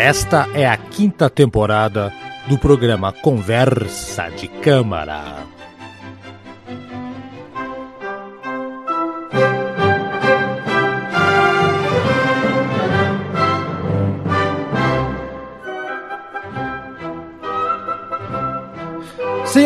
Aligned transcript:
Esta 0.00 0.48
é 0.54 0.64
a 0.64 0.76
quinta 0.76 1.28
temporada 1.28 2.12
do 2.48 2.56
programa 2.56 3.12
Conversa 3.12 4.30
de 4.30 4.46
Câmara. 4.46 5.57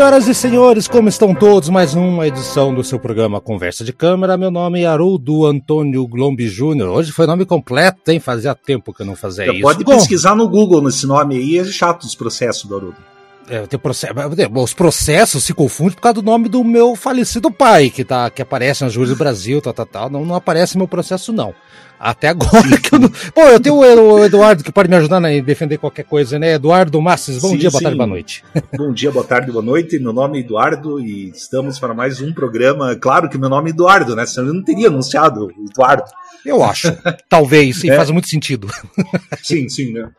Senhoras 0.03 0.27
e 0.27 0.35
senhores, 0.35 0.89
como 0.89 1.09
estão 1.09 1.33
todos? 1.33 1.69
Mais 1.69 1.95
uma 1.95 2.27
edição 2.27 2.75
do 2.75 2.83
seu 2.83 2.99
programa 2.99 3.41
Conversa 3.41 3.85
de 3.85 3.93
Câmara. 3.93 4.37
Meu 4.37 4.51
nome 4.51 4.81
é 4.81 4.87
Haroldo 4.87 5.47
Antônio 5.47 6.05
Glombi 6.09 6.49
Júnior. 6.49 6.89
Hoje 6.89 7.13
foi 7.13 7.25
nome 7.25 7.47
completo, 7.47 8.11
hein? 8.11 8.19
Fazia 8.19 8.53
tempo 8.53 8.93
que 8.93 9.03
eu 9.03 9.07
não 9.07 9.15
fazia 9.15 9.47
Já 9.47 9.53
isso. 9.53 9.63
Pode 9.63 9.85
pesquisar 9.85 10.35
no 10.35 10.49
Google 10.49 10.83
nesse 10.83 11.07
nome 11.07 11.37
aí, 11.37 11.57
é 11.57 11.65
chato 11.65 12.03
os 12.03 12.17
processos 12.17 12.65
do 12.65 12.75
Haroldo. 12.75 13.12
É, 13.49 13.67
tem 13.67 13.79
processo, 13.79 14.15
os 14.55 14.75
processos 14.75 15.45
se 15.45 15.53
confundem 15.53 15.95
por 15.95 16.01
causa 16.01 16.15
do 16.15 16.23
nome 16.23 16.49
do 16.49 16.63
meu 16.63 16.95
falecido 16.95 17.51
pai, 17.51 17.91
que, 17.91 18.05
tá, 18.05 18.31
que 18.31 18.41
aparece 18.41 18.85
nas 18.85 18.95
ruas 18.95 19.09
do 19.09 19.17
Brasil, 19.17 19.61
tal, 19.61 19.73
tal, 19.73 19.87
tal. 19.87 20.11
Não, 20.11 20.25
não 20.25 20.35
aparece 20.37 20.79
meu 20.79 20.87
processo, 20.87 21.33
não. 21.33 21.55
Até 21.99 22.29
agora 22.29 22.81
que 22.81 22.95
eu 22.95 22.99
não. 22.99 23.09
Pô, 23.09 23.43
eu 23.43 23.61
tenho 23.61 23.77
o 23.77 24.25
Eduardo 24.25 24.65
que 24.65 24.73
pode 24.73 24.89
me 24.89 24.97
ajudar 24.97 25.25
a 25.25 25.41
defender 25.41 25.79
qualquer 25.79 26.05
coisa, 26.05 26.37
né? 26.37 26.55
Eduardo 26.55 27.01
Masses, 27.01 27.39
bom 27.39 27.51
Sim, 27.51 27.59
dia, 27.59 27.71
boa 27.71 27.79
sim. 27.79 27.85
tarde, 27.85 27.97
boa 27.97 28.09
noite. 28.09 28.45
Bom 28.77 28.93
dia, 28.93 29.11
boa 29.13 29.25
tarde, 29.25 29.53
boa 29.53 29.65
noite. 29.65 29.99
Meu 30.01 30.13
nome 30.13 30.39
é 30.39 30.41
Eduardo 30.41 30.99
e 30.99 31.31
estamos 31.31 31.79
para 31.79 31.95
mais 31.95 32.21
um 32.21 32.33
programa. 32.33 32.97
Claro 32.97 33.29
que 33.29 33.39
meu 33.39 33.49
nome 33.49 33.71
é 33.71 33.73
Eduardo, 33.73 34.17
né? 34.17 34.27
Senão 34.27 34.49
eu 34.49 34.55
não 34.55 34.65
teria 34.65 34.89
anunciado 34.89 35.49
Eduardo. 35.71 36.11
Eu 36.45 36.65
acho. 36.65 36.93
Talvez, 37.29 37.85
e 37.85 37.91
É. 37.91 37.97
faz 37.97 38.11
muito 38.11 38.29
sentido. 38.29 38.67
Sim, 39.43 39.69
sim, 39.69 39.93
né? 39.93 40.11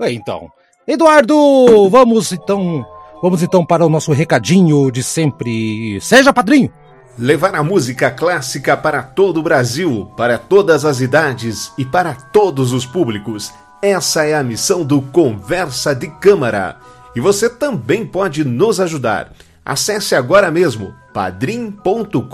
É, 0.00 0.10
então. 0.10 0.50
Eduardo, 0.88 1.86
vamos 1.90 2.32
então. 2.32 2.82
Vamos 3.22 3.42
então 3.42 3.62
para 3.62 3.84
o 3.84 3.90
nosso 3.90 4.10
recadinho 4.10 4.90
de 4.90 5.02
sempre. 5.02 6.00
Seja 6.00 6.32
padrinho! 6.32 6.72
Levar 7.18 7.54
a 7.54 7.62
música 7.62 8.10
clássica 8.10 8.74
para 8.74 9.02
todo 9.02 9.40
o 9.40 9.42
Brasil, 9.42 10.10
para 10.16 10.38
todas 10.38 10.86
as 10.86 11.02
idades 11.02 11.70
e 11.76 11.84
para 11.84 12.14
todos 12.14 12.72
os 12.72 12.86
públicos. 12.86 13.52
Essa 13.82 14.24
é 14.24 14.34
a 14.34 14.42
missão 14.42 14.82
do 14.82 15.02
Conversa 15.02 15.94
de 15.94 16.08
Câmara. 16.08 16.76
E 17.14 17.20
você 17.20 17.50
também 17.50 18.06
pode 18.06 18.42
nos 18.42 18.80
ajudar. 18.80 19.32
Acesse 19.62 20.14
agora 20.14 20.50
mesmo 20.50 20.94
padrim.com.br 21.12 22.28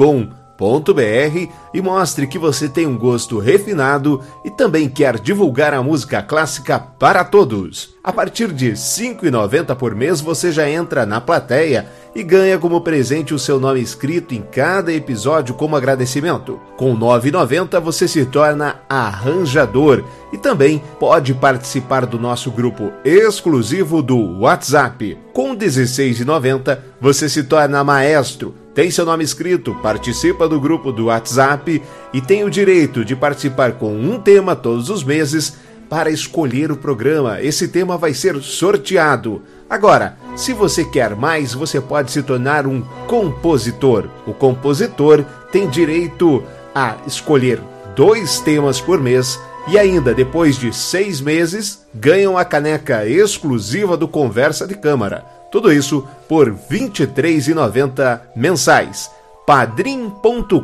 e 1.74 1.82
mostre 1.82 2.28
que 2.28 2.38
você 2.38 2.68
tem 2.68 2.86
um 2.86 2.96
gosto 2.96 3.40
refinado 3.40 4.20
e 4.44 4.50
também 4.50 4.88
quer 4.88 5.18
divulgar 5.18 5.74
a 5.74 5.82
música 5.82 6.22
clássica 6.22 6.78
para 6.78 7.24
todos. 7.24 7.92
A 8.04 8.12
partir 8.12 8.52
de 8.52 8.68
R$ 8.68 8.74
5,90 8.74 9.74
por 9.74 9.92
mês 9.94 10.20
você 10.20 10.52
já 10.52 10.70
entra 10.70 11.04
na 11.04 11.20
plateia 11.20 11.86
e 12.14 12.22
ganha 12.22 12.58
como 12.58 12.80
presente 12.80 13.34
o 13.34 13.38
seu 13.38 13.58
nome 13.58 13.80
escrito 13.80 14.34
em 14.34 14.42
cada 14.42 14.92
episódio 14.92 15.54
como 15.54 15.74
agradecimento. 15.74 16.60
Com 16.76 16.92
R$ 16.92 17.00
9,90 17.00 17.80
você 17.80 18.06
se 18.06 18.24
torna 18.24 18.76
arranjador 18.88 20.04
e 20.32 20.38
também 20.38 20.80
pode 21.00 21.34
participar 21.34 22.06
do 22.06 22.20
nosso 22.20 22.52
grupo 22.52 22.92
exclusivo 23.04 24.00
do 24.00 24.38
WhatsApp. 24.40 25.18
Com 25.32 25.50
R$ 25.50 25.56
16,90 25.56 26.78
você 27.00 27.28
se 27.28 27.42
torna 27.42 27.82
maestro, 27.82 28.54
tem 28.74 28.90
seu 28.90 29.06
nome 29.06 29.22
escrito, 29.22 29.72
participa 29.76 30.48
do 30.48 30.60
grupo 30.60 30.90
do 30.90 31.06
WhatsApp 31.06 31.63
e 32.12 32.20
tem 32.20 32.44
o 32.44 32.50
direito 32.50 33.04
de 33.04 33.16
participar 33.16 33.72
com 33.72 33.94
um 33.94 34.20
tema 34.20 34.54
todos 34.54 34.90
os 34.90 35.02
meses 35.02 35.56
para 35.88 36.10
escolher 36.10 36.72
o 36.72 36.76
programa. 36.76 37.40
Esse 37.40 37.68
tema 37.68 37.96
vai 37.96 38.14
ser 38.14 38.40
sorteado. 38.42 39.42
Agora, 39.68 40.16
se 40.36 40.52
você 40.52 40.84
quer 40.84 41.14
mais, 41.14 41.54
você 41.54 41.80
pode 41.80 42.10
se 42.10 42.22
tornar 42.22 42.66
um 42.66 42.82
compositor. 43.06 44.08
O 44.26 44.32
compositor 44.32 45.24
tem 45.52 45.68
direito 45.68 46.42
a 46.74 46.96
escolher 47.06 47.60
dois 47.94 48.40
temas 48.40 48.80
por 48.80 49.00
mês 49.00 49.38
e 49.68 49.78
ainda 49.78 50.12
depois 50.12 50.58
de 50.58 50.72
seis 50.74 51.20
meses 51.20 51.86
ganham 51.94 52.36
a 52.36 52.44
caneca 52.44 53.06
exclusiva 53.06 53.96
do 53.96 54.06
Conversa 54.06 54.66
de 54.66 54.74
Câmara. 54.74 55.24
Tudo 55.50 55.72
isso 55.72 56.06
por 56.28 56.48
R$ 56.48 56.56
23,90 56.68 58.20
mensais. 58.34 59.10
padrim.com.br. 59.46 60.54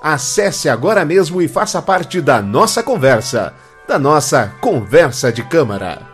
Acesse 0.00 0.68
agora 0.68 1.04
mesmo 1.04 1.42
e 1.42 1.48
faça 1.48 1.82
parte 1.82 2.20
da 2.20 2.40
nossa 2.40 2.82
conversa, 2.82 3.54
da 3.86 3.98
nossa 3.98 4.54
conversa 4.60 5.32
de 5.32 5.42
câmara. 5.42 6.08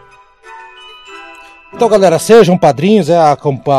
Então, 1.72 1.88
galera, 1.88 2.18
sejam 2.18 2.56
padrinhos, 2.56 3.10
é, 3.10 3.18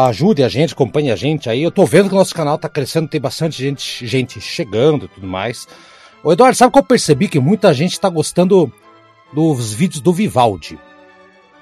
ajude 0.08 0.44
a 0.44 0.50
gente, 0.50 0.74
acompanhe 0.74 1.12
a 1.12 1.16
gente 1.16 1.50
aí. 1.50 1.64
Eu 1.64 1.72
tô 1.72 1.86
vendo 1.86 2.10
que 2.10 2.16
o 2.16 2.18
nosso 2.18 2.36
canal 2.36 2.58
tá 2.58 2.70
crescendo, 2.70 3.08
tem 3.08 3.20
bastante 3.20 3.62
gente, 3.62 4.06
gente 4.06 4.40
chegando 4.40 5.06
e 5.06 5.08
tudo 5.08 5.26
mais. 5.26 5.68
Ô, 6.24 6.32
Eduardo, 6.32 6.56
sabe 6.56 6.72
que 6.72 6.80
eu 6.80 6.84
percebi 6.84 7.28
que 7.28 7.40
muita 7.40 7.74
gente 7.74 8.00
tá 8.00 8.08
gostando 8.08 8.72
dos 9.34 9.74
vídeos 9.74 10.02
do 10.02 10.14
Vivaldi? 10.14 10.78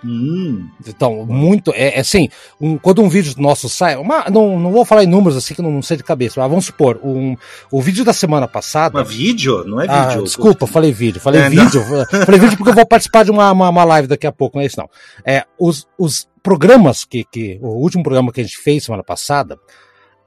Hum, 0.07 0.69
Então, 0.87 1.25
muito. 1.25 1.71
É, 1.73 1.97
é 1.97 1.99
assim, 2.01 2.29
um- 2.61 2.77
quando 2.77 3.01
um 3.01 3.09
vídeo 3.09 3.33
nosso 3.37 3.67
sai. 3.67 3.95
uma- 3.95 4.25
não, 4.29 4.59
não 4.59 4.71
vou 4.71 4.85
falar 4.85 5.03
em 5.03 5.07
números 5.07 5.35
assim 5.35 5.55
que 5.55 5.61
eu 5.61 5.65
não 5.69 5.81
sei 5.81 5.97
de 5.97 6.03
cabeça, 6.03 6.39
mas 6.39 6.47
vamos 6.49 6.65
supor, 6.65 6.99
um, 7.03 7.35
o 7.71 7.81
vídeo 7.81 8.05
da 8.05 8.13
semana 8.13 8.47
passada. 8.47 8.99
mas 8.99 9.09
vídeo? 9.09 9.63
Não 9.65 9.81
é 9.81 9.87
Ah, 9.89 10.09
vídeo. 10.09 10.23
desculpa, 10.23 10.67
falei 10.67 10.91
vídeo. 10.91 11.19
Falei 11.19 11.41
É, 11.41 11.49
não. 11.49 11.63
vídeo. 11.65 11.81
Falei 12.25 12.39
vídeo 12.39 12.55
porque 12.57 12.69
eu 12.69 12.75
vou 12.75 12.85
participar 12.85 13.23
de 13.25 13.31
uma, 13.31 13.51
uma, 13.51 13.69
uma 13.69 13.83
live 13.83 14.07
daqui 14.07 14.27
a 14.27 14.31
pouco, 14.31 14.57
não 14.57 14.63
é 14.63 14.67
isso 14.67 14.79
não. 14.79 14.87
É, 15.25 15.43
os, 15.59 15.87
os 15.97 16.27
programas 16.43 17.03
que, 17.03 17.23
que. 17.23 17.57
O 17.61 17.69
último 17.81 18.03
programa 18.03 18.31
que 18.31 18.41
a 18.41 18.43
gente 18.43 18.57
fez 18.57 18.83
semana 18.83 19.03
passada. 19.03 19.57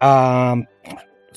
Ah, 0.01 0.55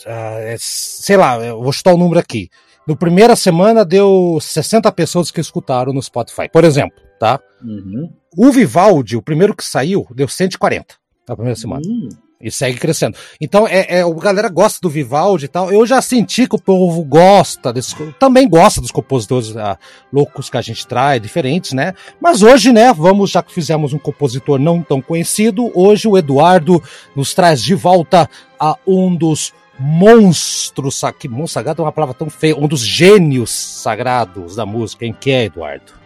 ah, 0.07 0.35
é, 0.39 0.55
sei 0.59 1.17
lá, 1.17 1.37
eu 1.37 1.61
vou 1.61 1.71
chutar 1.71 1.93
o 1.93 1.97
número 1.97 2.19
aqui. 2.19 2.49
No 2.87 2.95
primeira 2.95 3.35
semana 3.35 3.85
deu 3.85 4.39
60 4.41 4.91
pessoas 4.91 5.29
que 5.29 5.39
escutaram 5.39 5.93
no 5.93 6.01
Spotify, 6.01 6.49
por 6.51 6.63
exemplo, 6.63 6.97
tá? 7.21 7.39
Uhum. 7.63 8.11
O 8.35 8.51
Vivaldi, 8.51 9.15
o 9.15 9.21
primeiro 9.21 9.55
que 9.55 9.63
saiu, 9.63 10.07
deu 10.09 10.27
140 10.27 10.95
na 11.29 11.35
primeira 11.35 11.55
semana. 11.55 11.83
Hum. 11.85 12.09
E 12.43 12.49
segue 12.49 12.79
crescendo. 12.79 13.15
Então, 13.39 13.67
é, 13.67 13.99
é, 13.99 14.01
a 14.01 14.09
galera 14.09 14.49
gosta 14.49 14.79
do 14.81 14.89
Vivaldi 14.89 15.45
e 15.45 15.47
tal. 15.47 15.71
Eu 15.71 15.85
já 15.85 16.01
senti 16.01 16.47
que 16.47 16.55
o 16.55 16.59
povo 16.59 17.03
gosta 17.03 17.71
desse, 17.71 17.95
também 18.13 18.49
gosta 18.49 18.81
dos 18.81 18.89
compositores 18.89 19.55
ah, 19.55 19.77
loucos 20.11 20.49
que 20.49 20.57
a 20.57 20.61
gente 20.61 20.87
traz, 20.87 21.21
diferentes, 21.21 21.73
né? 21.73 21.93
Mas 22.19 22.41
hoje, 22.41 22.73
né, 22.73 22.91
vamos, 22.91 23.29
já 23.29 23.43
que 23.43 23.53
fizemos 23.53 23.93
um 23.93 23.99
compositor 23.99 24.57
não 24.57 24.81
tão 24.81 24.99
conhecido, 24.99 25.71
hoje 25.75 26.07
o 26.07 26.17
Eduardo 26.17 26.81
nos 27.15 27.35
traz 27.35 27.61
de 27.61 27.75
volta 27.75 28.27
a 28.59 28.75
um 28.87 29.15
dos 29.15 29.53
monstros, 29.77 31.01
que 31.19 31.27
monstro 31.27 31.53
sagrado 31.53 31.83
é 31.83 31.85
uma 31.85 31.91
palavra 31.91 32.15
tão 32.15 32.27
feia, 32.31 32.57
um 32.57 32.67
dos 32.67 32.81
gênios 32.81 33.51
sagrados 33.51 34.55
da 34.55 34.65
música. 34.65 35.05
Em 35.05 35.13
que 35.13 35.29
é, 35.29 35.43
Eduardo? 35.43 36.00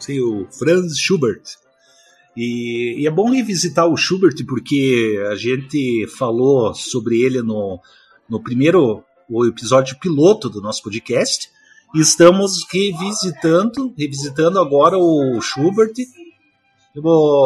Sim, 0.00 0.20
o 0.20 0.46
Franz 0.50 0.98
Schubert. 0.98 1.42
E, 2.36 2.96
e 2.98 3.06
é 3.06 3.10
bom 3.10 3.30
revisitar 3.30 3.86
o 3.88 3.96
Schubert 3.96 4.34
porque 4.46 5.20
a 5.30 5.34
gente 5.36 6.06
falou 6.18 6.74
sobre 6.74 7.20
ele 7.20 7.42
no, 7.42 7.80
no 8.28 8.40
primeiro 8.42 9.04
o 9.28 9.44
episódio 9.46 9.98
piloto 9.98 10.48
do 10.48 10.60
nosso 10.60 10.82
podcast. 10.82 11.48
E 11.94 12.00
estamos 12.00 12.64
revisitando, 12.72 13.92
revisitando 13.98 14.58
agora 14.60 14.96
o 14.96 15.40
Schubert 15.40 15.92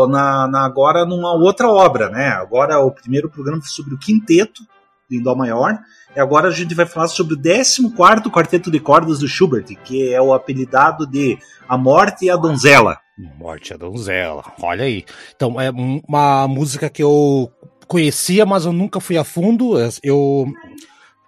na, 0.08 0.46
na- 0.48 0.64
agora 0.64 1.04
numa 1.04 1.32
outra 1.34 1.68
obra, 1.68 2.08
né? 2.10 2.28
Agora 2.28 2.78
o 2.80 2.90
primeiro 2.90 3.28
programa 3.30 3.60
foi 3.60 3.70
sobre 3.70 3.94
o 3.94 3.98
quinteto 3.98 4.62
em 5.10 5.22
Dó 5.22 5.34
maior. 5.34 5.78
E 6.16 6.20
agora 6.20 6.48
a 6.48 6.52
gente 6.52 6.74
vai 6.74 6.86
falar 6.86 7.08
sobre 7.08 7.34
o 7.34 7.36
14 7.42 7.90
quarteto 8.30 8.70
de 8.70 8.78
cordas 8.78 9.18
do 9.18 9.28
Schubert, 9.28 9.64
que 9.84 10.12
é 10.12 10.20
o 10.20 10.32
apelidado 10.32 11.06
de 11.06 11.38
A 11.68 11.76
Morte 11.76 12.26
e 12.26 12.30
a 12.30 12.36
Donzela. 12.36 12.98
Morte 13.38 13.74
a 13.74 13.76
Donzela, 13.76 14.44
olha 14.60 14.84
aí. 14.84 15.04
Então, 15.34 15.60
é 15.60 15.70
um- 15.70 16.00
uma 16.08 16.46
música 16.48 16.88
que 16.88 17.02
eu 17.02 17.50
conhecia, 17.86 18.44
mas 18.46 18.64
eu 18.64 18.72
nunca 18.72 19.00
fui 19.00 19.16
a 19.16 19.24
fundo. 19.24 19.74
Eu. 20.02 20.46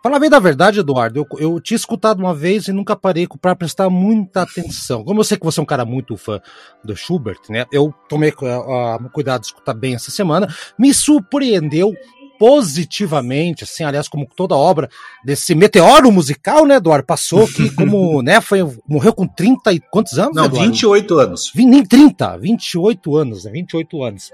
Falar 0.03 0.21
bem 0.21 0.31
da 0.31 0.38
verdade, 0.38 0.79
Eduardo, 0.79 1.19
eu, 1.19 1.39
eu 1.41 1.61
tinha 1.61 1.75
escutado 1.75 2.21
uma 2.21 2.32
vez 2.32 2.69
e 2.69 2.73
nunca 2.73 2.94
parei 2.94 3.27
para 3.41 3.56
prestar 3.56 3.91
muita 3.91 4.43
atenção. 4.43 5.03
Como 5.03 5.19
eu 5.19 5.25
sei 5.25 5.37
que 5.37 5.44
você 5.44 5.59
é 5.59 5.62
um 5.65 5.67
cara 5.67 5.85
muito 5.85 6.17
fã 6.17 6.41
do 6.85 6.94
Schubert, 6.97 7.41
né? 7.50 7.67
Eu 7.73 7.93
tomei 8.09 8.32
ah, 8.41 8.99
cuidado 9.12 9.41
de 9.41 9.47
escutar 9.49 9.75
bem 9.75 9.97
essa 9.97 10.12
semana. 10.12 10.47
Me 10.79 10.94
surpreendeu 10.94 11.93
positivamente, 12.38 13.65
assim, 13.65 13.85
aliás, 13.85 14.09
como 14.09 14.27
toda 14.37 14.55
obra 14.55 14.88
desse 15.25 15.55
meteoro 15.55 16.11
musical, 16.12 16.67
né, 16.67 16.77
Eduardo? 16.77 17.06
Passou 17.06 17.47
que, 17.47 17.71
como, 17.77 18.23
né, 18.23 18.41
foi, 18.41 18.61
morreu 18.88 19.12
com 19.12 19.27
30 19.27 19.73
e 19.73 19.81
quantos 19.81 20.19
anos, 20.19 20.35
Não, 20.35 20.47
Eduardo? 20.47 20.71
28 20.71 21.19
anos. 21.19 21.53
Nem 21.55 21.85
30, 21.85 22.38
28 22.38 23.17
anos, 23.17 23.44
né? 23.44 23.50
28 23.53 24.03
anos. 24.03 24.33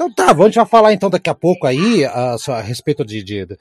Então 0.00 0.10
tá, 0.10 0.32
vamos 0.32 0.54
já 0.54 0.64
falar 0.64 0.94
então 0.94 1.10
daqui 1.10 1.28
a 1.28 1.34
pouco 1.34 1.66
aí 1.66 2.06
a, 2.06 2.34
a 2.48 2.60
respeito 2.62 3.04
de, 3.04 3.22
de, 3.22 3.44
de 3.44 3.58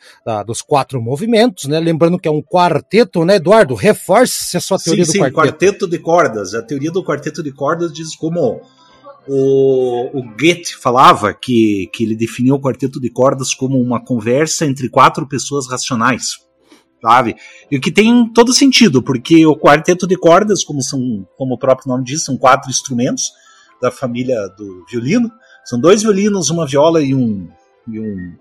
dos 0.47 0.61
quatro 0.61 1.01
movimentos, 1.01 1.65
né? 1.65 1.77
Lembrando 1.81 2.17
que 2.17 2.29
é 2.29 2.31
um 2.31 2.41
quarteto, 2.41 3.25
né, 3.25 3.35
Eduardo? 3.35 3.75
Reforce 3.75 4.55
a 4.55 4.61
sua 4.61 4.79
teoria 4.79 5.03
sim, 5.03 5.11
do 5.11 5.13
sim, 5.13 5.19
quarteto. 5.19 5.35
quarteto 5.35 5.89
de 5.89 5.99
cordas. 5.99 6.53
A 6.53 6.61
teoria 6.61 6.91
do 6.91 7.03
quarteto 7.03 7.43
de 7.43 7.51
cordas 7.51 7.91
diz 7.91 8.15
como 8.15 8.61
o, 9.31 10.09
o 10.17 10.23
Goethe 10.23 10.75
falava 10.75 11.33
que, 11.33 11.87
que 11.93 12.03
ele 12.03 12.15
definiu 12.15 12.55
o 12.55 12.61
quarteto 12.61 12.99
de 12.99 13.11
cordas 13.11 13.53
como 13.53 13.79
uma 13.79 14.03
conversa 14.03 14.65
entre 14.65 14.89
quatro 14.89 15.27
pessoas 15.27 15.69
racionais, 15.69 16.39
sabe? 16.99 17.35
E 17.69 17.77
o 17.77 17.81
que 17.81 17.91
tem 17.91 18.27
todo 18.33 18.51
sentido, 18.51 19.03
porque 19.03 19.45
o 19.45 19.55
quarteto 19.55 20.07
de 20.07 20.17
cordas, 20.17 20.63
como, 20.63 20.81
são, 20.81 21.27
como 21.37 21.53
o 21.53 21.59
próprio 21.59 21.89
nome 21.89 22.03
diz, 22.03 22.25
são 22.25 22.35
quatro 22.35 22.71
instrumentos 22.71 23.31
da 23.79 23.91
família 23.91 24.35
do 24.57 24.83
violino, 24.89 25.31
são 25.63 25.79
dois 25.79 26.01
violinos, 26.01 26.49
uma 26.49 26.65
viola 26.65 26.99
e 26.99 27.13
um, 27.13 27.47
e 27.87 27.99
um, 27.99 28.35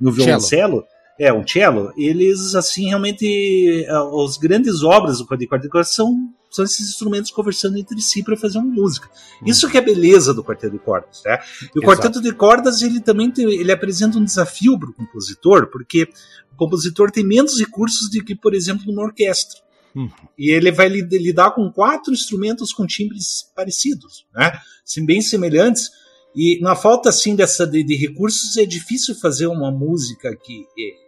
e 0.00 0.08
um 0.08 0.10
violoncelo. 0.10 0.84
É, 1.20 1.30
um 1.30 1.46
cello. 1.46 1.92
Eles, 1.98 2.54
assim, 2.54 2.88
realmente, 2.88 3.86
as 4.24 4.38
grandes 4.38 4.82
obras 4.82 5.18
do 5.18 5.26
quarteto 5.26 5.60
de 5.60 5.68
cordas 5.68 5.92
são, 5.92 6.32
são 6.50 6.64
esses 6.64 6.88
instrumentos 6.88 7.30
conversando 7.30 7.76
entre 7.76 8.00
si 8.00 8.22
para 8.22 8.38
fazer 8.38 8.56
uma 8.56 8.72
música. 8.72 9.06
Hum. 9.42 9.44
Isso 9.46 9.68
que 9.68 9.76
é 9.76 9.80
a 9.80 9.84
beleza 9.84 10.32
do 10.32 10.42
quarteto 10.42 10.72
de 10.72 10.78
cordas, 10.78 11.20
né? 11.26 11.38
E 11.74 11.78
o 11.78 11.82
Exato. 11.82 11.86
quarteto 11.86 12.22
de 12.22 12.32
cordas, 12.32 12.80
ele 12.80 13.00
também 13.00 13.30
tem, 13.30 13.44
ele 13.52 13.70
apresenta 13.70 14.16
um 14.16 14.24
desafio 14.24 14.78
para 14.78 14.88
o 14.88 14.94
compositor, 14.94 15.66
porque 15.66 16.08
o 16.54 16.56
compositor 16.56 17.10
tem 17.10 17.22
menos 17.22 17.58
recursos 17.58 18.10
do 18.10 18.24
que, 18.24 18.34
por 18.34 18.54
exemplo, 18.54 18.90
uma 18.90 19.02
orquestra. 19.02 19.60
Hum. 19.94 20.08
E 20.38 20.50
ele 20.50 20.72
vai 20.72 20.88
lidar 20.88 21.50
com 21.50 21.70
quatro 21.70 22.14
instrumentos 22.14 22.72
com 22.72 22.86
timbres 22.86 23.52
parecidos, 23.54 24.24
né? 24.34 24.58
Assim, 24.86 25.04
bem 25.04 25.20
semelhantes, 25.20 25.90
e 26.34 26.60
na 26.60 26.76
falta 26.76 27.08
assim 27.08 27.34
dessa 27.34 27.66
de, 27.66 27.82
de, 27.82 27.96
recursos 27.96 28.56
é 28.56 28.64
difícil 28.64 29.14
fazer 29.14 29.46
uma 29.48 29.70
música 29.70 30.34
que 30.36 30.64
é, 30.78 30.82
é, 30.82 30.99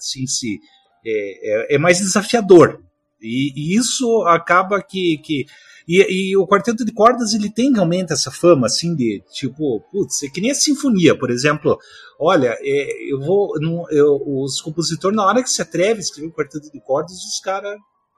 assim 0.00 0.26
se 0.26 0.58
é, 1.04 1.72
é, 1.72 1.74
é 1.76 1.78
mais 1.78 1.98
desafiador. 1.98 2.82
E, 3.22 3.52
e, 3.54 3.76
isso 3.76 4.22
acaba 4.26 4.82
que, 4.82 5.18
que 5.18 5.46
e, 5.86 6.30
e, 6.30 6.36
o 6.36 6.46
quarteto 6.46 6.84
de 6.84 6.92
cordas 6.92 7.34
ele 7.34 7.50
tem 7.50 7.72
realmente 7.72 8.12
essa 8.12 8.30
fama 8.30 8.66
assim 8.66 8.94
de 8.94 9.22
tipo, 9.32 9.80
putz, 9.92 10.22
é 10.22 10.28
que 10.28 10.40
nem 10.40 10.50
a 10.50 10.54
sinfonia, 10.54 11.18
por 11.18 11.30
exemplo. 11.30 11.78
Olha, 12.18 12.56
é, 12.60 13.12
eu 13.12 13.20
vou, 13.20 13.52
eu, 13.90 14.22
os 14.26 14.60
compositores 14.60 15.16
na 15.16 15.24
hora 15.24 15.42
que 15.42 15.50
se 15.50 15.62
atreve 15.62 15.98
a 15.98 16.02
escrever 16.02 16.28
o 16.28 16.34
quarteto 16.34 16.70
de 16.70 16.80
cordas, 16.80 17.12
os 17.12 17.40
caras 17.40 17.76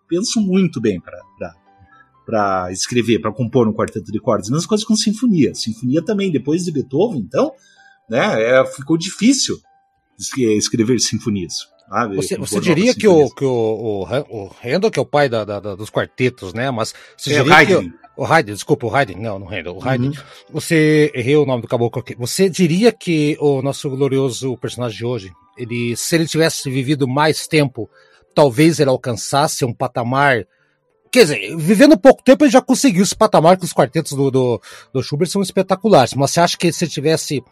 pensam 0.09 0.43
muito 0.43 0.81
bem 0.81 1.01
para 1.01 1.21
para 2.25 2.71
escrever, 2.71 3.21
para 3.21 3.33
compor 3.33 3.69
um 3.69 3.73
quarteto 3.73 4.11
de 4.13 4.21
cordas. 4.21 4.49
Mesma 4.49 4.69
coisa 4.69 4.87
com 4.87 4.95
sinfonia. 4.95 5.55
Sinfonia 5.55 6.03
também, 6.05 6.31
depois 6.31 6.65
de 6.65 6.71
Beethoven, 6.71 7.21
então, 7.21 7.53
né, 8.09 8.41
é, 8.43 8.65
ficou 8.65 8.97
difícil 8.97 9.61
escrever 10.19 11.01
sinfonias. 11.01 11.72
Sabe? 11.93 12.17
Você, 12.17 12.39
você 12.39 12.59
diria 12.59 12.95
que, 12.95 13.07
o, 13.07 13.29
que 13.29 13.45
o, 13.45 13.51
o, 13.51 14.03
o 14.31 14.51
Handel, 14.65 14.91
que 14.91 14.99
é 14.99 15.03
o 15.03 15.07
pai 15.07 15.29
da, 15.29 15.45
da, 15.45 15.61
da, 15.61 15.75
dos 15.75 15.91
quartetos, 15.91 16.55
né? 16.55 16.71
Mas 16.71 16.95
você 17.15 17.35
é, 17.35 17.43
diria 17.43 17.55
Haydn. 17.55 17.91
que. 17.91 18.03
O 18.17 18.25
Haydn, 18.25 18.53
desculpa, 18.55 18.87
o 18.87 18.95
Haydn, 18.95 19.21
não, 19.21 19.39
não 19.39 19.47
Handel, 19.47 19.77
o 19.77 19.87
Haydn. 19.87 20.07
Uhum. 20.07 20.13
Você 20.53 21.13
errei 21.15 21.37
o 21.37 21.45
nome 21.45 21.61
do 21.61 21.69
caboclo 21.69 22.01
aqui. 22.01 22.15
Você 22.15 22.49
diria 22.49 22.93
que 22.93 23.37
o 23.41 23.61
nosso 23.61 23.91
glorioso 23.91 24.57
personagem 24.57 24.97
de 24.97 25.05
hoje, 25.05 25.33
ele, 25.57 25.95
se 25.95 26.15
ele 26.15 26.27
tivesse 26.27 26.71
vivido 26.71 27.07
mais 27.07 27.47
tempo, 27.47 27.91
talvez 28.35 28.81
ele 28.81 28.91
alcançasse 28.91 29.63
um 29.63 29.73
patamar 29.73 30.47
Quer 31.11 31.25
dizer, 31.25 31.57
vivendo 31.59 31.99
pouco 31.99 32.23
tempo 32.23 32.43
ele 32.43 32.51
já 32.51 32.63
conseguiu 32.63 33.03
esse 33.03 33.15
patamar 33.15 33.59
que 33.59 33.67
os 33.67 33.73
quartetos 33.75 34.13
do, 34.13 34.31
do, 34.31 34.63
do 34.95 35.03
Schubert 35.03 35.29
são 35.29 35.43
espetaculares. 35.43 36.15
Mas 36.15 36.31
você 36.31 36.41
acha 36.41 36.57
que 36.57 36.73
se 36.73 36.85
ele 36.85 36.91
tivesse 36.91 37.45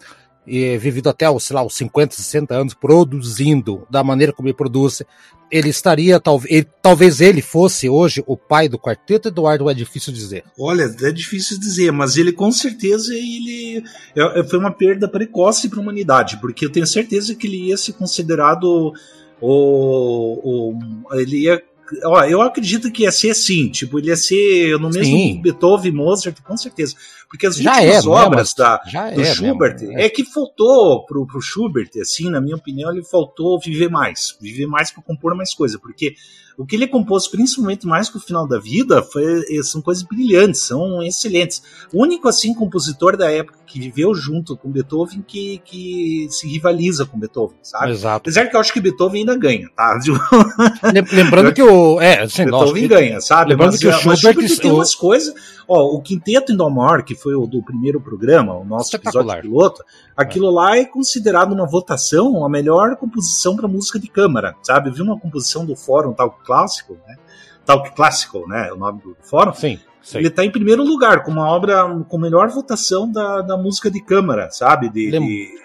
eh, 0.47 0.79
vivido 0.79 1.09
até, 1.09 1.27
sei 1.39 1.55
lá, 1.55 1.65
os 1.65 1.75
50, 1.75 2.15
60 2.15 2.55
anos 2.55 2.75
produzindo 2.75 3.87
da 3.91 4.03
maneira 4.03 4.33
como 4.33 4.49
ele 4.49 4.57
produz, 4.57 5.03
ele 5.51 5.69
estaria, 5.69 6.21
talvez 6.21 6.53
ele, 6.53 6.69
talvez 6.81 7.21
ele 7.21 7.43
fosse 7.43 7.89
hoje 7.89 8.23
o 8.27 8.37
pai 8.37 8.69
do 8.69 8.79
quarteto, 8.79 9.29
Eduardo, 9.29 9.69
é 9.69 9.75
difícil 9.75 10.13
dizer. 10.13 10.45
Olha, 10.59 10.85
é 11.03 11.13
difícil 11.13 11.59
dizer, 11.59 11.91
mas 11.91 12.17
ele 12.17 12.33
com 12.33 12.53
certeza 12.53 13.13
ele 13.15 13.83
é, 14.17 14.41
é, 14.41 14.45
foi 14.45 14.59
uma 14.59 14.71
perda 14.71 15.09
precoce 15.09 15.69
para 15.69 15.79
a 15.79 15.83
humanidade, 15.83 16.39
porque 16.41 16.65
eu 16.65 16.71
tenho 16.71 16.87
certeza 16.87 17.35
que 17.35 17.47
ele 17.47 17.69
ia 17.69 17.77
ser 17.77 17.93
considerado 17.95 18.93
o, 19.41 20.73
o 20.73 21.15
ele 21.15 21.45
ia 21.45 21.61
ó, 22.05 22.25
eu 22.25 22.41
acredito 22.41 22.91
que 22.91 23.03
ia 23.03 23.11
ser 23.11 23.31
assim, 23.31 23.69
tipo, 23.69 23.99
ele 23.99 24.09
ia 24.09 24.17
ser 24.17 24.79
no 24.79 24.91
mesmo 24.91 25.17
Sim. 25.17 25.41
Beethoven, 25.43 25.93
Mozart, 25.93 26.41
com 26.43 26.57
certeza. 26.57 26.95
Porque 27.31 27.47
as 27.47 27.57
já 27.57 27.75
últimas 27.75 28.05
é, 28.05 28.09
obras 28.09 28.55
da, 28.55 28.77
do 29.15 29.21
é 29.21 29.25
Schubert 29.25 29.77
é. 29.83 30.07
é. 30.07 30.09
que 30.11 30.25
faltou 30.25 31.07
pro, 31.07 31.25
pro 31.25 31.41
Schubert, 31.41 31.89
assim, 32.03 32.29
na 32.29 32.41
minha 32.41 32.57
opinião, 32.57 32.91
ele 32.91 33.05
faltou 33.05 33.57
viver 33.61 33.89
mais, 33.89 34.37
viver 34.41 34.67
mais 34.67 34.91
para 34.91 35.01
compor 35.01 35.37
mais 35.37 35.55
coisa, 35.55 35.79
porque 35.79 36.17
o 36.61 36.67
que 36.67 36.77
ele 36.77 36.87
compôs, 36.87 37.27
principalmente 37.27 37.87
mais 37.87 38.11
que 38.11 38.19
o 38.19 38.21
final 38.21 38.47
da 38.47 38.59
vida, 38.59 39.03
foi, 39.03 39.45
eh, 39.49 39.63
são 39.63 39.81
coisas 39.81 40.03
brilhantes, 40.03 40.61
são 40.61 41.03
excelentes. 41.03 41.63
O 41.91 42.03
único, 42.03 42.29
assim, 42.29 42.53
compositor 42.53 43.17
da 43.17 43.31
época 43.31 43.61
que 43.67 43.81
viveu 43.81 44.15
junto 44.15 44.55
com 44.57 44.71
Beethoven 44.71 45.25
que, 45.27 45.63
que 45.65 46.27
se 46.29 46.47
rivaliza 46.47 47.07
com 47.07 47.19
Beethoven, 47.19 47.57
sabe? 47.63 47.93
Exato. 47.93 48.17
Apesar 48.19 48.47
que 48.47 48.57
eu 48.57 48.61
acho 48.61 48.75
que 48.75 48.81
Beethoven 48.81 49.21
ainda 49.21 49.39
ganha, 49.39 49.71
tá? 49.75 49.99
Lembrando 51.13 51.55
que 51.55 51.63
o. 51.63 51.99
É, 51.99 52.25
assim, 52.25 52.45
Beethoven 52.45 52.89
ganha, 52.89 53.21
sabe? 53.23 53.53
Lembrando 53.53 53.71
mas, 53.71 53.81
que 53.81 53.87
o 53.87 53.93
Schubert, 53.93 54.17
Schubert 54.19 54.59
tem 54.59 54.71
umas 54.71 54.95
coisas. 54.95 55.33
Ó, 55.67 55.97
o 55.97 56.03
Quinteto 56.03 56.53
em 56.53 56.57
Dó 56.57 56.69
maior, 56.69 57.03
que 57.03 57.15
foi 57.21 57.35
o 57.35 57.47
do 57.47 57.63
primeiro 57.63 58.01
programa, 58.01 58.55
o 58.55 58.65
nosso 58.65 58.95
episódio 58.97 59.41
piloto, 59.41 59.85
aquilo 60.17 60.49
é. 60.49 60.53
lá 60.53 60.77
é 60.79 60.85
considerado 60.85 61.53
uma 61.53 61.67
votação 61.67 62.45
a 62.45 62.49
melhor 62.49 62.97
composição 62.97 63.57
para 63.57 63.69
música 63.69 63.99
de 63.99 64.09
câmara, 64.09 64.57
sabe? 64.63 64.89
Eu 64.89 64.95
vi 64.95 65.03
uma 65.03 65.19
composição 65.19 65.65
do 65.65 65.77
Fórum 65.77 66.13
Talk 66.13 66.45
Clássico, 66.45 66.97
né? 67.07 67.17
Talk 67.65 67.95
Clássico, 67.95 68.49
né? 68.49 68.69
É 68.69 68.73
o 68.73 68.77
nome 68.77 69.01
do 69.03 69.17
fórum. 69.23 69.53
Sim. 69.53 69.79
Sim. 70.03 70.19
Ele 70.19 70.29
está 70.29 70.45
em 70.45 70.51
primeiro 70.51 70.83
lugar, 70.83 71.23
com 71.23 71.31
uma 71.31 71.47
obra 71.47 71.87
com 72.09 72.19
melhor 72.19 72.49
votação 72.49 73.11
da, 73.11 73.43
da 73.43 73.57
música 73.57 73.91
de 73.91 74.01
câmara, 74.01 74.51
sabe? 74.51 74.89
De, 74.89 75.11
de, 75.11 75.61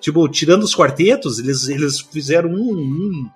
tipo, 0.00 0.26
tirando 0.28 0.62
os 0.62 0.74
quartetos, 0.74 1.38
eles, 1.38 1.68
eles 1.68 2.00
fizeram 2.00 2.48
um, 2.50 2.72
um 2.72 3.30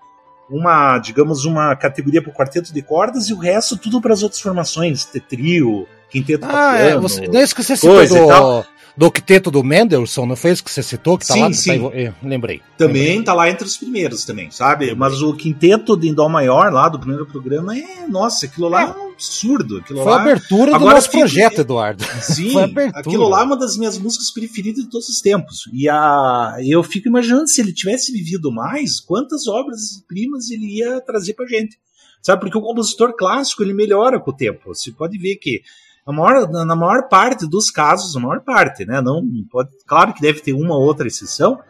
uma, 0.50 0.98
digamos, 0.98 1.44
uma 1.44 1.76
categoria 1.76 2.22
para 2.22 2.30
o 2.30 2.34
quarteto 2.34 2.72
de 2.72 2.82
cordas 2.82 3.28
e 3.28 3.34
o 3.34 3.38
resto 3.38 3.76
tudo 3.76 4.00
para 4.00 4.14
as 4.14 4.22
outras 4.22 4.40
formações, 4.40 5.04
trio, 5.28 5.86
quinteto 6.10 6.46
ah, 6.48 6.76
é, 6.76 6.96
você, 6.96 7.26
não 7.26 7.40
é 7.40 7.42
isso 7.42 7.54
que 7.54 7.62
você 7.62 7.76
citou 7.76 8.06
do, 8.06 8.66
do 8.98 9.06
octeto 9.06 9.48
do 9.48 9.62
Mendelssohn, 9.62 10.26
não 10.26 10.34
foi 10.34 10.50
isso 10.50 10.64
que 10.64 10.72
você 10.72 10.82
citou? 10.82 11.16
Que 11.16 11.24
tá 11.24 11.34
sim, 11.34 11.40
lá, 11.40 11.52
sim. 11.52 11.88
Tá, 11.88 11.96
é, 11.96 12.12
lembrei. 12.20 12.60
Também 12.76 13.02
lembrei. 13.02 13.22
tá 13.22 13.32
lá 13.32 13.48
entre 13.48 13.64
os 13.64 13.76
primeiros 13.76 14.24
também, 14.24 14.50
sabe? 14.50 14.92
Mas 14.96 15.22
o 15.22 15.34
quinteto 15.34 15.96
de 15.96 16.12
Dó 16.12 16.28
maior 16.28 16.72
lá 16.72 16.88
do 16.88 16.98
primeiro 16.98 17.24
programa 17.24 17.78
é, 17.78 18.08
nossa, 18.08 18.46
aquilo 18.46 18.68
lá 18.68 18.80
é, 18.80 18.84
é 18.86 18.88
um 18.88 19.12
absurdo. 19.12 19.78
Aquilo 19.78 20.02
foi 20.02 20.10
lá... 20.10 20.18
a 20.18 20.22
abertura 20.22 20.74
Agora, 20.74 20.90
do 20.90 20.94
nosso 20.96 21.10
fico... 21.10 21.20
projeto, 21.20 21.60
Eduardo. 21.60 22.04
Sim, 22.20 22.54
aquilo 22.92 23.28
lá 23.28 23.42
é 23.42 23.44
uma 23.44 23.56
das 23.56 23.76
minhas 23.76 23.96
músicas 23.96 24.32
preferidas 24.32 24.82
de 24.82 24.90
todos 24.90 25.08
os 25.08 25.20
tempos. 25.20 25.70
E 25.72 25.88
a... 25.88 26.56
eu 26.66 26.82
fico 26.82 27.06
imaginando 27.06 27.46
se 27.46 27.60
ele 27.60 27.72
tivesse 27.72 28.10
vivido 28.10 28.50
mais, 28.50 28.98
quantas 28.98 29.46
obras 29.46 30.02
primas 30.08 30.50
ele 30.50 30.78
ia 30.78 31.00
trazer 31.02 31.34
pra 31.34 31.46
gente. 31.46 31.78
Sabe, 32.20 32.40
porque 32.40 32.58
o 32.58 32.62
compositor 32.62 33.14
clássico 33.16 33.62
ele 33.62 33.72
melhora 33.72 34.18
com 34.18 34.32
o 34.32 34.36
tempo. 34.36 34.74
Você 34.74 34.90
pode 34.90 35.16
ver 35.18 35.36
que 35.36 35.62
na 36.08 36.14
maior, 36.14 36.48
na 36.48 36.74
maior 36.74 37.08
parte 37.08 37.46
dos 37.46 37.70
casos, 37.70 38.16
a 38.16 38.20
maior 38.20 38.40
parte, 38.40 38.86
né? 38.86 38.98
Não 39.02 39.22
pode, 39.50 39.68
claro 39.86 40.14
que 40.14 40.22
deve 40.22 40.40
ter 40.40 40.54
uma 40.54 40.74
ou 40.74 40.82
outra 40.82 41.06
exceção. 41.06 41.60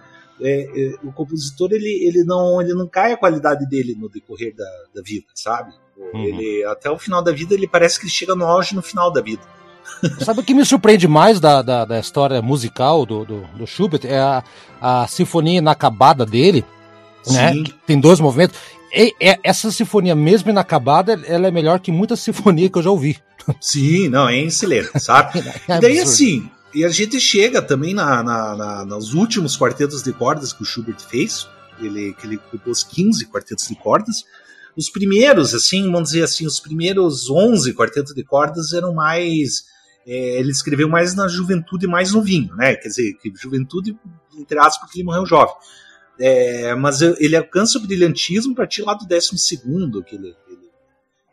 É, 0.41 0.61
é, 0.63 0.95
o 1.03 1.11
compositor 1.11 1.71
ele, 1.73 2.07
ele 2.07 2.23
não 2.23 2.63
ele 2.63 2.73
não 2.73 2.87
cai 2.87 3.13
a 3.13 3.17
qualidade 3.17 3.69
dele 3.69 3.97
no 3.99 4.09
decorrer 4.09 4.55
da, 4.55 4.65
da 4.95 5.03
vida, 5.03 5.27
sabe? 5.35 5.73
Uhum. 5.97 6.23
Ele 6.23 6.65
até 6.67 6.89
o 6.89 6.97
final 6.97 7.21
da 7.21 7.33
vida 7.33 7.53
ele 7.55 7.67
parece 7.67 7.99
que 7.99 8.09
chega 8.09 8.37
no 8.37 8.45
auge 8.45 8.77
no 8.77 8.83
final 8.83 9.13
da 9.13 9.21
vida. 9.21 9.43
Sabe 10.23 10.41
o 10.41 10.45
que 10.45 10.55
me 10.55 10.65
surpreende 10.65 11.09
mais 11.09 11.41
da, 11.41 11.61
da, 11.61 11.85
da 11.85 11.99
história 11.99 12.41
musical 12.41 13.05
do, 13.05 13.25
do, 13.25 13.41
do, 13.57 13.67
Schubert 13.67 14.03
é 14.05 14.21
a, 14.21 14.45
a 14.81 15.07
sinfonia 15.09 15.59
inacabada 15.59 16.25
dele, 16.25 16.65
né? 17.27 17.55
tem 17.85 17.99
dois 17.99 18.21
movimentos. 18.21 18.57
E, 18.95 19.15
e, 19.21 19.39
essa 19.43 19.73
sinfonia, 19.73 20.15
mesmo 20.15 20.51
inacabada, 20.51 21.21
ela 21.27 21.49
é 21.49 21.51
melhor 21.51 21.81
que 21.81 21.91
muita 21.91 22.15
sinfonia 22.17 22.69
que 22.69 22.79
eu 22.79 22.83
já 22.83 22.91
ouvi. 22.91 23.19
Sim, 23.61 24.09
não, 24.09 24.29
é 24.29 24.39
excelente, 24.39 24.91
sabe? 25.01 25.41
é 25.69 25.77
e 25.77 25.81
daí 25.81 25.99
assim, 25.99 26.51
e 26.75 26.85
a 26.85 26.89
gente 26.89 27.19
chega 27.21 27.63
também 27.63 27.95
na, 27.95 28.23
na, 28.23 28.57
na, 28.57 28.85
nos 28.85 29.15
últimos 29.15 29.57
quartetos 29.57 30.03
de 30.03 30.13
cordas 30.13 30.53
que 30.53 30.63
o 30.63 30.67
Schubert 30.67 31.01
fez, 31.01 31.49
ele, 31.81 32.13
que 32.15 32.27
ele 32.27 32.39
compôs 32.39 32.83
15 32.83 33.27
quartetos 33.27 33.69
de 33.69 33.77
cordas. 33.77 34.25
Os 34.77 34.91
primeiros, 34.91 35.55
assim, 35.55 35.91
vamos 35.91 36.11
dizer 36.11 36.23
assim, 36.23 36.47
os 36.47 36.61
primeiros 36.61 37.31
11 37.31 37.73
quartetos 37.75 38.15
de 38.15 38.23
cordas 38.25 38.73
eram 38.73 38.95
mais. 38.95 39.65
É, 40.07 40.39
ele 40.39 40.51
escreveu 40.51 40.89
mais 40.89 41.15
na 41.15 41.29
juventude 41.29 41.87
mais 41.87 42.13
novinho, 42.13 42.55
né? 42.55 42.75
Quer 42.77 42.89
dizer, 42.89 43.15
que 43.15 43.33
juventude, 43.35 43.97
entre 44.39 44.59
aspas, 44.59 44.79
porque 44.79 44.99
ele 44.99 45.07
morreu 45.07 45.27
jovem. 45.27 45.55
É, 46.21 46.75
mas 46.75 47.01
ele 47.01 47.37
alcança 47.37 47.79
o 47.79 47.81
brilhantismo 47.81 48.53
a 48.53 48.57
partir 48.57 48.83
lá 48.83 48.95
do 48.95 49.07
12 49.07 49.31
que 50.05 50.17
ele, 50.17 50.35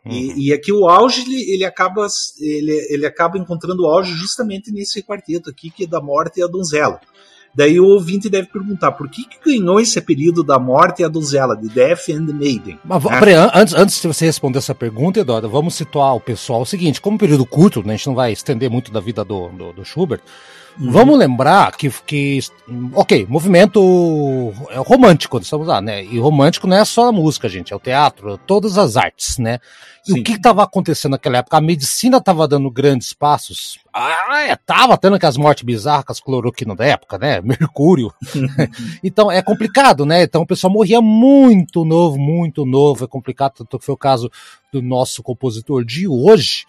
Uhum. 0.06 0.12
E, 0.12 0.48
e, 0.48 0.52
aqui 0.52 0.72
o 0.72 0.88
auge 0.88 1.22
ele, 1.22 1.54
ele, 1.54 1.64
acaba 1.64 2.06
ele, 2.40 2.86
ele 2.90 3.06
acaba 3.06 3.36
encontrando 3.36 3.82
o 3.82 3.86
auge 3.86 4.12
justamente 4.14 4.70
nesse 4.70 5.02
quarteto 5.02 5.50
aqui 5.50 5.68
que 5.68 5.84
é 5.84 5.86
da 5.86 6.00
morte 6.00 6.38
e 6.38 6.42
a 6.42 6.46
donzela. 6.46 7.00
Daí 7.56 7.80
o 7.80 7.86
ouvinte 7.86 8.28
deve 8.28 8.48
perguntar 8.48 8.92
por 8.92 9.08
que, 9.08 9.24
que 9.24 9.38
ganhou 9.42 9.80
esse 9.80 9.98
apelido 9.98 10.44
da 10.44 10.58
morte 10.58 11.00
e 11.00 11.04
a 11.06 11.08
donzela, 11.08 11.56
de 11.56 11.68
Death 11.68 12.10
and 12.10 12.34
Maiden. 12.34 12.78
Mas, 12.84 13.02
né? 13.02 13.18
peraí, 13.18 13.34
antes, 13.34 13.74
antes 13.74 14.00
de 14.00 14.06
você 14.06 14.26
responder 14.26 14.58
essa 14.58 14.74
pergunta, 14.74 15.20
Eduardo, 15.20 15.48
vamos 15.48 15.74
situar 15.74 16.14
o 16.14 16.20
pessoal 16.20 16.60
o 16.60 16.66
seguinte: 16.66 17.00
como 17.00 17.16
período 17.16 17.46
curto, 17.46 17.82
né, 17.82 17.94
a 17.94 17.96
gente 17.96 18.06
não 18.08 18.14
vai 18.14 18.30
estender 18.30 18.70
muito 18.70 18.92
da 18.92 19.00
vida 19.00 19.24
do, 19.24 19.48
do, 19.48 19.72
do 19.72 19.84
Schubert. 19.86 20.20
Uhum. 20.78 20.90
Vamos 20.90 21.18
lembrar 21.18 21.74
que, 21.74 21.90
que. 22.06 22.40
Ok, 22.92 23.26
movimento 23.28 24.52
é 24.70 24.76
romântico, 24.76 25.38
estamos 25.38 25.66
lá, 25.66 25.80
né? 25.80 26.04
E 26.04 26.18
romântico 26.18 26.66
não 26.66 26.76
é 26.76 26.84
só 26.84 27.08
a 27.08 27.12
música, 27.12 27.48
gente, 27.48 27.72
é 27.72 27.76
o 27.76 27.80
teatro, 27.80 28.34
é 28.34 28.38
todas 28.46 28.76
as 28.76 28.96
artes, 28.96 29.38
né? 29.38 29.58
E 30.06 30.12
Sim. 30.12 30.20
o 30.20 30.22
que 30.22 30.32
estava 30.32 30.62
acontecendo 30.62 31.12
naquela 31.12 31.38
época? 31.38 31.56
A 31.56 31.60
medicina 31.60 32.18
estava 32.18 32.46
dando 32.46 32.70
grandes 32.70 33.12
passos. 33.12 33.78
Ah, 33.92 34.42
é, 34.42 34.54
tava 34.54 34.96
tendo 34.98 35.16
aquelas 35.16 35.36
mortes 35.36 35.64
bizarras 35.64 36.04
as 36.08 36.20
cloroquina 36.20 36.76
da 36.76 36.84
época, 36.84 37.18
né? 37.18 37.40
Mercúrio. 37.42 38.12
então 39.02 39.32
é 39.32 39.42
complicado, 39.42 40.04
né? 40.04 40.22
Então 40.22 40.42
o 40.42 40.46
pessoal 40.46 40.72
morria 40.72 41.00
muito 41.00 41.84
novo, 41.84 42.18
muito 42.18 42.66
novo. 42.66 43.04
É 43.04 43.08
complicado, 43.08 43.54
tanto 43.54 43.78
que 43.78 43.84
foi 43.84 43.94
o 43.94 43.98
caso 43.98 44.30
do 44.70 44.82
nosso 44.82 45.22
compositor 45.22 45.84
de 45.84 46.06
hoje. 46.06 46.66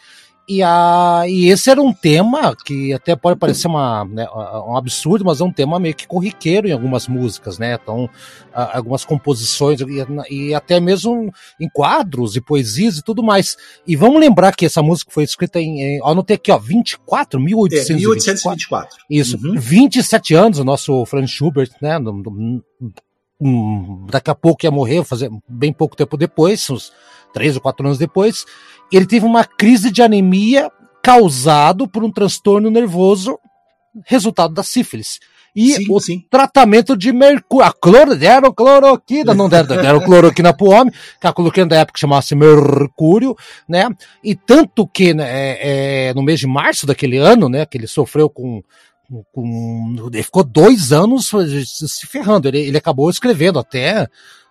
E, 0.50 0.64
a, 0.64 1.24
e 1.28 1.50
esse 1.50 1.70
era 1.70 1.82
um 1.82 1.92
tema 1.92 2.56
que 2.56 2.94
até 2.94 3.18
pode 3.18 3.38
parecer 3.38 3.68
uma, 3.68 4.06
né, 4.06 4.26
um 4.66 4.78
absurdo, 4.78 5.26
mas 5.26 5.42
é 5.42 5.44
um 5.44 5.52
tema 5.52 5.78
meio 5.78 5.94
que 5.94 6.08
corriqueiro 6.08 6.70
em 6.70 6.72
algumas 6.72 7.06
músicas, 7.06 7.60
né? 7.60 7.78
Então, 7.82 8.10
algumas 8.54 9.04
composições 9.04 9.82
e, 9.82 9.86
e, 10.34 10.56
até 10.56 10.80
mesmo 10.80 11.34
em 11.60 11.68
quadros 11.68 12.38
e 12.38 12.42
poesias 12.42 12.98
e 12.98 13.04
tudo 13.04 13.22
mais. 13.22 13.58
E 13.86 13.98
vamos 13.98 14.22
lembrar 14.22 14.56
que 14.56 14.66
essa 14.66 14.82
música 14.82 15.12
foi 15.12 15.26
escrita 15.26 15.60
em. 15.60 15.82
em 15.82 16.02
ó, 16.02 16.12
anotei 16.12 16.38
aqui, 16.38 16.50
ó, 16.50 16.58
24, 16.58 17.42
1824. 17.42 17.94
É, 17.94 17.98
1824. 17.98 18.98
Isso, 19.10 19.38
uhum. 19.46 19.60
27 19.60 20.34
anos, 20.34 20.60
o 20.60 20.64
nosso 20.64 21.06
Franz 21.06 21.30
Schubert, 21.30 21.72
né? 21.82 21.98
daqui 24.10 24.32
a 24.32 24.36
pouco 24.36 24.66
ia 24.66 24.72
morrer, 24.72 25.04
fazer 25.04 25.30
bem 25.48 25.74
pouco 25.74 25.96
tempo 25.96 26.16
depois, 26.16 26.70
uns 26.70 26.94
três 27.34 27.56
ou 27.56 27.62
quatro 27.62 27.86
anos 27.86 27.98
depois 27.98 28.46
ele 28.92 29.06
teve 29.06 29.26
uma 29.26 29.44
crise 29.44 29.92
de 29.92 30.02
anemia 30.02 30.72
causado 31.04 31.88
por 31.88 32.04
um 32.04 32.12
transtorno 32.12 32.70
nervoso 32.70 33.40
resultado 34.06 34.54
da 34.54 34.64
sífilis. 34.64 35.20
E 35.56 35.74
sim, 35.74 35.86
o 35.90 36.00
sim. 36.00 36.24
tratamento 36.30 36.96
de 36.96 37.12
mercúrio, 37.12 37.66
a 37.66 37.74
cloro, 37.74 38.16
deram 38.16 38.54
cloroquina, 38.54 39.34
não 39.34 39.50
deram, 39.50 39.68
deram 39.68 40.00
cloroquina 40.06 40.54
pro 40.54 40.70
homem, 40.70 40.94
que 41.20 41.26
a 41.26 41.34
cloroquina 41.34 41.66
da 41.66 41.78
época 41.78 41.98
chamava-se 41.98 42.36
mercúrio, 42.36 43.36
né? 43.68 43.90
E 44.24 44.36
tanto 44.36 44.88
que 44.88 45.16
né, 45.16 45.26
é, 45.28 46.10
é, 46.10 46.14
no 46.14 46.22
mês 46.22 46.40
de 46.40 46.46
março 46.46 46.86
daquele 46.86 47.18
ano, 47.18 47.50
né, 47.50 47.66
que 47.66 47.76
ele 47.76 47.88
sofreu 47.88 48.30
com, 48.30 48.62
com 49.32 49.96
ele 50.14 50.22
ficou 50.22 50.44
dois 50.44 50.92
anos 50.92 51.32
se 51.66 52.06
ferrando, 52.06 52.48
ele, 52.48 52.60
ele 52.60 52.78
acabou 52.78 53.10
escrevendo 53.10 53.58
até 53.58 54.08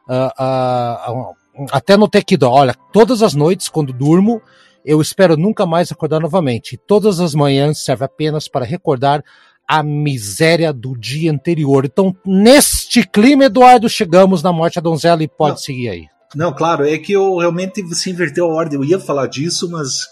uh, 0.09 0.43
uh, 0.43 1.37
até 1.71 1.97
no 1.97 2.09
Tequido, 2.09 2.49
olha, 2.49 2.75
todas 2.93 3.23
as 3.23 3.35
noites 3.35 3.69
quando 3.69 3.93
durmo, 3.93 4.41
eu 4.85 5.01
espero 5.01 5.37
nunca 5.37 5.67
mais 5.67 5.91
acordar 5.91 6.21
novamente. 6.21 6.77
Todas 6.77 7.21
as 7.21 7.35
manhãs 7.35 7.85
serve 7.85 8.05
apenas 8.05 8.47
para 8.47 8.65
recordar 8.65 9.25
a 9.67 9.83
miséria 9.83 10.73
do 10.73 10.97
dia 10.97 11.33
anterior. 11.33 11.85
Então, 11.85 12.15
neste 12.25 13.07
clima, 13.07 13.47
Eduardo, 13.47 13.89
chegamos 13.89 14.43
na 14.43 14.53
morte 14.53 14.77
da 14.77 14.81
donzela 14.83 15.23
e 15.23 15.29
pode 15.29 15.53
não, 15.53 15.59
seguir 15.59 15.89
aí. 15.89 16.07
Não, 16.35 16.53
claro, 16.53 16.87
é 16.87 16.97
que 16.99 17.13
eu 17.13 17.39
realmente 17.39 17.83
você 17.83 18.11
inverteu 18.11 18.47
a 18.47 18.55
ordem. 18.55 18.79
Eu 18.79 18.85
ia 18.85 19.01
falar 19.01 19.27
disso, 19.27 19.69
mas 19.69 20.07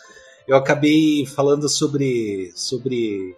eu 0.48 0.56
acabei 0.56 1.24
falando 1.24 1.68
sobre, 1.68 2.50
sobre 2.56 3.34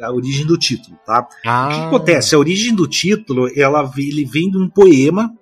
a, 0.00 0.06
a 0.06 0.12
origem 0.12 0.44
do 0.44 0.58
título, 0.58 0.98
tá? 1.06 1.28
Ah. 1.46 1.66
O 1.66 1.68
que, 1.68 1.74
que 1.76 1.86
acontece? 1.86 2.34
A 2.34 2.38
origem 2.38 2.74
do 2.74 2.88
título, 2.88 3.48
ela, 3.56 3.88
ele 3.96 4.24
vem 4.24 4.50
de 4.50 4.58
um 4.58 4.68
poema 4.68 5.32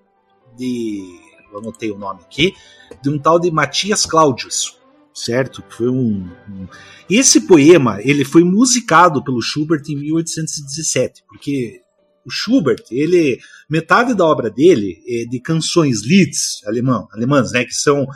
de 0.54 1.17
eu 1.58 1.62
anotei 1.62 1.90
o 1.90 1.98
nome 1.98 2.20
aqui, 2.22 2.54
de 3.02 3.10
um 3.10 3.18
tal 3.18 3.38
de 3.38 3.50
Matias 3.50 4.06
Claudius, 4.06 4.76
certo? 5.14 5.62
Que 5.62 5.74
foi 5.74 5.88
um, 5.88 6.28
um, 6.48 6.66
Esse 7.08 7.42
poema 7.42 7.98
ele 8.02 8.24
foi 8.24 8.44
musicado 8.44 9.22
pelo 9.22 9.42
Schubert 9.42 9.82
em 9.88 9.96
1817, 9.96 11.24
porque 11.28 11.82
o 12.24 12.30
Schubert, 12.30 12.84
ele 12.90 13.38
metade 13.68 14.14
da 14.14 14.24
obra 14.24 14.50
dele 14.50 15.02
é 15.08 15.24
de 15.24 15.40
canções 15.40 16.02
Lieds 16.02 16.62
alemão, 16.66 17.08
alemãs, 17.12 17.52
né, 17.52 17.64
que 17.64 17.74
são 17.74 18.06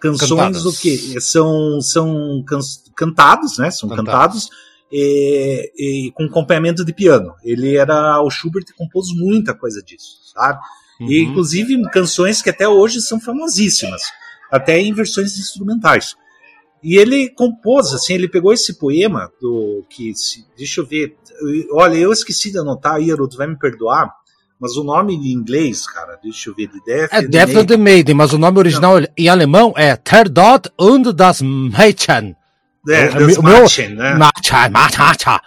canções 0.00 0.30
cantadas. 0.30 0.62
do 0.62 0.72
que 0.72 1.20
são 1.20 1.80
são 1.80 2.44
can, 2.46 2.60
cantados, 2.94 3.58
né? 3.58 3.70
São 3.70 3.88
cantados. 3.88 4.44
cantados 4.44 4.50
e, 4.90 5.72
e, 5.76 6.12
com 6.12 6.24
acompanhamento 6.24 6.84
de 6.84 6.92
piano. 6.92 7.34
Ele 7.42 7.76
era 7.76 8.20
o 8.22 8.30
Schubert 8.30 8.64
compôs 8.76 9.08
muita 9.14 9.54
coisa 9.54 9.82
disso, 9.82 10.18
sabe? 10.32 10.60
Uhum. 11.00 11.10
E 11.10 11.22
inclusive 11.22 11.80
canções 11.90 12.40
que 12.40 12.50
até 12.50 12.68
hoje 12.68 13.00
são 13.00 13.20
famosíssimas, 13.20 14.02
até 14.50 14.80
em 14.80 14.92
versões 14.92 15.38
instrumentais. 15.38 16.14
E 16.82 16.96
ele 16.96 17.30
compôs, 17.30 17.92
assim, 17.92 18.14
ele 18.14 18.28
pegou 18.28 18.52
esse 18.52 18.78
poema 18.78 19.30
do 19.40 19.84
que, 19.90 20.12
deixa 20.56 20.80
eu 20.80 20.86
ver, 20.86 21.16
olha, 21.72 21.96
eu 21.96 22.12
esqueci 22.12 22.50
de 22.50 22.58
anotar, 22.58 23.00
Iro, 23.00 23.28
tu 23.28 23.36
vai 23.36 23.46
me 23.46 23.58
perdoar, 23.58 24.10
mas 24.60 24.76
o 24.76 24.84
nome 24.84 25.14
em 25.14 25.32
inglês, 25.32 25.86
cara, 25.86 26.18
deixa 26.22 26.48
eu 26.48 26.54
ver, 26.54 26.68
de 26.68 26.82
Death, 26.84 27.12
é 27.12 27.22
Death 27.22 27.56
of 27.56 27.66
the 27.66 27.76
Maiden, 27.76 28.14
mas 28.14 28.32
o 28.32 28.38
nome 28.38 28.58
original 28.58 29.00
Não. 29.00 29.08
em 29.16 29.28
alemão 29.28 29.74
é 29.76 29.96
Ter 29.96 30.28
dort 30.28 30.68
und 30.78 31.12
das 31.12 31.42
Mädchen. 31.42 32.36
É, 32.88 33.08
das 33.08 33.38
Mädchen, 33.38 33.94
né? 33.96 34.14
Mädchen, 34.14 34.70
Machacha. 34.70 35.42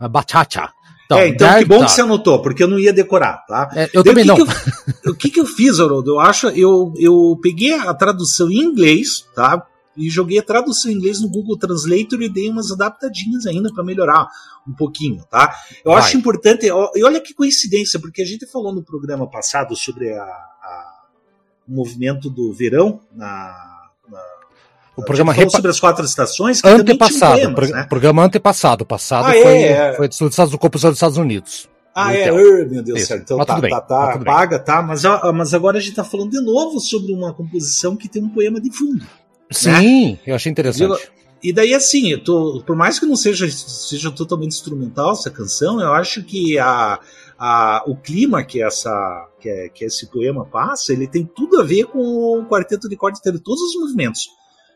Bachacha. 0.00 0.73
Então, 1.04 1.18
é, 1.18 1.28
então 1.28 1.58
que 1.58 1.64
bom 1.64 1.78
tá. 1.80 1.84
que 1.86 1.90
você 1.92 2.00
anotou, 2.00 2.40
porque 2.40 2.62
eu 2.62 2.68
não 2.68 2.78
ia 2.78 2.92
decorar, 2.92 3.44
tá? 3.46 3.70
É, 3.74 3.90
eu 3.92 4.02
Daí, 4.02 4.14
também 4.14 4.30
o 4.30 4.34
que 4.34 4.40
não. 4.40 4.46
Que 4.46 5.08
eu, 5.08 5.12
o 5.12 5.16
que, 5.16 5.30
que 5.30 5.40
eu 5.40 5.46
fiz, 5.46 5.78
Haroldo? 5.78 6.12
Eu 6.12 6.20
acho, 6.20 6.48
eu, 6.48 6.92
eu 6.96 7.38
peguei 7.42 7.74
a 7.74 7.92
tradução 7.92 8.50
em 8.50 8.60
inglês, 8.60 9.26
tá? 9.34 9.66
E 9.96 10.10
joguei 10.10 10.38
a 10.38 10.42
tradução 10.42 10.90
em 10.90 10.94
inglês 10.94 11.20
no 11.20 11.28
Google 11.28 11.58
Translator 11.58 12.20
e 12.20 12.28
dei 12.28 12.50
umas 12.50 12.70
adaptadinhas 12.70 13.46
ainda 13.46 13.72
para 13.72 13.84
melhorar 13.84 14.26
um 14.66 14.72
pouquinho, 14.72 15.22
tá? 15.30 15.54
Eu 15.84 15.92
Vai. 15.92 16.00
acho 16.00 16.16
importante, 16.16 16.66
e 16.66 17.04
olha 17.04 17.20
que 17.20 17.34
coincidência, 17.34 18.00
porque 18.00 18.22
a 18.22 18.26
gente 18.26 18.46
falou 18.46 18.74
no 18.74 18.82
programa 18.82 19.28
passado 19.30 19.76
sobre 19.76 20.12
a, 20.12 20.24
a 20.24 20.94
o 21.66 21.72
movimento 21.72 22.28
do 22.28 22.52
verão 22.52 23.00
na 23.12 23.73
o 24.96 25.04
programa 25.04 25.32
repa... 25.32 25.50
sobre 25.50 25.70
as 25.70 25.80
quatro 25.80 26.04
estações 26.04 26.60
que 26.60 26.68
antepassado, 26.68 27.40
temas, 27.40 27.70
né? 27.70 27.86
programa 27.88 28.24
antepassado, 28.24 28.86
passado 28.86 29.26
ah, 29.26 29.32
foi, 29.32 29.62
é, 29.62 29.72
é. 29.72 29.92
foi 29.94 30.08
dos 30.08 30.20
Estados, 30.20 30.52
do 30.52 30.68
dos 30.68 30.84
Estados 30.84 31.16
Unidos. 31.16 31.68
Ah, 31.94 32.12
é, 32.12 32.32
uh, 32.32 32.36
meu 32.68 32.82
Deus 32.82 33.00
do 33.00 33.06
céu. 33.06 33.18
Então 33.18 33.38
tá, 33.38 33.60
tá, 33.60 33.80
tá, 33.80 34.18
paga, 34.18 34.58
tá. 34.58 34.82
Mas, 34.82 35.02
mas 35.32 35.54
agora 35.54 35.78
a 35.78 35.80
gente 35.80 35.94
tá 35.94 36.02
falando 36.02 36.30
de 36.30 36.40
novo 36.40 36.80
sobre 36.80 37.12
uma 37.12 37.32
composição 37.32 37.94
que 37.94 38.08
tem 38.08 38.22
um 38.22 38.28
poema 38.28 38.60
de 38.60 38.70
fundo. 38.76 39.06
Sim, 39.50 40.12
né? 40.12 40.18
eu 40.26 40.34
achei 40.34 40.50
interessante. 40.50 41.08
E 41.40 41.52
daí, 41.52 41.74
assim, 41.74 42.16
tô, 42.18 42.62
por 42.66 42.74
mais 42.74 42.98
que 42.98 43.06
não 43.06 43.14
seja, 43.14 43.48
seja 43.50 44.10
totalmente 44.10 44.52
instrumental 44.52 45.12
essa 45.12 45.30
canção, 45.30 45.78
eu 45.78 45.92
acho 45.92 46.24
que 46.24 46.58
a, 46.58 46.98
a, 47.38 47.84
o 47.86 47.94
clima 47.94 48.42
que, 48.42 48.62
essa, 48.62 49.28
que, 49.38 49.48
é, 49.48 49.68
que 49.68 49.84
esse 49.84 50.06
poema 50.06 50.46
passa, 50.46 50.92
ele 50.92 51.06
tem 51.06 51.24
tudo 51.24 51.60
a 51.60 51.62
ver 51.62 51.84
com 51.84 52.00
o 52.00 52.46
quarteto 52.46 52.88
de 52.88 52.96
cordas, 52.96 53.20
todos 53.44 53.60
os 53.60 53.74
movimentos. 53.76 54.22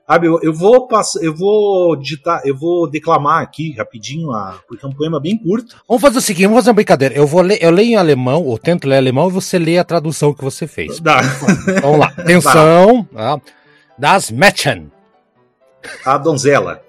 Sabe, 0.09 0.27
eu, 0.27 0.41
eu 0.43 0.55
vou 0.55 0.89
passar, 0.89 1.23
eu 1.23 1.35
vou 1.35 1.95
digitar, 1.95 2.41
eu 2.43 2.57
vou 2.57 2.89
declamar 2.89 3.43
aqui 3.43 3.75
rapidinho, 3.77 4.33
a, 4.33 4.59
porque 4.67 4.83
é 4.83 4.89
um 4.89 4.93
poema 4.93 5.21
bem 5.21 5.37
curto. 5.37 5.77
Vamos 5.87 6.01
fazer 6.01 6.17
o 6.17 6.23
seguinte, 6.23 6.47
vamos 6.47 6.61
fazer 6.61 6.71
uma 6.71 6.77
brincadeira. 6.77 7.15
Eu 7.15 7.27
vou 7.27 7.43
ler, 7.43 7.59
eu 7.63 7.71
leio 7.71 7.91
em 7.91 7.97
alemão, 7.97 8.43
ou 8.43 8.57
tento 8.57 8.89
ler 8.89 8.95
em 8.95 8.99
alemão, 8.99 9.29
e 9.29 9.33
você 9.33 9.59
lê 9.59 9.77
a 9.77 9.85
tradução 9.85 10.33
que 10.33 10.43
você 10.43 10.67
fez. 10.67 10.99
Dá. 10.99 11.21
Vamos 11.83 11.99
lá. 11.99 12.07
Atenção. 12.17 13.07
Tá. 13.13 13.39
Das 13.99 14.31
Mädchen. 14.31 14.91
A 16.07 16.17
donzela. 16.17 16.83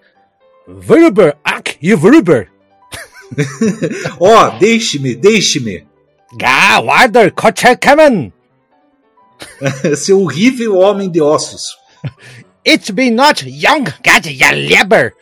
Wilbur, 0.65 1.35
ach, 1.43 1.75
ihr 1.81 2.01
Wilbur. 2.01 2.47
Ó, 4.17 4.47
oh, 4.47 4.59
deixe-me, 4.59 5.13
deixe-me. 5.15 5.85
Ga, 6.37 6.79
Warder, 6.79 7.33
Kotcherkamen. 7.33 8.31
Seu 9.97 10.21
horrível 10.21 10.77
homem 10.77 11.11
de 11.11 11.21
ossos. 11.21 11.77
It's 12.65 12.89
been 12.89 13.15
not 13.15 13.45
young, 13.47 13.85
God, 14.03 14.25
ya 14.25 14.51
leber. 14.51 15.13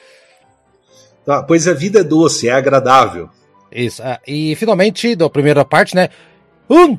Tá, 1.25 1.43
pois 1.43 1.67
a 1.67 1.73
vida 1.73 1.99
é 1.99 2.03
doce, 2.03 2.47
é 2.47 2.53
agradável. 2.53 3.29
Isso. 3.71 4.01
Uh, 4.01 4.17
e 4.25 4.55
finalmente, 4.55 5.15
da 5.15 5.29
primeira 5.29 5.65
parte, 5.65 5.95
né? 5.95 6.09
Um, 6.69 6.97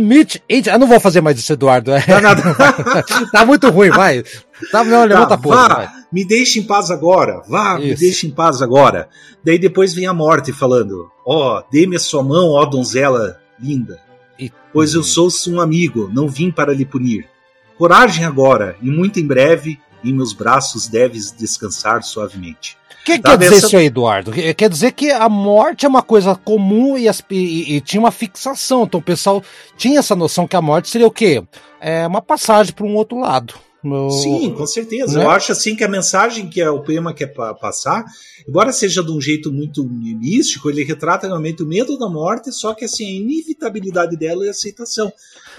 Mitch, 0.00 0.36
Eu 0.48 0.78
não 0.78 0.86
vou 0.86 0.98
fazer 0.98 1.20
mais 1.20 1.38
isso, 1.38 1.52
Eduardo. 1.52 1.92
Tá, 2.06 2.20
nada. 2.20 2.42
tá 3.30 3.44
muito 3.44 3.70
ruim, 3.70 3.90
vai. 3.90 4.24
Tá, 4.72 4.82
não, 4.82 5.04
levanta 5.04 5.28
tá, 5.28 5.34
a 5.34 5.38
porra, 5.38 5.68
vá, 5.68 5.74
vai. 5.74 5.88
Me 6.12 6.26
deixe 6.26 6.58
em 6.58 6.64
paz 6.64 6.90
agora. 6.90 7.42
Vá, 7.48 7.78
isso. 7.78 7.88
me 7.88 7.94
deixe 7.94 8.26
em 8.26 8.30
paz 8.30 8.62
agora. 8.62 9.08
Daí 9.44 9.58
depois 9.58 9.94
vem 9.94 10.06
a 10.06 10.14
morte 10.14 10.52
falando: 10.52 11.08
Ó, 11.24 11.58
oh, 11.58 11.64
dê-me 11.70 11.96
a 11.96 12.00
sua 12.00 12.22
mão, 12.22 12.50
ó 12.50 12.64
donzela 12.64 13.38
linda. 13.60 14.00
E... 14.38 14.50
Pois 14.72 14.94
eu 14.94 15.04
sou 15.04 15.28
um 15.48 15.60
amigo, 15.60 16.10
não 16.12 16.28
vim 16.28 16.50
para 16.50 16.74
lhe 16.74 16.84
punir. 16.84 17.28
Coragem 17.78 18.24
agora, 18.24 18.76
e 18.80 18.90
muito 18.90 19.20
em 19.20 19.26
breve 19.26 19.78
em 20.02 20.12
meus 20.12 20.32
braços 20.32 20.86
deves 20.86 21.32
descansar 21.32 22.02
suavemente. 22.02 22.76
O 23.02 23.04
que 23.06 23.18
quer 23.18 23.38
dizer 23.38 23.56
isso 23.56 23.76
aí, 23.76 23.86
Eduardo? 23.86 24.32
Quer 24.32 24.68
dizer 24.68 24.92
que 24.92 25.10
a 25.10 25.28
morte 25.28 25.86
é 25.86 25.88
uma 25.88 26.02
coisa 26.02 26.34
comum 26.34 26.98
e, 26.98 27.08
as, 27.08 27.22
e, 27.30 27.76
e, 27.76 27.80
tinha 27.80 28.00
uma 28.00 28.10
fixação. 28.10 28.82
Então 28.82 28.98
o 28.98 29.02
pessoal 29.02 29.42
tinha 29.76 30.00
essa 30.00 30.16
noção 30.16 30.46
que 30.46 30.56
a 30.56 30.62
morte 30.62 30.88
seria 30.88 31.06
o 31.06 31.10
quê? 31.10 31.42
É 31.80 32.06
uma 32.06 32.20
passagem 32.20 32.72
para 32.72 32.84
um 32.84 32.96
outro 32.96 33.18
lado. 33.18 33.54
No... 33.86 34.10
Sim, 34.10 34.52
com 34.52 34.66
certeza. 34.66 35.18
Né? 35.18 35.24
Eu 35.24 35.30
acho 35.30 35.52
assim 35.52 35.76
que 35.76 35.84
a 35.84 35.88
mensagem 35.88 36.48
que 36.48 36.62
o 36.62 36.82
poema 36.82 37.14
quer 37.14 37.32
passar, 37.60 38.04
embora 38.48 38.72
seja 38.72 39.02
de 39.02 39.12
um 39.12 39.20
jeito 39.20 39.52
muito 39.52 39.84
místico, 39.84 40.68
ele 40.68 40.82
retrata 40.82 41.26
realmente 41.26 41.62
o 41.62 41.66
medo 41.66 41.98
da 41.98 42.08
morte, 42.08 42.52
só 42.52 42.74
que 42.74 42.84
assim, 42.84 43.06
a 43.06 43.22
inevitabilidade 43.22 44.16
dela 44.16 44.44
e 44.44 44.48
a 44.48 44.50
aceitação. 44.50 45.12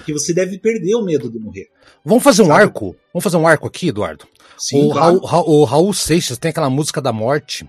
Que 0.05 0.13
você 0.13 0.33
deve 0.33 0.59
perder 0.59 0.95
o 0.95 1.03
medo 1.03 1.29
de 1.29 1.39
morrer. 1.39 1.67
Vamos 2.03 2.23
fazer 2.23 2.41
um 2.43 2.47
Sabe? 2.47 2.63
arco? 2.63 2.95
Vamos 3.13 3.23
fazer 3.23 3.37
um 3.37 3.47
arco 3.47 3.67
aqui, 3.67 3.89
Eduardo? 3.89 4.25
Sim, 4.57 4.87
o, 4.87 4.91
claro. 4.91 5.19
Raul, 5.19 5.49
o 5.49 5.63
Raul 5.63 5.93
Seixas 5.93 6.37
tem 6.37 6.49
aquela 6.49 6.69
música 6.69 7.01
da 7.01 7.13
morte. 7.13 7.67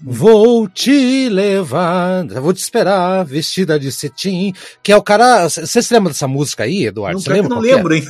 Vou 0.00 0.68
te 0.68 1.28
levar, 1.28 2.24
vou 2.26 2.52
te 2.52 2.58
esperar, 2.58 3.24
vestida 3.24 3.78
de 3.80 3.90
cetim, 3.90 4.52
que 4.80 4.92
é 4.92 4.96
o 4.96 5.02
cara. 5.02 5.48
Você 5.48 5.82
se 5.82 5.92
lembra 5.92 6.12
dessa 6.12 6.28
música 6.28 6.62
aí, 6.62 6.86
Eduardo? 6.86 7.20
Você 7.20 7.30
lembra? 7.30 7.48
Não 7.48 7.60
lembro, 7.60 7.92
é? 7.92 7.98
hein? 7.98 8.04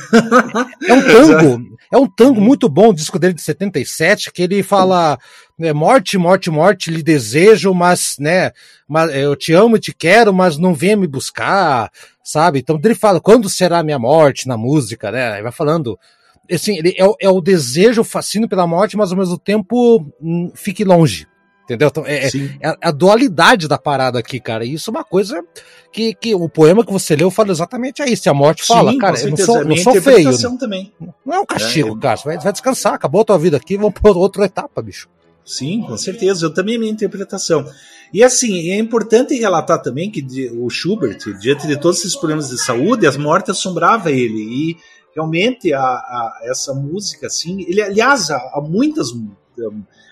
É 0.87 0.93
um 0.93 1.01
tango, 1.01 1.77
é 1.91 1.97
um 1.97 2.07
tango 2.07 2.39
muito 2.39 2.69
bom, 2.69 2.89
o 2.89 2.93
disco 2.93 3.17
dele 3.17 3.33
de 3.33 3.41
77, 3.41 4.31
que 4.31 4.43
ele 4.43 4.61
fala 4.61 5.17
né, 5.57 5.73
morte, 5.73 6.15
morte, 6.17 6.51
morte, 6.51 6.91
lhe 6.91 7.01
desejo, 7.01 7.73
mas, 7.73 8.17
né, 8.19 8.51
mas 8.87 9.13
eu 9.15 9.35
te 9.35 9.51
amo 9.53 9.77
e 9.77 9.79
te 9.79 9.93
quero, 9.93 10.31
mas 10.31 10.59
não 10.59 10.75
venha 10.75 10.95
me 10.95 11.07
buscar, 11.07 11.91
sabe? 12.23 12.59
Então 12.59 12.79
ele 12.83 12.95
fala, 12.95 13.19
quando 13.19 13.49
será 13.49 13.79
a 13.79 13.83
minha 13.83 13.99
morte 13.99 14.47
na 14.47 14.57
música, 14.57 15.11
né? 15.11 15.33
Ele 15.33 15.43
vai 15.43 15.51
falando 15.51 15.97
assim, 16.51 16.77
ele 16.77 16.95
é, 16.97 17.25
é, 17.25 17.29
o 17.29 17.41
desejo, 17.41 18.01
o 18.01 18.05
fascínio 18.05 18.47
pela 18.47 18.67
morte, 18.67 18.95
mas 18.95 19.11
ao 19.11 19.17
mesmo 19.17 19.39
tempo 19.39 20.05
hum, 20.21 20.51
fique 20.53 20.83
longe. 20.83 21.27
Entendeu? 21.69 21.89
Então, 21.89 22.03
é, 22.07 22.25
é, 22.25 22.29
é, 22.61 22.75
a 22.81 22.89
dualidade 22.89 23.67
da 23.67 23.77
parada 23.77 24.17
aqui, 24.17 24.39
cara. 24.39 24.65
E 24.65 24.73
isso 24.73 24.89
é 24.89 24.91
uma 24.91 25.03
coisa 25.03 25.39
que, 25.93 26.15
que 26.15 26.33
o 26.33 26.49
poema 26.49 26.83
que 26.83 26.91
você 26.91 27.15
leu 27.15 27.29
fala 27.29 27.51
exatamente 27.51 28.01
aí. 28.01 28.17
Se 28.17 28.27
a 28.27 28.33
morte 28.33 28.65
Sim, 28.65 28.73
fala, 28.73 28.97
cara, 28.97 29.19
eu 29.19 29.29
não 29.29 29.37
sou, 29.37 29.57
é 29.61 29.63
não 29.63 29.75
sou 29.77 30.01
feio. 30.01 30.31
Né? 30.31 30.57
Também. 30.59 30.91
Não 31.23 31.35
é 31.35 31.39
um 31.39 31.45
castigo, 31.45 31.95
é, 31.95 32.01
cara. 32.01 32.17
Você 32.17 32.27
vai, 32.27 32.39
vai, 32.39 32.51
descansar, 32.51 32.95
acabou 32.95 33.21
a 33.21 33.25
tua 33.25 33.37
vida 33.37 33.57
aqui, 33.57 33.77
vamos 33.77 33.93
para 33.93 34.11
outra 34.13 34.45
etapa, 34.45 34.81
bicho. 34.81 35.07
Sim, 35.45 35.83
com 35.87 35.95
certeza. 35.95 36.43
Eu 36.43 36.53
também 36.53 36.77
a 36.77 36.79
minha 36.79 36.91
interpretação. 36.91 37.63
E 38.11 38.23
assim, 38.23 38.71
é 38.71 38.79
importante 38.79 39.35
relatar 39.35 39.79
também 39.79 40.09
que 40.09 40.25
o 40.57 40.71
Schubert, 40.71 41.19
diante 41.39 41.67
de 41.67 41.79
todos 41.79 41.99
esses 41.99 42.15
problemas 42.15 42.49
de 42.49 42.57
saúde, 42.57 43.05
as 43.05 43.15
mortes 43.15 43.51
assombrava 43.51 44.11
ele. 44.11 44.41
E 44.41 44.77
realmente 45.13 45.71
a, 45.71 45.81
a 45.81 46.39
essa 46.45 46.73
música, 46.73 47.27
assim, 47.27 47.61
ele, 47.67 47.79
aliás, 47.79 48.31
há, 48.31 48.37
há 48.37 48.59
muitas 48.59 49.13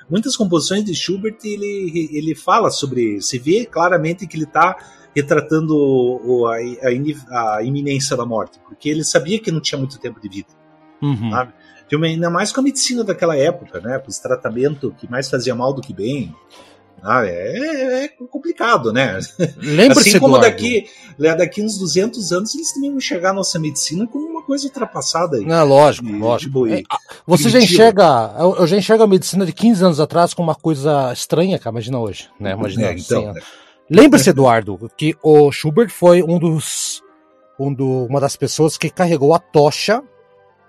muitas 0.09 0.35
composições 0.35 0.83
de 0.83 0.95
Schubert 0.95 1.37
ele, 1.43 2.09
ele 2.11 2.35
fala 2.35 2.69
sobre. 2.69 3.21
Se 3.21 3.37
vê 3.37 3.65
claramente 3.65 4.27
que 4.27 4.35
ele 4.37 4.43
está 4.43 4.77
retratando 5.15 5.75
o, 5.75 6.47
a, 6.47 6.57
a, 6.57 7.55
a, 7.57 7.63
iminência 7.63 8.15
da 8.15 8.25
morte, 8.25 8.59
porque 8.67 8.87
ele 8.87 9.03
sabia 9.03 9.39
que 9.39 9.51
não 9.51 9.59
tinha 9.59 9.79
muito 9.79 9.99
tempo 9.99 10.19
de 10.21 10.29
vida. 10.29 10.49
Uhum. 11.01 11.31
Sabe? 11.31 11.53
Ainda 12.03 12.29
mais 12.29 12.51
com 12.51 12.59
a 12.59 12.63
medicina 12.63 13.03
daquela 13.03 13.35
época, 13.35 13.79
né? 13.79 13.97
Com 13.97 14.09
esse 14.09 14.21
tratamento 14.21 14.93
que 14.97 15.09
mais 15.09 15.29
fazia 15.29 15.55
mal 15.55 15.73
do 15.73 15.81
que 15.81 15.93
bem. 15.93 16.35
Ah, 17.03 17.25
é, 17.25 18.05
é, 18.05 18.07
complicado, 18.07 18.91
né? 18.91 19.19
Lembra-se, 19.57 20.09
assim 20.09 20.19
como 20.19 20.39
daqui, 20.39 20.87
né, 21.17 21.35
daqui 21.35 21.61
uns 21.61 21.77
200 21.77 22.31
anos 22.31 22.55
eles 22.55 22.73
também 22.73 22.89
vão 22.89 22.97
enxergar 22.97 23.29
a 23.31 23.33
nossa 23.33 23.59
medicina 23.59 24.07
como 24.07 24.25
uma 24.27 24.41
coisa 24.41 24.65
ultrapassada. 24.65 25.37
Aí, 25.37 25.45
Não, 25.45 25.65
lógico, 25.65 26.07
e, 26.07 26.17
lógico. 26.17 26.67
E, 26.67 26.83
você 27.25 27.49
já 27.49 27.59
enxerga, 27.59 28.33
eu 28.37 28.65
já 28.65 28.77
enxergo 28.77 29.03
a 29.03 29.07
medicina 29.07 29.45
de 29.45 29.53
15 29.53 29.85
anos 29.85 29.99
atrás 29.99 30.33
como 30.33 30.49
uma 30.49 30.55
coisa 30.55 31.11
estranha, 31.13 31.59
cara, 31.59 31.73
imagina 31.73 31.99
hoje, 31.99 32.29
né? 32.39 32.53
Imagina 32.53 32.87
é, 32.87 32.93
então, 32.93 33.29
assim, 33.29 33.33
né? 33.33 33.41
Lembra-se, 33.89 34.29
Eduardo, 34.29 34.91
que 34.97 35.15
o 35.23 35.51
Schubert 35.51 35.89
foi 35.89 36.21
um 36.21 36.37
dos, 36.37 37.01
um 37.57 37.73
do, 37.73 38.05
uma 38.05 38.19
das 38.19 38.35
pessoas 38.35 38.77
que 38.77 38.89
carregou 38.89 39.33
a 39.33 39.39
tocha 39.39 40.03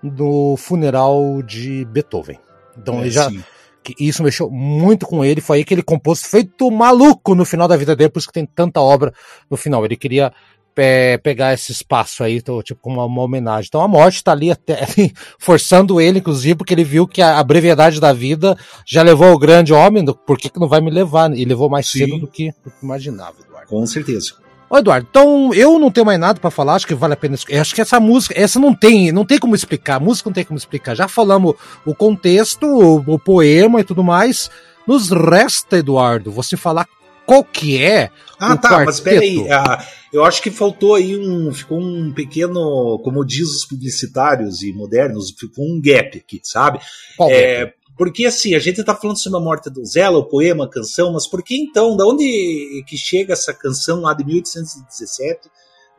do 0.01 0.55
funeral 0.55 1.41
de 1.41 1.83
Beethoven. 1.85 2.39
Então 2.77 2.99
é, 2.99 3.01
ele 3.01 3.11
já... 3.11 3.29
Sim 3.29 3.43
que 3.83 3.95
isso 3.99 4.23
mexeu 4.23 4.49
muito 4.49 5.05
com 5.05 5.23
ele. 5.23 5.41
Foi 5.41 5.57
aí 5.57 5.65
que 5.65 5.73
ele 5.73 5.83
compôs 5.83 6.23
feito 6.23 6.69
maluco 6.69 7.35
no 7.35 7.45
final 7.45 7.67
da 7.67 7.77
vida 7.77 7.95
dele, 7.95 8.09
por 8.09 8.19
isso 8.19 8.27
que 8.27 8.33
tem 8.33 8.45
tanta 8.45 8.79
obra 8.79 9.13
no 9.49 9.57
final. 9.57 9.83
Ele 9.85 9.95
queria 9.95 10.31
é, 10.75 11.17
pegar 11.17 11.53
esse 11.53 11.71
espaço 11.71 12.23
aí, 12.23 12.37
então, 12.37 12.61
tipo, 12.63 12.79
como 12.81 12.97
uma, 12.97 13.05
uma, 13.05 13.21
homenagem. 13.21 13.67
Então 13.67 13.81
a 13.81 13.87
morte 13.87 14.15
está 14.15 14.31
ali 14.31 14.49
até 14.49 14.87
forçando 15.37 15.99
ele, 15.99 16.19
inclusive, 16.19 16.55
porque 16.55 16.73
ele 16.73 16.83
viu 16.83 17.07
que 17.07 17.21
a, 17.21 17.37
a, 17.37 17.43
brevidade 17.43 17.99
da 17.99 18.13
vida 18.13 18.57
já 18.85 19.01
levou 19.01 19.33
o 19.33 19.39
grande 19.39 19.73
homem, 19.73 20.05
por 20.05 20.37
que, 20.37 20.49
que 20.49 20.59
não 20.59 20.67
vai 20.67 20.79
me 20.81 20.89
levar? 20.89 21.35
E 21.35 21.43
levou 21.43 21.69
mais 21.69 21.87
Sim. 21.87 21.99
cedo 21.99 22.19
do 22.19 22.27
que, 22.27 22.51
do 22.63 22.71
que 22.71 22.83
imaginava, 22.83 23.35
Eduardo. 23.41 23.67
Com 23.67 23.85
certeza. 23.85 24.35
Ô 24.69 24.77
Eduardo, 24.77 25.07
então 25.09 25.53
eu 25.53 25.79
não 25.79 25.89
tenho 25.89 26.05
mais 26.05 26.19
nada 26.19 26.39
para 26.39 26.51
falar, 26.51 26.75
acho 26.75 26.85
que 26.85 26.93
vale 26.93 27.13
a 27.13 27.17
pena. 27.17 27.35
Acho 27.59 27.73
que 27.73 27.81
essa 27.81 27.99
música, 27.99 28.39
essa 28.39 28.59
não 28.59 28.73
tem, 28.75 29.11
não 29.11 29.25
tem 29.25 29.39
como 29.39 29.55
explicar. 29.55 29.95
A 29.95 29.99
música 29.99 30.29
não 30.29 30.33
tem 30.33 30.45
como 30.45 30.57
explicar. 30.57 30.95
Já 30.95 31.07
falamos 31.07 31.55
o 31.85 31.95
contexto, 31.95 32.65
o, 32.67 32.97
o 33.15 33.17
poema 33.17 33.81
e 33.81 33.83
tudo 33.83 34.03
mais. 34.03 34.51
Nos 34.85 35.09
resta, 35.09 35.77
Eduardo, 35.77 36.31
você 36.31 36.55
falar 36.55 36.87
qual 37.25 37.43
que 37.43 37.83
é. 37.83 38.09
Ah, 38.39 38.57
tá, 38.57 38.69
quarteto. 38.69 38.85
mas 38.85 38.99
peraí. 38.99 39.51
Ah, 39.51 39.85
eu 40.11 40.25
acho 40.25 40.41
que 40.41 40.49
faltou 40.49 40.95
aí 40.95 41.15
um. 41.15 41.53
Ficou 41.53 41.79
um 41.79 42.11
pequeno, 42.11 42.99
como 43.03 43.23
diz 43.23 43.47
os 43.49 43.65
publicitários 43.65 44.63
e 44.63 44.73
modernos, 44.73 45.31
ficou 45.37 45.63
um 45.63 45.79
gap 45.79 46.17
aqui, 46.17 46.39
sabe? 46.43 46.79
Qual 47.15 47.29
é, 47.29 47.65
gap? 47.65 47.73
Porque 47.99 48.25
assim, 48.25 48.55
a 48.55 48.59
gente 48.59 48.79
está 48.79 48.95
falando 48.95 49.19
sobre 49.19 49.39
a 49.39 49.41
morte 49.41 49.69
do 49.69 49.85
Zela, 49.85 50.19
o 50.19 50.23
poema, 50.23 50.63
a 50.63 50.69
canção, 50.69 51.11
mas 51.11 51.27
por 51.27 51.43
que 51.43 51.57
então, 51.57 51.97
da 51.97 52.05
onde 52.05 52.81
que 52.87 52.95
chega 52.95 53.33
essa 53.33 53.53
canção 53.53 53.99
lá 53.99 54.13
de 54.13 54.23
1817, 54.23 55.49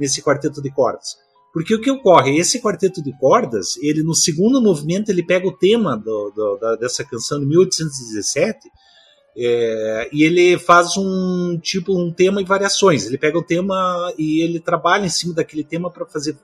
nesse 0.01 0.23
quarteto 0.23 0.63
de 0.63 0.71
cordas? 0.71 1.19
Porque 1.53 1.75
o 1.75 1.81
que 1.81 1.91
ocorre? 1.91 2.39
Esse 2.39 2.59
quarteto 2.59 3.03
de 3.03 3.13
cordas, 3.19 3.77
ele 3.83 4.03
no 4.03 4.15
segundo 4.15 4.63
movimento, 4.63 5.11
ele 5.11 5.23
pega 5.23 5.47
o 5.47 5.53
tema 5.53 5.95
do, 5.95 6.33
do, 6.35 6.57
da, 6.57 6.77
dessa 6.77 7.05
canção 7.05 7.39
de 7.39 7.45
1817 7.45 8.59
é, 9.37 10.09
e 10.11 10.25
ele 10.25 10.59
faz 10.59 10.97
um 10.97 11.59
tipo 11.63 11.95
um 11.95 12.11
tema 12.11 12.41
e 12.41 12.47
variações. 12.47 13.05
Ele 13.05 13.19
pega 13.19 13.37
o 13.37 13.45
tema 13.45 14.11
e 14.17 14.41
ele 14.41 14.59
trabalha 14.59 15.05
em 15.05 15.11
cima 15.11 15.35
daquele 15.35 15.65
tema 15.65 15.91
para 15.91 16.07
fazer 16.07 16.35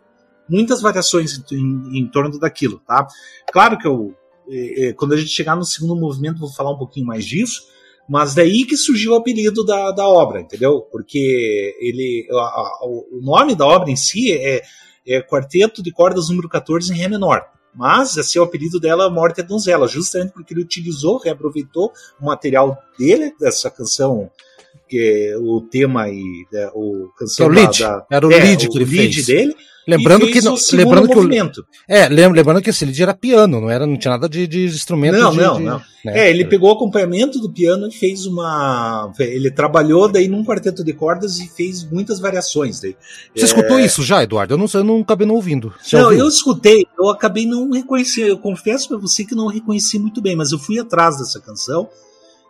muitas 0.46 0.82
variações 0.82 1.42
em, 1.50 1.56
em, 1.56 1.98
em, 2.00 2.06
torno 2.08 2.38
daquilo, 2.38 2.78
tá? 2.86 3.06
Claro 3.50 3.78
que 3.78 3.86
eu 3.86 4.14
quando 4.96 5.14
a 5.14 5.16
gente 5.16 5.30
chegar 5.30 5.56
no 5.56 5.64
segundo 5.64 5.96
movimento, 5.96 6.38
vou 6.38 6.52
falar 6.52 6.72
um 6.72 6.78
pouquinho 6.78 7.06
mais 7.06 7.24
disso. 7.24 7.62
Mas 8.08 8.34
daí 8.34 8.64
que 8.64 8.76
surgiu 8.76 9.12
o 9.12 9.16
apelido 9.16 9.64
da, 9.64 9.90
da 9.90 10.08
obra, 10.08 10.40
entendeu? 10.40 10.80
Porque 10.92 11.76
ele, 11.80 12.28
a, 12.30 12.34
a, 12.34 12.80
o 12.84 13.20
nome 13.20 13.54
da 13.54 13.66
obra 13.66 13.90
em 13.90 13.96
si 13.96 14.32
é, 14.32 14.62
é 15.06 15.20
Quarteto 15.22 15.82
de 15.82 15.90
Cordas 15.90 16.28
número 16.28 16.48
14 16.48 16.92
em 16.92 16.96
Ré 16.96 17.08
menor. 17.08 17.44
Mas 17.74 18.16
é 18.16 18.40
o 18.40 18.44
apelido 18.44 18.80
dela, 18.80 19.10
Morte 19.10 19.40
é 19.40 19.42
Donzela, 19.42 19.86
justamente 19.86 20.32
porque 20.32 20.54
ele 20.54 20.62
utilizou, 20.62 21.18
reaproveitou 21.18 21.92
o 22.18 22.24
material 22.24 22.78
dele, 22.98 23.34
dessa 23.38 23.70
canção, 23.70 24.30
que 24.88 25.32
é 25.32 25.36
o 25.38 25.60
tema 25.60 26.08
e 26.08 26.46
né, 26.52 26.70
o 26.74 27.08
canção 27.18 27.50
que 27.50 27.58
é 27.58 27.62
o 27.62 27.64
lead. 27.64 27.82
Da, 27.82 28.06
Era 28.10 28.26
o 28.26 28.32
é, 28.32 28.38
lead 28.38 28.68
que 28.68 28.78
ele 28.78 28.86
fez. 28.86 29.26
dele. 29.26 29.54
Lembrando 29.88 30.26
que, 30.26 30.40
não, 30.40 30.56
lembrando 30.72 31.08
que 31.08 31.16
o 31.16 31.66
é, 31.88 32.08
lembrando 32.08 32.60
que 32.60 32.70
esse 32.70 32.84
lead 32.84 33.00
era 33.00 33.14
piano, 33.14 33.60
não 33.60 33.70
era, 33.70 33.86
não 33.86 33.96
tinha 33.96 34.10
nada 34.10 34.28
de, 34.28 34.44
de 34.44 34.64
instrumento. 34.64 35.16
Não, 35.16 35.30
de, 35.30 35.36
não, 35.36 35.56
de, 35.58 35.62
não. 35.62 35.82
Né? 36.04 36.26
É, 36.26 36.30
ele 36.30 36.44
pegou 36.44 36.70
o 36.70 36.72
acompanhamento 36.72 37.38
do 37.38 37.52
piano 37.52 37.86
e 37.86 37.92
fez 37.92 38.26
uma, 38.26 39.12
ele 39.20 39.48
trabalhou 39.48 40.08
daí 40.08 40.26
num 40.26 40.44
quarteto 40.44 40.82
de 40.82 40.92
cordas 40.92 41.38
e 41.38 41.46
fez 41.46 41.88
muitas 41.88 42.18
variações 42.18 42.80
daí. 42.80 42.96
Você 43.32 43.44
é... 43.44 43.46
escutou 43.46 43.78
isso 43.78 44.02
já, 44.02 44.24
Eduardo? 44.24 44.54
Eu 44.54 44.58
não, 44.58 44.66
eu 44.74 44.82
não 44.82 45.00
acabei 45.02 45.24
não 45.24 45.36
ouvindo. 45.36 45.72
Você 45.80 45.96
não, 45.96 46.06
ouviu? 46.06 46.18
eu 46.18 46.28
escutei, 46.28 46.84
eu 46.98 47.08
acabei 47.08 47.46
não 47.46 47.70
reconhecendo. 47.70 48.26
Eu 48.26 48.38
confesso 48.38 48.88
para 48.88 48.98
você 48.98 49.24
que 49.24 49.36
não 49.36 49.46
reconheci 49.46 50.00
muito 50.00 50.20
bem, 50.20 50.34
mas 50.34 50.50
eu 50.50 50.58
fui 50.58 50.80
atrás 50.80 51.18
dessa 51.18 51.40
canção 51.40 51.88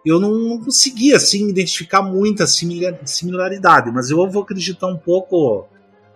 eu 0.07 0.21
não 0.21 0.61
consegui 0.61 1.13
assim 1.13 1.49
identificar 1.49 2.01
muita 2.01 2.47
similaridade, 2.47 3.91
mas 3.91 4.09
eu 4.09 4.31
vou 4.31 4.43
acreditar 4.43 4.87
um 4.87 4.97
pouco 4.97 5.67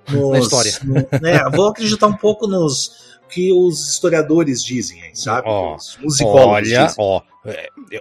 nos, 0.09 0.31
na 0.31 0.39
história. 0.39 0.73
No, 0.85 0.95
né, 1.21 1.51
vou 1.53 1.69
acreditar 1.69 2.07
um 2.07 2.17
pouco 2.17 2.47
nos 2.47 3.19
que 3.29 3.53
os 3.53 3.93
historiadores 3.93 4.63
dizem, 4.63 5.01
sabe? 5.15 5.49
Os 5.49 5.99
musicólogos 6.01 6.69
olha, 6.69 6.87
dizem. 6.87 6.95
Ó, 6.99 7.23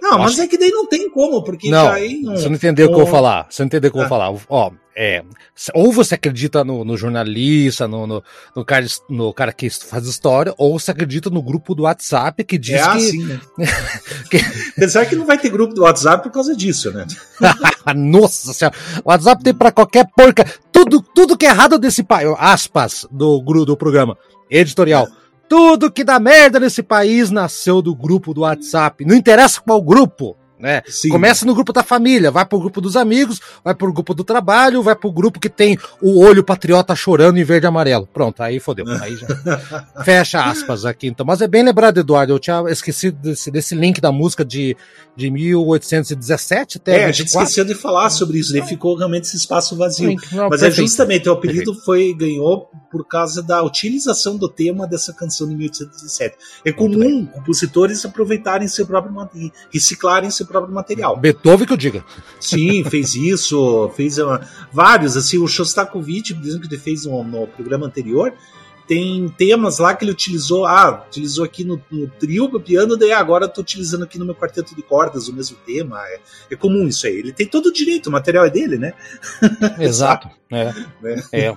não, 0.02 0.18
mas 0.18 0.32
acho... 0.32 0.42
é 0.42 0.46
que 0.46 0.58
daí 0.58 0.70
não 0.70 0.86
tem 0.86 1.10
como, 1.10 1.42
porque 1.42 1.70
não, 1.70 1.88
aí 1.88 2.20
não. 2.20 2.36
Você 2.36 2.48
não 2.48 2.56
entendeu 2.56 2.86
o 2.86 2.88
que 2.90 2.94
eu 2.94 3.04
vou 3.04 3.06
falar. 3.06 3.46
Você 3.50 3.62
não 3.62 3.66
entendeu 3.66 3.88
o 3.88 3.92
que 3.92 3.98
eu 3.98 4.06
vou 4.06 4.16
ah. 4.16 4.30
falar. 4.30 4.40
Ó, 4.48 4.70
é, 4.96 5.24
ou 5.72 5.92
você 5.92 6.14
acredita 6.14 6.62
no, 6.62 6.84
no 6.84 6.96
jornalista, 6.96 7.88
no, 7.88 8.06
no, 8.06 8.22
no, 8.54 8.64
cara, 8.64 8.86
no 9.08 9.32
cara 9.32 9.52
que 9.52 9.70
faz 9.70 10.06
história, 10.06 10.52
ou 10.58 10.78
você 10.78 10.90
acredita 10.90 11.30
no 11.30 11.42
grupo 11.42 11.74
do 11.74 11.84
WhatsApp 11.84 12.44
que 12.44 12.58
diz 12.58 12.74
é 12.74 12.82
que. 12.82 12.88
Assim, 12.88 13.24
né? 13.24 13.40
que... 14.30 14.38
Apesar 14.76 15.06
que 15.06 15.16
não 15.16 15.24
vai 15.24 15.38
ter 15.38 15.48
grupo 15.48 15.72
do 15.74 15.82
WhatsApp 15.82 16.22
por 16.22 16.32
causa 16.32 16.54
disso, 16.54 16.92
né? 16.92 17.06
Nossa 17.96 18.52
senhora. 18.52 18.76
O 19.04 19.10
WhatsApp 19.10 19.42
tem 19.42 19.54
pra 19.54 19.72
qualquer 19.72 20.06
porca. 20.14 20.44
Tudo, 20.70 21.00
tudo 21.00 21.36
que 21.36 21.46
é 21.46 21.50
errado 21.50 21.78
desse 21.78 22.02
pai. 22.02 22.24
Aspas 22.38 23.06
do, 23.10 23.40
do 23.64 23.76
programa. 23.76 24.18
Editorial. 24.50 25.08
Tudo 25.50 25.90
que 25.90 26.04
dá 26.04 26.20
merda 26.20 26.60
nesse 26.60 26.80
país 26.80 27.28
nasceu 27.28 27.82
do 27.82 27.92
grupo 27.92 28.32
do 28.32 28.42
WhatsApp. 28.42 29.04
Não 29.04 29.16
interessa 29.16 29.60
qual 29.60 29.82
grupo 29.82 30.36
né? 30.60 30.82
Sim. 30.86 31.08
Começa 31.08 31.44
no 31.46 31.54
grupo 31.54 31.72
da 31.72 31.82
família, 31.82 32.30
vai 32.30 32.44
pro 32.44 32.60
grupo 32.60 32.80
dos 32.80 32.96
amigos, 32.96 33.40
vai 33.64 33.74
pro 33.74 33.92
grupo 33.92 34.14
do 34.14 34.22
trabalho, 34.22 34.82
vai 34.82 34.94
pro 34.94 35.10
grupo 35.10 35.40
que 35.40 35.48
tem 35.48 35.78
o 36.00 36.22
olho 36.22 36.44
patriota 36.44 36.94
chorando 36.94 37.38
em 37.38 37.44
verde 37.44 37.66
e 37.66 37.68
amarelo. 37.68 38.08
Pronto, 38.12 38.42
aí 38.42 38.60
fodeu. 38.60 38.84
Aí 39.00 39.16
já 39.16 39.26
fecha 40.04 40.44
aspas 40.44 40.84
aqui. 40.84 41.06
Então, 41.06 41.24
mas 41.24 41.40
é 41.40 41.48
bem 41.48 41.62
lembrado, 41.62 41.98
Eduardo. 41.98 42.32
Eu 42.32 42.38
tinha 42.38 42.62
esquecido 42.68 43.16
desse, 43.20 43.50
desse 43.50 43.74
link 43.74 44.00
da 44.00 44.12
música 44.12 44.44
de, 44.44 44.76
de 45.16 45.30
1817 45.30 46.78
até. 46.78 46.92
É, 46.92 47.06
24. 47.06 47.08
a 47.08 47.12
gente 47.12 47.28
esqueceu 47.28 47.64
de 47.64 47.74
falar 47.74 48.10
sobre 48.10 48.38
isso, 48.38 48.52
né? 48.52 48.62
Ficou 48.66 48.96
realmente 48.96 49.24
esse 49.24 49.36
espaço 49.36 49.76
vazio. 49.76 50.14
Não, 50.32 50.48
mas 50.48 50.62
é 50.62 50.70
justamente 50.70 51.28
o 51.28 51.32
apelido 51.32 51.74
foi 51.74 52.14
ganhou 52.14 52.68
por 52.90 53.06
causa 53.06 53.42
da 53.42 53.62
utilização 53.62 54.36
do 54.36 54.48
tema 54.48 54.86
dessa 54.86 55.12
canção 55.12 55.48
de 55.48 55.54
1817. 55.54 56.36
É 56.64 56.72
comum 56.72 57.24
compositores 57.26 58.04
aproveitarem 58.04 58.68
seu 58.68 58.86
próprio 58.86 59.10
reciclarem 59.72 60.30
seu 60.30 60.46
próprio 60.50 60.74
material. 60.74 61.16
Beethoven 61.16 61.66
que 61.66 61.72
eu 61.72 61.76
diga. 61.76 62.04
Sim, 62.40 62.84
fez 62.84 63.14
isso, 63.14 63.90
fez 63.96 64.18
uh, 64.18 64.40
vários, 64.72 65.16
assim, 65.16 65.38
o 65.38 65.46
Shostakovich, 65.46 66.34
por 66.34 66.44
exemplo, 66.44 66.68
que 66.68 66.74
ele 66.74 66.82
fez 66.82 67.04
no, 67.04 67.22
no 67.22 67.46
programa 67.46 67.86
anterior, 67.86 68.32
tem 68.90 69.28
temas 69.38 69.78
lá 69.78 69.94
que 69.94 70.02
ele 70.02 70.10
utilizou, 70.10 70.66
ah, 70.66 71.04
utilizou 71.06 71.44
aqui 71.44 71.62
no, 71.62 71.80
no 71.92 72.08
trio, 72.08 72.48
no 72.48 72.60
piano, 72.60 72.96
daí 72.96 73.12
agora 73.12 73.46
estou 73.46 73.62
utilizando 73.62 74.02
aqui 74.02 74.18
no 74.18 74.24
meu 74.24 74.34
quarteto 74.34 74.74
de 74.74 74.82
cordas 74.82 75.28
o 75.28 75.32
mesmo 75.32 75.56
tema. 75.64 76.02
É, 76.08 76.18
é, 76.50 76.56
comum 76.56 76.88
isso 76.88 77.06
aí. 77.06 77.14
Ele 77.14 77.32
tem 77.32 77.46
todo 77.46 77.66
o 77.66 77.72
direito, 77.72 78.08
o 78.08 78.10
material 78.10 78.44
é 78.44 78.50
dele, 78.50 78.78
né? 78.78 78.92
Exato. 79.78 80.28
é. 80.50 80.74
É. 81.32 81.46
é. 81.46 81.54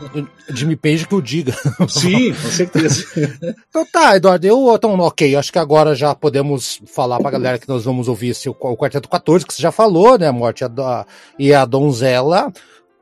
Jimmy 0.53 0.75
Page 0.75 1.07
que 1.07 1.15
eu 1.15 1.21
diga. 1.21 1.53
Sim, 1.89 2.35
com 2.35 2.49
certeza. 2.49 3.03
então 3.67 3.83
tá, 3.91 4.15
Eduardo, 4.15 4.45
eu 4.45 4.71
então, 4.75 4.95
ok, 4.99 5.35
acho 5.35 5.51
que 5.51 5.57
agora 5.57 5.95
já 5.95 6.13
podemos 6.13 6.81
falar 6.85 7.17
pra 7.17 7.31
galera 7.31 7.57
que 7.57 7.67
nós 7.67 7.83
vamos 7.83 8.07
ouvir 8.07 8.27
esse, 8.27 8.47
o, 8.47 8.55
o 8.59 8.77
Quarteto 8.77 9.09
14, 9.09 9.43
que 9.43 9.55
você 9.55 9.61
já 9.63 9.71
falou, 9.71 10.19
né? 10.19 10.27
A 10.27 10.31
morte 10.31 10.63
a, 10.63 11.05
e 11.39 11.51
a 11.51 11.65
donzela 11.65 12.53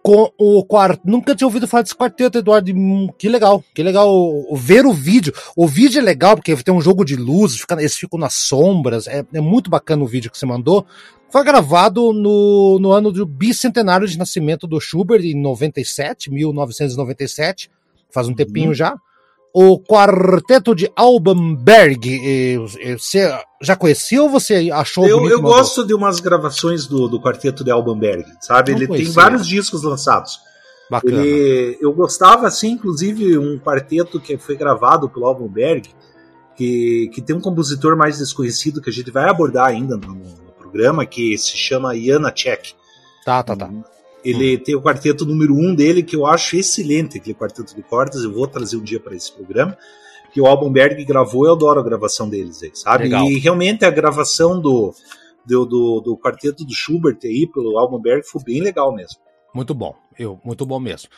com 0.03 0.31
o 0.37 0.63
quarto. 0.63 1.01
Nunca 1.05 1.35
tinha 1.35 1.47
ouvido 1.47 1.67
falar 1.67 1.83
desse 1.83 1.95
quarteto, 1.95 2.37
Eduardo. 2.37 2.71
Hum, 2.71 3.09
que 3.17 3.29
legal, 3.29 3.63
que 3.73 3.83
legal 3.83 4.09
ver 4.53 4.85
o 4.85 4.93
vídeo. 4.93 5.33
O 5.55 5.67
vídeo 5.67 5.99
é 5.99 6.01
legal 6.01 6.35
porque 6.35 6.55
tem 6.57 6.73
um 6.73 6.81
jogo 6.81 7.05
de 7.05 7.15
luzes, 7.15 7.63
eles 7.77 7.95
ficam 7.95 8.19
nas 8.19 8.33
sombras. 8.33 9.07
É, 9.07 9.25
é, 9.33 9.41
muito 9.41 9.69
bacana 9.69 10.03
o 10.03 10.07
vídeo 10.07 10.31
que 10.31 10.37
você 10.37 10.45
mandou. 10.45 10.85
Foi 11.29 11.43
gravado 11.43 12.11
no, 12.11 12.77
no 12.79 12.91
ano 12.91 13.11
do 13.11 13.25
bicentenário 13.25 14.07
de 14.07 14.17
nascimento 14.17 14.67
do 14.67 14.81
Schubert, 14.81 15.23
em 15.23 15.39
97, 15.39 16.29
1997. 16.29 17.69
Faz 18.09 18.27
um 18.27 18.33
tempinho 18.33 18.69
uhum. 18.69 18.73
já 18.73 18.95
o 19.53 19.79
quarteto 19.79 20.73
de 20.73 20.91
Albenberg. 20.95 22.57
Você 22.97 23.31
já 23.61 23.75
conhecia 23.75 24.21
ou 24.21 24.29
você 24.29 24.69
achou 24.71 25.07
Eu, 25.07 25.29
eu 25.29 25.41
gosto 25.41 25.85
de 25.85 25.93
umas 25.93 26.19
gravações 26.19 26.85
do, 26.87 27.07
do 27.07 27.21
quarteto 27.21 27.63
de 27.63 27.71
Albenberg, 27.71 28.25
sabe? 28.41 28.71
Não 28.71 28.79
Ele 28.79 28.87
conhecia. 28.87 29.07
tem 29.07 29.15
vários 29.15 29.47
discos 29.47 29.83
lançados. 29.83 30.39
Bacana. 30.89 31.21
Ele, 31.23 31.77
eu 31.79 31.93
gostava, 31.93 32.47
assim, 32.47 32.71
inclusive, 32.71 33.37
um 33.37 33.57
quarteto 33.57 34.19
que 34.19 34.37
foi 34.37 34.57
gravado 34.57 35.09
pelo 35.09 35.25
Albenberg, 35.25 35.89
que, 36.55 37.09
que 37.13 37.21
tem 37.21 37.35
um 37.35 37.41
compositor 37.41 37.95
mais 37.95 38.17
desconhecido 38.17 38.81
que 38.81 38.89
a 38.89 38.93
gente 38.93 39.09
vai 39.09 39.29
abordar 39.29 39.67
ainda 39.67 39.95
no, 39.95 40.13
no 40.13 40.51
programa, 40.57 41.05
que 41.05 41.37
se 41.37 41.55
chama 41.55 41.95
Iana 41.95 42.31
Czech. 42.31 42.75
Tá, 43.23 43.41
tá, 43.41 43.55
tá. 43.55 43.69
Ele 44.23 44.55
hum. 44.55 44.63
tem 44.63 44.75
o 44.75 44.81
quarteto 44.81 45.25
número 45.25 45.53
um 45.55 45.73
dele, 45.73 46.03
que 46.03 46.15
eu 46.15 46.25
acho 46.25 46.55
excelente, 46.55 47.17
aquele 47.17 47.35
quarteto 47.35 47.75
de 47.75 47.81
cordas. 47.81 48.23
Eu 48.23 48.33
vou 48.33 48.47
trazer 48.47 48.77
um 48.77 48.83
dia 48.83 48.99
para 48.99 49.15
esse 49.15 49.31
programa. 49.31 49.77
Que 50.33 50.39
o 50.39 50.45
Albenberg 50.45 51.03
gravou, 51.03 51.45
eu 51.45 51.53
adoro 51.53 51.79
a 51.79 51.83
gravação 51.83 52.29
deles 52.29 52.63
aí, 52.63 52.71
sabe? 52.73 53.03
Legal. 53.03 53.25
E 53.25 53.37
realmente 53.37 53.83
a 53.83 53.89
gravação 53.89 54.61
do, 54.61 54.93
do, 55.45 55.65
do, 55.65 56.01
do 56.01 56.17
quarteto 56.17 56.63
do 56.63 56.73
Schubert 56.73 57.17
aí 57.23 57.47
pelo 57.53 57.77
Albenberg 57.77 58.25
foi 58.25 58.41
bem 58.43 58.61
legal 58.61 58.95
mesmo. 58.95 59.17
Muito 59.53 59.73
bom, 59.73 59.93
eu, 60.17 60.39
muito 60.43 60.65
bom 60.65 60.79
mesmo. 60.79 61.09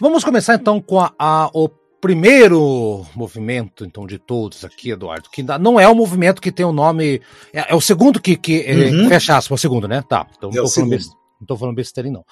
Vamos 0.00 0.24
começar 0.24 0.54
então 0.54 0.80
com 0.80 1.00
a, 1.00 1.12
a, 1.18 1.50
o 1.54 1.70
primeiro 2.00 3.06
movimento 3.14 3.84
então 3.84 4.06
de 4.06 4.18
todos 4.18 4.62
aqui, 4.62 4.90
Eduardo, 4.90 5.30
que 5.30 5.42
não 5.42 5.80
é 5.80 5.88
o 5.88 5.94
movimento 5.94 6.42
que 6.42 6.52
tem 6.52 6.66
o 6.66 6.72
nome, 6.72 7.22
é, 7.52 7.72
é 7.72 7.74
o 7.74 7.80
segundo 7.80 8.20
que, 8.20 8.36
que 8.36 8.62
é, 8.62 8.90
uhum. 8.90 9.08
fecha 9.08 9.36
aspas, 9.36 9.58
o 9.58 9.60
segundo, 9.60 9.88
né? 9.88 10.04
Tá, 10.06 10.26
então 10.36 10.50
é 10.54 10.60
o 10.60 10.66
segundo. 10.66 10.98
Não 11.40 11.46
tô 11.46 11.56
falando 11.56 11.76
besteira, 11.76 12.10
não. 12.10 12.24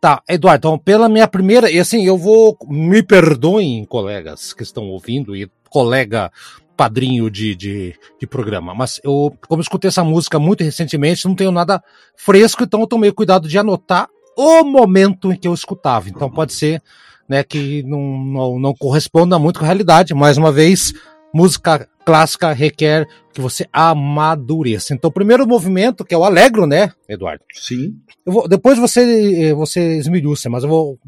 Tá, 0.00 0.22
Eduardo, 0.28 0.68
então, 0.68 0.78
pela 0.78 1.08
minha 1.08 1.26
primeira. 1.26 1.70
E 1.70 1.78
assim, 1.78 2.04
eu 2.06 2.16
vou. 2.16 2.56
Me 2.68 3.02
perdoem, 3.02 3.84
colegas 3.84 4.52
que 4.52 4.62
estão 4.62 4.84
ouvindo, 4.84 5.34
e 5.34 5.50
colega 5.70 6.30
padrinho 6.76 7.30
de, 7.30 7.56
de, 7.56 7.94
de, 8.20 8.26
programa. 8.26 8.74
Mas 8.74 9.00
eu, 9.02 9.34
como 9.48 9.62
escutei 9.62 9.88
essa 9.88 10.04
música 10.04 10.38
muito 10.38 10.62
recentemente, 10.62 11.26
não 11.26 11.34
tenho 11.34 11.50
nada 11.50 11.82
fresco, 12.14 12.64
então 12.64 12.80
eu 12.80 12.86
tomei 12.86 13.10
cuidado 13.10 13.48
de 13.48 13.58
anotar 13.58 14.08
o 14.36 14.62
momento 14.62 15.32
em 15.32 15.36
que 15.36 15.48
eu 15.48 15.54
escutava. 15.54 16.08
Então 16.08 16.30
pode 16.30 16.52
ser 16.52 16.82
né, 17.26 17.42
que 17.42 17.82
não, 17.82 18.18
não, 18.18 18.58
não 18.58 18.74
corresponda 18.74 19.38
muito 19.38 19.58
com 19.58 19.64
a 19.64 19.68
realidade. 19.68 20.14
Mais 20.14 20.36
uma 20.36 20.52
vez, 20.52 20.92
música 21.32 21.88
clássica 22.06 22.52
requer 22.52 23.06
que 23.34 23.40
você 23.40 23.66
amadureça. 23.72 24.94
Então, 24.94 25.08
o 25.08 25.12
primeiro 25.12 25.46
movimento, 25.46 26.04
que 26.04 26.14
é 26.14 26.18
o 26.18 26.24
Alegro, 26.24 26.66
né, 26.66 26.92
Eduardo? 27.08 27.42
Sim. 27.52 27.96
Vou, 28.24 28.48
depois 28.48 28.78
você, 28.78 29.52
você 29.52 29.98
esmiuça, 29.98 30.48
mas 30.48 30.62
eu 30.62 30.70
vou. 30.70 30.98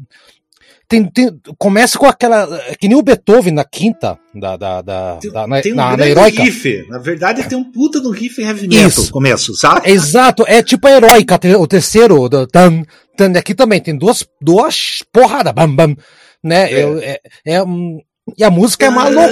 Tem, 0.87 1.05
tem, 1.05 1.29
começa 1.57 1.97
com 1.97 2.05
aquela. 2.05 2.47
Que 2.79 2.87
nem 2.87 2.97
o 2.97 3.01
Beethoven 3.01 3.53
na 3.53 3.63
quinta, 3.63 4.19
da, 4.35 4.57
da, 4.57 4.81
da, 4.81 5.17
tem, 5.17 5.31
da 5.31 5.47
na, 5.47 5.61
tem 5.61 5.71
um 5.71 5.75
na, 5.75 5.95
na 5.95 6.07
heróica. 6.07 6.43
riff. 6.43 6.85
Na 6.89 6.97
verdade, 6.97 7.47
tem 7.47 7.57
um 7.57 7.71
puta 7.71 8.01
do 8.01 8.09
riff 8.11 8.41
heavy 8.41 8.67
metal 8.67 8.87
Isso. 8.87 9.11
começo, 9.11 9.55
sabe? 9.55 9.89
Exato, 9.89 10.43
é 10.47 10.61
tipo 10.61 10.87
a 10.87 10.91
heróica, 10.91 11.39
o 11.57 11.67
terceiro. 11.67 12.27
Do, 12.27 12.45
tan, 12.45 12.83
tan, 13.15 13.31
aqui 13.37 13.55
também 13.55 13.79
tem 13.79 13.97
duas, 13.97 14.27
duas 14.41 15.03
porradas, 15.13 15.53
bam, 15.53 15.73
bam. 15.73 15.95
Né? 16.43 16.71
É, 16.71 16.81
é, 16.81 17.21
é 17.45 17.63
um, 17.63 17.99
e 18.37 18.43
a 18.43 18.49
música 18.49 18.85
é 18.85 18.89
maluca. 18.89 19.29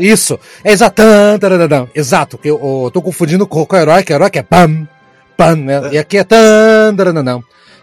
Isso, 0.00 0.38
é 0.62 0.72
exato. 0.72 1.02
Exato, 1.94 2.38
eu, 2.44 2.60
eu 2.84 2.90
tô 2.90 3.00
confundindo 3.02 3.46
com 3.46 3.66
o 3.68 3.76
herói, 3.76 4.02
que 4.02 4.12
o 4.12 4.16
herói 4.16 4.30
que 4.30 4.38
é 4.38 4.42
pam, 4.42 4.86
pam, 5.36 5.56
né? 5.56 5.80
E 5.92 5.98
aqui 5.98 6.18
é 6.18 6.24
tan, 6.24 6.94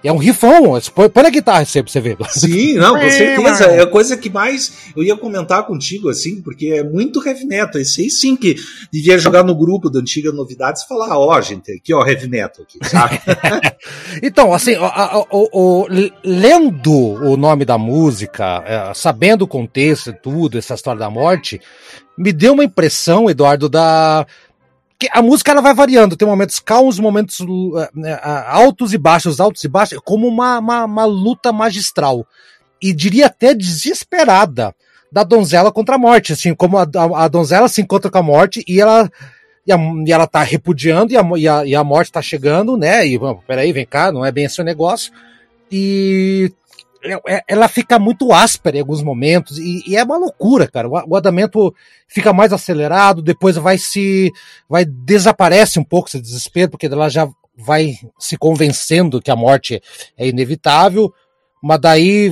é 0.03 0.11
um 0.11 0.17
rifão, 0.17 0.79
põe, 0.93 1.09
põe 1.09 1.25
a 1.25 1.29
guitarra 1.29 1.65
pra 1.65 1.83
você 1.85 1.99
ver. 1.99 2.17
Sim, 2.29 2.75
não, 2.75 2.99
com 2.99 3.09
certeza. 3.09 3.65
É 3.65 3.81
a 3.81 3.87
coisa 3.87 4.17
que 4.17 4.29
mais 4.29 4.91
eu 4.95 5.03
ia 5.03 5.15
comentar 5.15 5.65
contigo, 5.65 6.09
assim, 6.09 6.41
porque 6.41 6.67
é 6.67 6.83
muito 6.83 7.25
heavy 7.25 7.45
metal. 7.45 7.79
Esse 7.79 8.01
aí 8.01 8.09
sim 8.09 8.35
que 8.35 8.55
devia 8.91 9.17
jogar 9.17 9.43
no 9.43 9.55
grupo 9.55 9.89
da 9.89 9.99
Antiga 9.99 10.31
Novidades 10.31 10.83
e 10.83 10.87
falar, 10.87 11.17
ó, 11.17 11.37
oh, 11.37 11.41
gente, 11.41 11.71
aqui, 11.71 11.93
ó, 11.93 12.05
heavy 12.05 12.27
metal 12.27 12.63
aqui, 12.63 12.79
sabe? 12.87 13.19
então, 14.23 14.53
assim, 14.53 14.75
o, 14.75 15.27
o, 15.31 15.83
o, 15.83 15.87
lendo 16.23 16.91
o 16.91 17.37
nome 17.37 17.65
da 17.65 17.77
música, 17.77 18.63
é, 18.65 18.93
sabendo 18.93 19.43
o 19.43 19.47
contexto 19.47 20.09
e 20.09 20.13
tudo, 20.13 20.57
essa 20.57 20.73
história 20.73 20.99
da 20.99 21.09
morte, 21.09 21.61
me 22.17 22.33
deu 22.33 22.53
uma 22.53 22.63
impressão, 22.63 23.29
Eduardo, 23.29 23.69
da 23.69 24.25
a 25.11 25.21
música 25.21 25.51
ela 25.51 25.61
vai 25.61 25.73
variando, 25.73 26.15
tem 26.15 26.27
momentos 26.27 26.59
calmos, 26.59 26.99
momentos 26.99 27.39
uh, 27.39 27.89
altos 28.47 28.93
e 28.93 28.97
baixos, 28.97 29.39
altos 29.39 29.63
e 29.63 29.67
baixos, 29.67 29.99
como 30.03 30.27
uma, 30.27 30.59
uma, 30.59 30.85
uma, 30.85 31.05
luta 31.05 31.51
magistral. 31.51 32.25
E 32.81 32.93
diria 32.93 33.27
até 33.27 33.53
desesperada 33.53 34.75
da 35.11 35.23
donzela 35.23 35.71
contra 35.71 35.95
a 35.95 35.99
morte, 35.99 36.33
assim, 36.33 36.53
como 36.53 36.77
a, 36.77 36.83
a, 36.83 37.25
a 37.25 37.27
donzela 37.27 37.67
se 37.67 37.81
encontra 37.81 38.09
com 38.09 38.17
a 38.17 38.23
morte 38.23 38.63
e 38.67 38.79
ela 38.79 39.11
e, 39.65 39.71
a, 39.71 39.77
e 39.77 40.11
ela 40.11 40.27
tá 40.27 40.41
repudiando 40.41 41.13
e 41.13 41.17
a, 41.17 41.23
e 41.37 41.47
a, 41.47 41.65
e 41.65 41.75
a 41.75 41.83
morte 41.83 42.11
tá 42.11 42.21
chegando, 42.21 42.77
né? 42.77 43.05
E 43.05 43.19
peraí, 43.45 43.71
vem 43.71 43.85
cá, 43.85 44.11
não 44.11 44.25
é 44.25 44.31
bem 44.31 44.45
esse 44.45 44.61
o 44.61 44.63
negócio. 44.63 45.11
E 45.71 46.51
ela 47.47 47.67
fica 47.67 47.97
muito 47.97 48.31
áspera 48.31 48.77
em 48.77 48.79
alguns 48.81 49.01
momentos 49.01 49.57
e, 49.57 49.83
e 49.87 49.95
é 49.95 50.03
uma 50.03 50.17
loucura, 50.17 50.67
cara. 50.67 50.87
O, 50.87 50.93
o, 51.07 51.15
andamento 51.15 51.73
fica 52.07 52.31
mais 52.31 52.53
acelerado, 52.53 53.21
depois 53.21 53.55
vai 53.55 53.77
se, 53.77 54.31
vai 54.69 54.85
desaparece 54.85 55.79
um 55.79 55.83
pouco 55.83 56.09
esse 56.09 56.21
desespero 56.21 56.71
porque 56.71 56.85
ela 56.85 57.09
já 57.09 57.27
vai 57.57 57.95
se 58.19 58.37
convencendo 58.37 59.21
que 59.21 59.31
a 59.31 59.35
morte 59.35 59.81
é 60.17 60.27
inevitável, 60.27 61.11
mas 61.61 61.79
daí, 61.79 62.31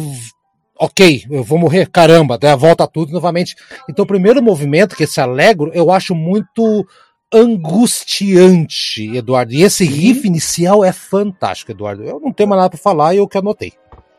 ok, 0.79 1.25
eu 1.29 1.43
vou 1.43 1.57
morrer, 1.57 1.89
caramba, 1.89 2.37
daí 2.37 2.55
volta 2.55 2.87
tudo 2.87 3.11
novamente. 3.11 3.55
Então 3.89 4.03
o 4.03 4.07
primeiro 4.07 4.41
movimento 4.41 4.95
que 4.95 5.03
é 5.03 5.05
esse 5.05 5.19
alegro 5.19 5.71
eu 5.73 5.91
acho 5.91 6.13
muito 6.13 6.85
angustiante, 7.33 9.15
Eduardo. 9.15 9.53
E 9.53 9.61
esse 9.61 9.85
riff 9.85 10.27
inicial 10.27 10.83
é 10.83 10.91
fantástico, 10.91 11.71
Eduardo. 11.71 12.03
Eu 12.03 12.19
não 12.19 12.31
tenho 12.31 12.49
mais 12.49 12.59
nada 12.59 12.71
para 12.71 12.79
falar 12.79 13.13
e 13.13 13.17
eu 13.17 13.27
que 13.27 13.37
anotei. 13.37 13.73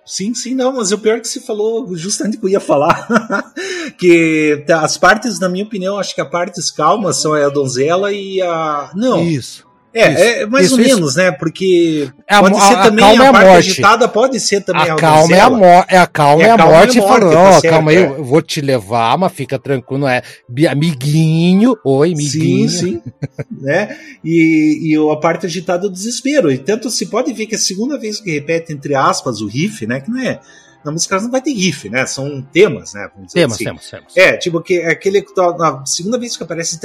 Sim, 0.05 0.35
sim, 0.35 0.55
não, 0.55 0.73
mas 0.73 0.91
o 0.91 0.99
pior 0.99 1.19
é 1.19 1.21
que 1.21 1.29
você 1.29 1.41
falou 1.41 1.97
justamente 1.97 2.37
que 2.37 2.45
eu 2.45 2.49
ia 2.49 2.61
falar. 2.61 3.07
que 3.99 4.65
as 4.69 4.97
partes, 4.97 5.39
na 5.39 5.49
minha 5.49 5.65
opinião, 5.65 5.99
acho 5.99 6.15
que 6.15 6.21
as 6.21 6.29
partes 6.29 6.71
calmas 6.71 7.17
são 7.17 7.35
a 7.35 7.49
donzela 7.49 8.13
e 8.13 8.43
a. 8.43 8.91
Não. 8.95 9.23
Isso. 9.23 9.70
É, 9.92 10.12
Isso, 10.12 10.22
é 10.22 10.46
mais 10.46 10.66
isso, 10.66 10.74
ou 10.76 10.81
isso. 10.81 10.94
menos, 10.94 11.16
né? 11.16 11.33
Porque 11.33 12.09
É 12.29 12.37
a 12.37 12.40
pode 12.40 12.61
ser 12.61 12.74
a- 12.74 12.81
a 12.81 12.85
também 12.85 13.05
calma 13.05 13.24
é 13.24 13.26
a, 13.26 13.31
a 13.31 13.33
parte 13.33 13.46
morte. 13.48 13.70
agitada, 13.70 14.09
pode 14.09 14.38
ser 14.38 14.61
também 14.61 14.83
A 14.88 14.92
a 14.94 14.96
calma 14.96 15.35
é 15.37 15.40
a, 15.40 15.50
mo 15.50 15.64
é 15.88 15.98
a 15.98 16.07
calma 16.07 16.42
É, 16.44 16.46
é 16.46 16.50
a 16.53 16.57
calma 16.57 16.72
é 16.72 16.76
morte 16.79 16.98
a 16.98 17.03
morte, 17.03 17.20
falando, 17.20 17.33
tá 17.35 17.59
ó, 17.59 17.61
calma 17.70 17.90
aí, 17.90 17.96
é. 17.96 18.05
eu 18.05 18.24
vou 18.24 18.40
te 18.40 18.61
levar, 18.61 19.18
mas 19.18 19.33
fica 19.33 19.59
tranquilo, 19.59 20.03
não 20.03 20.09
é 20.09 20.22
amiguinho, 20.70 21.76
oi, 21.85 22.09
Sim, 22.09 22.14
amiguinho. 22.14 22.68
sim. 22.68 23.03
né? 23.61 23.96
E, 24.24 24.92
e 24.94 25.12
a 25.12 25.16
parte 25.16 25.46
agitada 25.46 25.83
do 25.88 25.90
desespero. 25.92 26.53
E 26.53 26.59
tanto 26.59 26.88
se 26.90 27.07
pode 27.07 27.33
ver 27.33 27.46
que 27.46 27.55
é 27.55 27.59
a 27.59 27.61
segunda 27.61 27.98
vez 27.98 28.20
que 28.20 28.31
repete, 28.31 28.72
entre 28.72 28.94
aspas, 28.94 29.40
o 29.40 29.46
riff, 29.46 29.87
né? 29.87 30.00
Que 30.00 30.11
não 30.11 30.20
é. 30.20 30.40
Na 30.85 30.90
música 30.90 31.21
não 31.21 31.31
vai 31.31 31.43
ter 31.43 31.53
riff, 31.53 31.88
né? 31.90 32.07
São 32.07 32.40
temas, 32.43 32.95
né? 32.95 33.11
Temos, 33.33 33.55
assim. 33.55 33.64
temos, 33.64 33.90
temos. 33.90 34.16
É, 34.16 34.37
tipo, 34.37 34.61
que, 34.62 34.79
aquele 34.81 35.21
que 35.21 35.33
na 35.37 35.85
segunda 35.85 36.19
vez 36.19 36.37
que 36.37 36.43
aparece, 36.43 36.81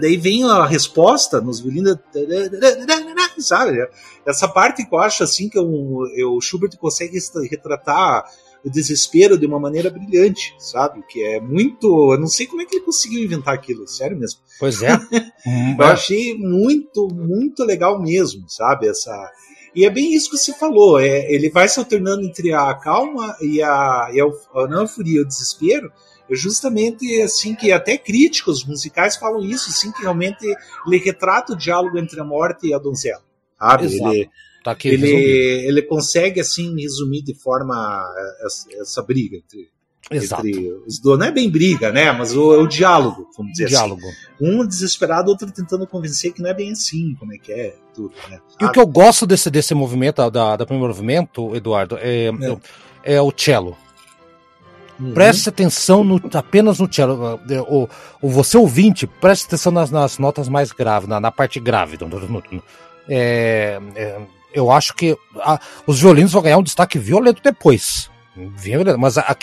daí 0.00 0.16
vem 0.16 0.44
a 0.44 0.64
resposta 0.64 1.40
nos 1.40 1.60
violinos, 1.60 1.96
sabe? 3.38 3.78
Essa 4.26 4.46
parte 4.46 4.86
que 4.86 4.94
eu 4.94 4.98
acho 4.98 5.24
assim 5.24 5.48
que 5.48 5.58
o, 5.58 6.36
o 6.36 6.40
Schubert 6.40 6.76
consegue 6.78 7.18
retratar 7.50 8.24
o 8.64 8.70
desespero 8.70 9.36
de 9.36 9.44
uma 9.46 9.58
maneira 9.58 9.90
brilhante, 9.90 10.54
sabe? 10.58 11.02
Que 11.08 11.22
é 11.22 11.40
muito. 11.40 12.12
Eu 12.12 12.18
não 12.18 12.28
sei 12.28 12.46
como 12.46 12.62
é 12.62 12.64
que 12.64 12.76
ele 12.76 12.84
conseguiu 12.84 13.22
inventar 13.22 13.54
aquilo, 13.54 13.86
sério 13.88 14.16
mesmo. 14.16 14.40
Pois 14.58 14.82
é. 14.82 14.92
Eu 15.78 15.84
é. 15.84 15.90
achei 15.90 16.38
muito, 16.38 17.08
muito 17.08 17.64
legal 17.64 18.00
mesmo, 18.00 18.48
sabe? 18.48 18.88
Essa. 18.88 19.30
E 19.74 19.84
é 19.84 19.90
bem 19.90 20.14
isso 20.14 20.30
que 20.30 20.36
você 20.36 20.52
falou. 20.52 21.00
É, 21.00 21.32
ele 21.32 21.48
vai 21.50 21.68
se 21.68 21.78
alternando 21.78 22.22
entre 22.26 22.52
a 22.52 22.74
calma 22.74 23.36
e 23.40 23.62
a, 23.62 24.10
e 24.12 24.20
a, 24.20 24.24
a 24.24 24.66
não 24.68 24.84
a 24.84 24.88
furia 24.88 25.18
e 25.18 25.22
o 25.22 25.26
desespero. 25.26 25.90
É 26.30 26.34
justamente 26.34 27.20
assim 27.22 27.54
que 27.54 27.72
até 27.72 27.96
críticos 27.98 28.64
musicais 28.64 29.16
falam 29.16 29.40
isso, 29.44 29.70
assim, 29.70 29.90
que 29.92 30.02
realmente 30.02 30.44
ele 30.86 30.98
retrata 30.98 31.52
o 31.52 31.56
diálogo 31.56 31.98
entre 31.98 32.20
a 32.20 32.24
morte 32.24 32.68
e 32.68 32.74
a 32.74 32.78
donzela. 32.78 33.22
Sabe? 33.58 33.84
Exato. 33.86 34.12
Ele, 34.12 34.30
Tá 34.64 34.70
aqui 34.70 34.88
ele, 34.88 35.06
resumido. 35.06 35.68
ele 35.68 35.82
consegue 35.82 36.40
assim 36.40 36.80
resumir 36.80 37.22
de 37.22 37.34
forma 37.34 38.04
essa, 38.44 38.68
essa 38.80 39.02
briga 39.02 39.36
entre, 39.36 39.68
Exato. 40.08 40.46
entre 40.46 40.72
os 40.86 41.00
dois. 41.00 41.18
Não 41.18 41.26
é 41.26 41.32
bem 41.32 41.50
briga, 41.50 41.90
né? 41.90 42.12
Mas 42.12 42.36
o, 42.36 42.62
o 42.62 42.66
diálogo, 42.68 43.28
vamos 43.36 43.52
dizer 43.52 43.64
assim 43.64 43.74
Diálogo. 43.74 44.02
um 44.40 44.64
desesperado, 44.64 45.30
outro 45.30 45.50
tentando 45.50 45.84
convencer 45.84 46.32
que 46.32 46.40
não 46.40 46.48
é 46.50 46.54
bem 46.54 46.70
assim, 46.70 47.16
como 47.18 47.34
é 47.34 47.38
que 47.38 47.52
é, 47.52 47.74
tudo, 47.94 48.12
né? 48.28 48.38
E 48.60 48.64
o 48.64 48.72
que 48.72 48.78
eu 48.78 48.86
gosto 48.86 49.26
desse, 49.26 49.50
desse 49.50 49.74
movimento, 49.74 50.30
da, 50.30 50.56
da 50.56 50.66
primeiro 50.66 50.88
movimento, 50.88 51.54
Eduardo, 51.54 51.98
é, 52.00 52.30
é. 53.04 53.20
o 53.20 53.32
cello. 53.36 53.76
Uhum. 55.00 55.14
Preste 55.14 55.48
atenção 55.48 56.04
no, 56.04 56.20
apenas 56.34 56.78
no 56.78 56.92
cello. 56.92 57.40
O, 57.68 57.88
o, 58.20 58.28
você 58.28 58.56
ouvinte, 58.56 59.06
preste 59.06 59.46
atenção 59.46 59.72
nas, 59.72 59.90
nas 59.90 60.18
notas 60.18 60.48
mais 60.48 60.70
graves, 60.70 61.08
na, 61.08 61.18
na 61.18 61.32
parte 61.32 61.58
grave. 61.58 61.98
É, 63.08 63.80
é, 63.96 64.20
eu 64.54 64.70
acho 64.70 64.94
que 64.94 65.16
a, 65.40 65.58
os 65.86 66.00
violinos 66.00 66.32
vão 66.32 66.42
ganhar 66.42 66.58
um 66.58 66.62
destaque 66.62 66.98
violento 66.98 67.42
depois. 67.42 68.11
Violento, 68.34 68.98
mas 68.98 69.18
a, 69.18 69.20
a, 69.22 69.34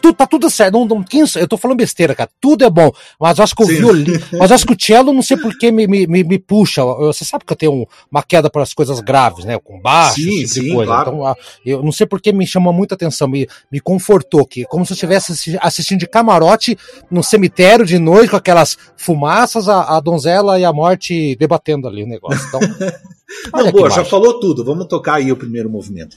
tu, 0.00 0.12
tá 0.12 0.24
tudo 0.26 0.48
certo. 0.48 0.74
Não, 0.74 0.86
não, 0.86 1.04
eu 1.36 1.48
tô 1.48 1.56
falando 1.56 1.76
besteira, 1.78 2.14
cara. 2.14 2.30
Tudo 2.40 2.64
é 2.64 2.70
bom. 2.70 2.92
Mas 3.20 3.36
eu 3.38 3.42
acho 3.44 3.54
que 3.54 3.64
o 3.64 3.66
violino. 3.66 4.18
Mas 4.38 4.50
eu 4.50 4.54
acho 4.54 4.64
que 4.66 4.72
o 4.74 4.76
cello, 4.80 5.12
não 5.12 5.22
sei 5.22 5.36
por 5.36 5.56
que 5.58 5.72
me, 5.72 5.86
me, 5.88 6.06
me, 6.06 6.38
puxa. 6.38 6.84
Você 6.84 7.24
sabe 7.24 7.44
que 7.44 7.52
eu 7.52 7.56
tenho 7.56 7.72
um- 7.72 7.86
uma 8.10 8.22
queda 8.22 8.48
para 8.48 8.62
as 8.62 8.72
coisas 8.72 9.00
graves, 9.00 9.44
né? 9.44 9.58
Com 9.58 9.80
baixo, 9.80 10.20
Sim, 10.20 10.42
esse 10.42 10.54
tipo 10.54 10.60
de 10.66 10.68
sim, 10.70 10.74
coisa. 10.76 10.92
claro. 10.92 11.10
Então, 11.10 11.34
eu 11.66 11.82
não 11.82 11.90
sei 11.90 12.06
por 12.06 12.20
que 12.20 12.32
me 12.32 12.46
chama 12.46 12.72
muita 12.72 12.94
atenção. 12.94 13.26
Me, 13.26 13.48
me 13.72 13.80
confortou 13.80 14.46
que, 14.46 14.64
como 14.66 14.86
se 14.86 14.92
eu 14.92 14.94
estivesse 14.94 15.32
assi- 15.32 15.58
assistindo 15.60 15.98
de 15.98 16.06
camarote 16.06 16.78
no 17.10 17.24
cemitério 17.24 17.84
de 17.84 17.98
noite, 17.98 18.30
com 18.30 18.36
aquelas 18.36 18.78
fumaças, 18.96 19.68
a, 19.68 19.96
a 19.96 20.00
donzela 20.00 20.60
e 20.60 20.64
a 20.64 20.72
morte 20.72 21.34
debatendo 21.40 21.88
ali 21.88 22.04
o 22.04 22.06
negócio. 22.06 22.46
Então, 22.46 22.60
Não, 23.52 23.70
boa, 23.70 23.90
já 23.90 24.04
falou 24.06 24.40
tudo. 24.40 24.64
Vamos 24.64 24.86
tocar 24.86 25.16
aí 25.16 25.30
o 25.30 25.36
primeiro 25.36 25.68
movimento. 25.68 26.16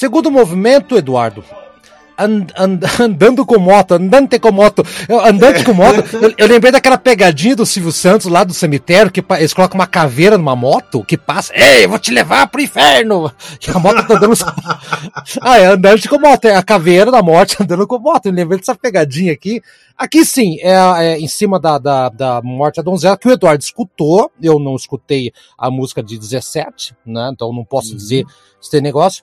Segundo 0.00 0.30
movimento, 0.30 0.96
Eduardo, 0.96 1.44
and, 2.18 2.46
and, 2.56 2.80
andando 2.98 3.44
com 3.44 3.58
moto, 3.58 3.92
andante 3.92 4.38
com 4.38 4.50
moto, 4.50 4.82
andante 5.10 5.62
com 5.62 5.74
moto. 5.74 6.00
Eu, 6.16 6.32
eu, 6.38 6.46
lembrei 6.46 6.72
daquela 6.72 6.96
pegadinha 6.96 7.54
do 7.54 7.66
Silvio 7.66 7.92
Santos 7.92 8.26
lá 8.26 8.42
do 8.42 8.54
cemitério, 8.54 9.12
que 9.12 9.22
eles 9.38 9.52
colocam 9.52 9.78
uma 9.78 9.86
caveira 9.86 10.38
numa 10.38 10.56
moto 10.56 11.04
que 11.04 11.18
passa, 11.18 11.52
ei, 11.54 11.84
eu 11.84 11.90
vou 11.90 11.98
te 11.98 12.10
levar 12.10 12.46
pro 12.46 12.62
inferno! 12.62 13.30
E 13.60 13.70
a 13.70 13.78
moto 13.78 14.06
tá 14.06 14.14
dando. 14.14 14.34
ah, 15.42 15.58
é 15.58 15.66
andante 15.66 16.08
com 16.08 16.18
moto, 16.18 16.46
é 16.46 16.56
a 16.56 16.62
caveira 16.62 17.10
da 17.10 17.22
morte 17.22 17.58
andando 17.60 17.86
com 17.86 17.98
moto. 17.98 18.24
Eu 18.24 18.32
lembrei 18.32 18.58
dessa 18.58 18.74
pegadinha 18.74 19.34
aqui. 19.34 19.60
Aqui 19.98 20.24
sim, 20.24 20.56
é, 20.60 20.72
é 21.04 21.18
em 21.18 21.28
cima 21.28 21.60
da, 21.60 21.76
da, 21.76 22.08
da 22.08 22.40
morte 22.42 22.76
da 22.76 22.82
donzela, 22.82 23.18
que 23.18 23.28
o 23.28 23.32
Eduardo 23.32 23.62
escutou. 23.62 24.32
Eu 24.40 24.58
não 24.58 24.76
escutei 24.76 25.30
a 25.58 25.70
música 25.70 26.02
de 26.02 26.18
17, 26.18 26.94
né? 27.04 27.30
Então 27.34 27.52
não 27.52 27.66
posso 27.66 27.90
uhum. 27.90 27.98
dizer 27.98 28.24
se 28.60 28.70
tem 28.70 28.80
negócio. 28.80 29.22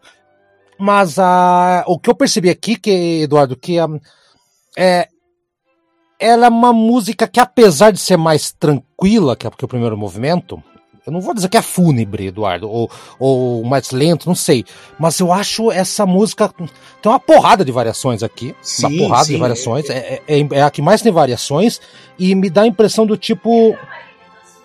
Mas 0.80 1.18
a, 1.18 1.84
o 1.88 1.98
que 1.98 2.10
eu 2.10 2.16
percebi 2.16 2.50
aqui, 2.50 2.76
que, 2.76 3.22
Eduardo, 3.22 3.56
que 3.56 3.80
a, 3.80 3.88
é, 4.78 5.08
ela 6.20 6.46
é 6.46 6.50
uma 6.50 6.74
música 6.74 7.28
que, 7.28 7.40
apesar 7.40 7.92
de 7.92 8.00
ser 8.00 8.18
mais 8.18 8.52
tranquila 8.52 9.36
que, 9.36 9.50
que 9.50 9.66
o 9.66 9.68
primeiro 9.68 9.98
movimento, 9.98 10.62
eu 11.08 11.14
não 11.14 11.22
vou 11.22 11.34
dizer 11.34 11.48
que 11.48 11.56
é 11.56 11.62
fúnebre, 11.62 12.28
Eduardo, 12.28 12.70
ou, 12.70 12.92
ou 13.18 13.64
mais 13.64 13.92
lento, 13.92 14.28
não 14.28 14.36
sei. 14.36 14.66
Mas 15.00 15.18
eu 15.22 15.32
acho 15.32 15.72
essa 15.72 16.06
música. 16.06 16.50
Tem 17.02 17.10
uma 17.10 17.20
porrada 17.20 17.64
de 17.64 17.72
variações 17.72 18.24
aqui. 18.24 18.54
Sim, 18.62 18.88
uma 18.88 18.98
porrada 18.98 19.24
sim. 19.24 19.34
de 19.34 19.40
variações. 19.40 19.90
É, 19.90 20.22
é, 20.28 20.48
é, 20.52 20.62
a 20.62 20.70
que 20.70 20.82
mais 20.82 21.02
tem 21.02 21.10
variações. 21.10 21.80
E 22.20 22.36
me 22.36 22.50
dá 22.50 22.64
a 22.64 22.68
impressão 22.68 23.06
do 23.06 23.16
tipo. 23.16 23.78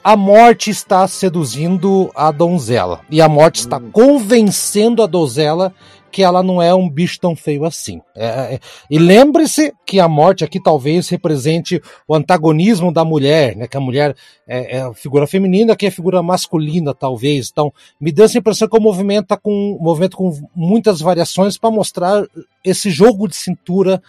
A 0.02 0.16
morte 0.16 0.68
está 0.68 1.06
seduzindo 1.06 2.10
a 2.12 2.32
donzela. 2.32 3.02
E 3.08 3.22
a 3.22 3.28
morte 3.28 3.60
está 3.60 3.76
hum. 3.76 3.90
convencendo 3.92 5.00
a 5.00 5.06
donzela 5.06 5.72
que 6.12 6.22
ela 6.22 6.42
não 6.42 6.60
é 6.60 6.74
um 6.74 6.88
bicho 6.88 7.18
tão 7.18 7.34
feio 7.34 7.64
assim. 7.64 8.02
É, 8.14 8.26
é, 8.26 8.60
e 8.90 8.98
lembre-se 8.98 9.72
que 9.86 9.98
a 9.98 10.06
morte 10.06 10.44
aqui 10.44 10.62
talvez 10.62 11.08
represente 11.08 11.82
o 12.06 12.14
antagonismo 12.14 12.92
da 12.92 13.04
mulher, 13.04 13.56
né? 13.56 13.66
Que 13.66 13.78
a 13.78 13.80
mulher 13.80 14.14
é, 14.46 14.76
é 14.76 14.82
a 14.82 14.92
figura 14.92 15.26
feminina, 15.26 15.74
que 15.74 15.86
é 15.86 15.88
a 15.88 15.92
figura 15.92 16.22
masculina, 16.22 16.94
talvez. 16.94 17.48
Então, 17.50 17.72
me 17.98 18.12
deu 18.12 18.26
essa 18.26 18.38
impressão 18.38 18.68
que 18.68 18.76
o 18.76 18.80
movimento 18.80 19.28
tá 19.28 19.36
com 19.38 19.50
um 19.50 19.82
movimento 19.82 20.16
com 20.16 20.30
muitas 20.54 21.00
variações 21.00 21.56
para 21.56 21.70
mostrar 21.70 22.26
esse 22.62 22.90
jogo 22.90 23.26
de 23.26 23.34
cintura 23.34 24.02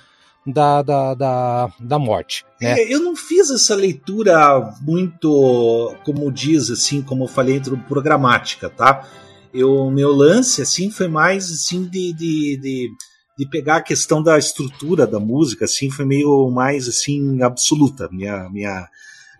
da, 0.46 0.82
da, 0.82 1.14
da, 1.14 1.72
da 1.80 2.00
morte. 2.00 2.46
Né? 2.62 2.80
É, 2.80 2.94
eu 2.94 3.00
não 3.00 3.16
fiz 3.16 3.50
essa 3.50 3.74
leitura 3.76 4.74
muito, 4.82 5.96
como 6.04 6.32
diz, 6.32 6.70
assim, 6.70 7.02
como 7.02 7.24
eu 7.24 7.28
falei, 7.28 7.62
programática, 7.88 8.70
tá? 8.70 9.08
Eu 9.54 9.92
meu 9.92 10.12
lance 10.12 10.62
assim 10.62 10.90
foi 10.90 11.08
mais 11.08 11.52
assim 11.52 11.84
de, 11.84 12.14
de, 12.14 12.58
de, 12.58 12.92
de, 13.38 13.50
pegar 13.50 13.78
a 13.78 13.82
questão 13.82 14.22
da 14.22 14.38
estrutura 14.38 15.06
da 15.06 15.20
música 15.20 15.66
assim 15.66 15.90
foi 15.92 16.06
meio 16.06 16.50
mais 16.50 16.88
assim 16.88 17.42
absoluta 17.42 18.10
minha 18.12 18.50
minha 18.50 18.90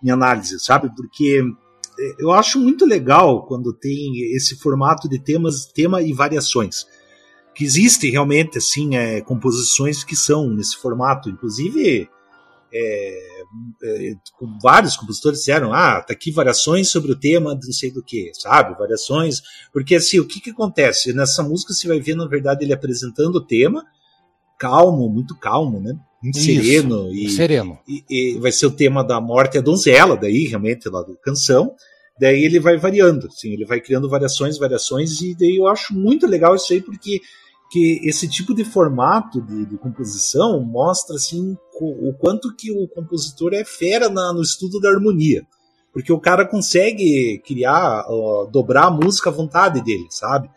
minha 0.02 0.14
análise 0.14 0.60
sabe? 0.60 0.92
Porque 0.96 1.44
eh, 2.00 2.16
eu 2.20 2.32
acho 2.32 2.60
muito 2.60 2.86
legal 2.86 3.46
quando 3.46 3.74
tem 3.74 4.36
esse 4.36 4.56
formato 4.58 5.10
de 5.10 5.20
temas 5.20 5.66
tema 5.66 6.02
e 6.02 6.14
variações. 6.14 6.86
Que 7.56 7.64
existem 7.64 8.10
realmente 8.12 8.58
assim 8.58 8.96
é, 8.96 9.22
composições 9.22 10.04
que 10.04 10.16
são 10.16 10.50
nesse 10.50 10.76
formato 10.78 11.30
inclusive 11.30 12.10
é, 12.74 13.33
é, 13.84 14.14
vários 14.62 14.96
compositores 14.96 15.40
disseram, 15.40 15.74
ah, 15.74 16.02
tá 16.02 16.14
aqui 16.14 16.32
variações 16.32 16.90
sobre 16.90 17.12
o 17.12 17.20
tema 17.20 17.54
não 17.54 17.72
sei 17.72 17.92
do 17.92 18.04
que, 18.04 18.32
sabe? 18.34 18.78
Variações. 18.78 19.42
Porque 19.72 19.96
assim, 19.96 20.20
o 20.20 20.28
que 20.28 20.40
que 20.40 20.52
acontece? 20.52 21.14
Nessa 21.14 21.44
música 21.44 21.74
você 21.74 21.88
vai 21.88 22.00
ver, 22.00 22.16
na 22.16 22.28
verdade, 22.28 22.64
ele 22.64 22.74
apresentando 22.74 23.36
o 23.36 23.46
tema, 23.46 23.86
calmo, 24.58 25.10
muito 25.10 25.38
calmo, 25.38 25.80
né? 25.80 25.98
Muito 26.22 26.38
Isso, 26.38 26.46
sereno. 26.46 27.14
E, 27.14 27.30
sereno. 27.30 27.80
E, 27.88 28.04
e, 28.10 28.40
vai 28.40 28.52
ser 28.52 28.66
o 28.66 28.72
tema 28.72 29.04
da 29.04 29.20
morte 29.20 29.56
e 29.56 29.58
a 29.58 29.62
donzela, 29.62 30.16
daí, 30.16 30.48
realmente, 30.48 30.88
lá 30.88 31.02
da 31.02 31.14
canção. 31.18 31.76
Daí 32.20 32.44
ele 32.46 32.60
vai 32.60 32.78
variando, 32.78 33.28
assim, 33.28 33.52
ele 33.52 33.66
vai 33.66 33.82
criando 33.82 34.08
variações, 34.08 34.58
variações, 34.58 35.20
e 35.22 35.36
daí 35.36 35.58
eu 35.58 35.68
acho 35.68 35.94
muito 35.94 36.28
legal 36.28 36.56
isso 36.56 36.72
aí, 36.72 36.80
porque 36.80 37.20
que 37.74 38.00
esse 38.04 38.28
tipo 38.28 38.54
de 38.54 38.64
formato 38.64 39.42
de, 39.42 39.66
de, 39.66 39.78
composição 39.80 40.62
mostra 40.62 41.16
assim 41.16 41.58
o 41.82 42.14
quanto 42.14 42.56
que 42.56 42.72
o 42.72 42.88
compositor 42.88 43.52
é 43.52 43.66
fera 43.66 44.10
na, 44.10 44.32
no 44.32 44.44
estudo 44.44 44.80
da 44.80 44.90
harmonia 44.90 45.42
porque 45.92 46.14
o 46.14 46.20
cara 46.20 46.46
consegue 46.46 47.42
criar 47.44 48.06
uh, 48.08 48.48
dobrar 48.52 48.86
a 48.86 48.92
música 48.92 49.32
à 49.32 49.34
vontade 49.34 49.84
dele 49.84 50.06
sabe 50.12 50.52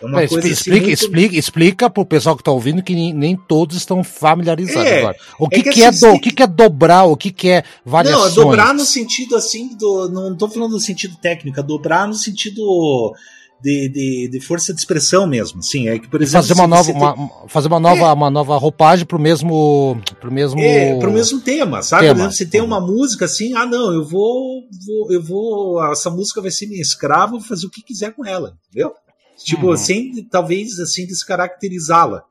é 0.00 0.06
uma 0.06 0.22
é, 0.22 0.26
coisa 0.26 0.48
explica, 0.48 0.78
assim, 0.78 0.86
muito... 0.86 1.02
explica, 1.02 1.36
explica 1.36 1.90
pro 1.90 2.06
pessoal 2.06 2.36
que 2.38 2.42
tá 2.42 2.50
ouvindo 2.50 2.82
que 2.82 2.94
nem, 2.94 3.12
nem 3.12 3.36
todos 3.36 3.76
estão 3.76 4.02
familiarizados 4.02 4.90
é, 4.90 4.98
agora. 4.98 5.16
O 5.38 5.48
que, 5.48 5.60
é 5.60 5.62
que, 5.62 5.70
que 5.70 5.84
assim, 5.84 6.00
do, 6.00 6.14
o 6.14 6.20
que, 6.20 6.32
que 6.32 6.42
é 6.42 6.46
dobrar, 6.46 7.04
o 7.04 7.16
que, 7.16 7.30
que 7.30 7.48
é 7.50 7.62
variações? 7.84 8.34
Não, 8.34 8.42
é 8.42 8.44
dobrar 8.46 8.74
no 8.74 8.84
sentido 8.84 9.36
assim, 9.36 9.76
do, 9.76 10.08
não 10.08 10.36
tô 10.36 10.48
falando 10.48 10.72
no 10.72 10.80
sentido 10.80 11.16
técnico, 11.22 11.60
é 11.60 11.62
dobrar 11.62 12.08
no 12.08 12.14
sentido 12.14 13.14
de, 13.62 13.88
de, 13.88 14.28
de, 14.28 14.40
força 14.40 14.74
de 14.74 14.80
expressão 14.80 15.26
mesmo. 15.26 15.62
Sim, 15.62 15.88
é 15.88 15.98
que 15.98 16.08
por 16.08 16.20
exemplo 16.20 16.46
fazer 16.46 16.60
uma 16.60 16.66
nova 16.66 16.92
tem... 16.92 16.96
uma, 16.96 17.48
fazer 17.48 17.68
uma 17.68 17.80
nova 17.80 18.06
é. 18.06 18.12
uma 18.12 18.30
nova 18.30 18.56
roupagem 18.58 19.06
pro 19.06 19.20
mesmo 19.20 20.00
pro 20.20 20.32
mesmo 20.32 20.60
é, 20.60 20.98
pro 20.98 21.12
mesmo 21.12 21.40
tema, 21.40 21.80
sabe? 21.82 22.02
Tema. 22.02 22.14
Por 22.14 22.20
exemplo, 22.20 22.36
você 22.36 22.46
tem 22.46 22.60
uma 22.60 22.80
música 22.80 23.26
assim, 23.26 23.54
ah 23.54 23.64
não, 23.64 23.92
eu 23.92 24.04
vou, 24.04 24.64
vou 24.84 25.12
eu 25.12 25.22
vou 25.22 25.92
essa 25.92 26.10
música 26.10 26.42
vai 26.42 26.50
ser 26.50 26.66
minha 26.66 26.82
escrava, 26.82 27.32
vou 27.32 27.40
fazer 27.40 27.66
o 27.66 27.70
que 27.70 27.82
quiser 27.82 28.12
com 28.12 28.26
ela, 28.26 28.56
entendeu? 28.68 28.92
Tipo, 29.44 29.68
uhum. 29.68 29.76
sem 29.76 30.24
talvez 30.24 30.80
assim 30.80 31.06
descaracterizá-la. 31.06 32.24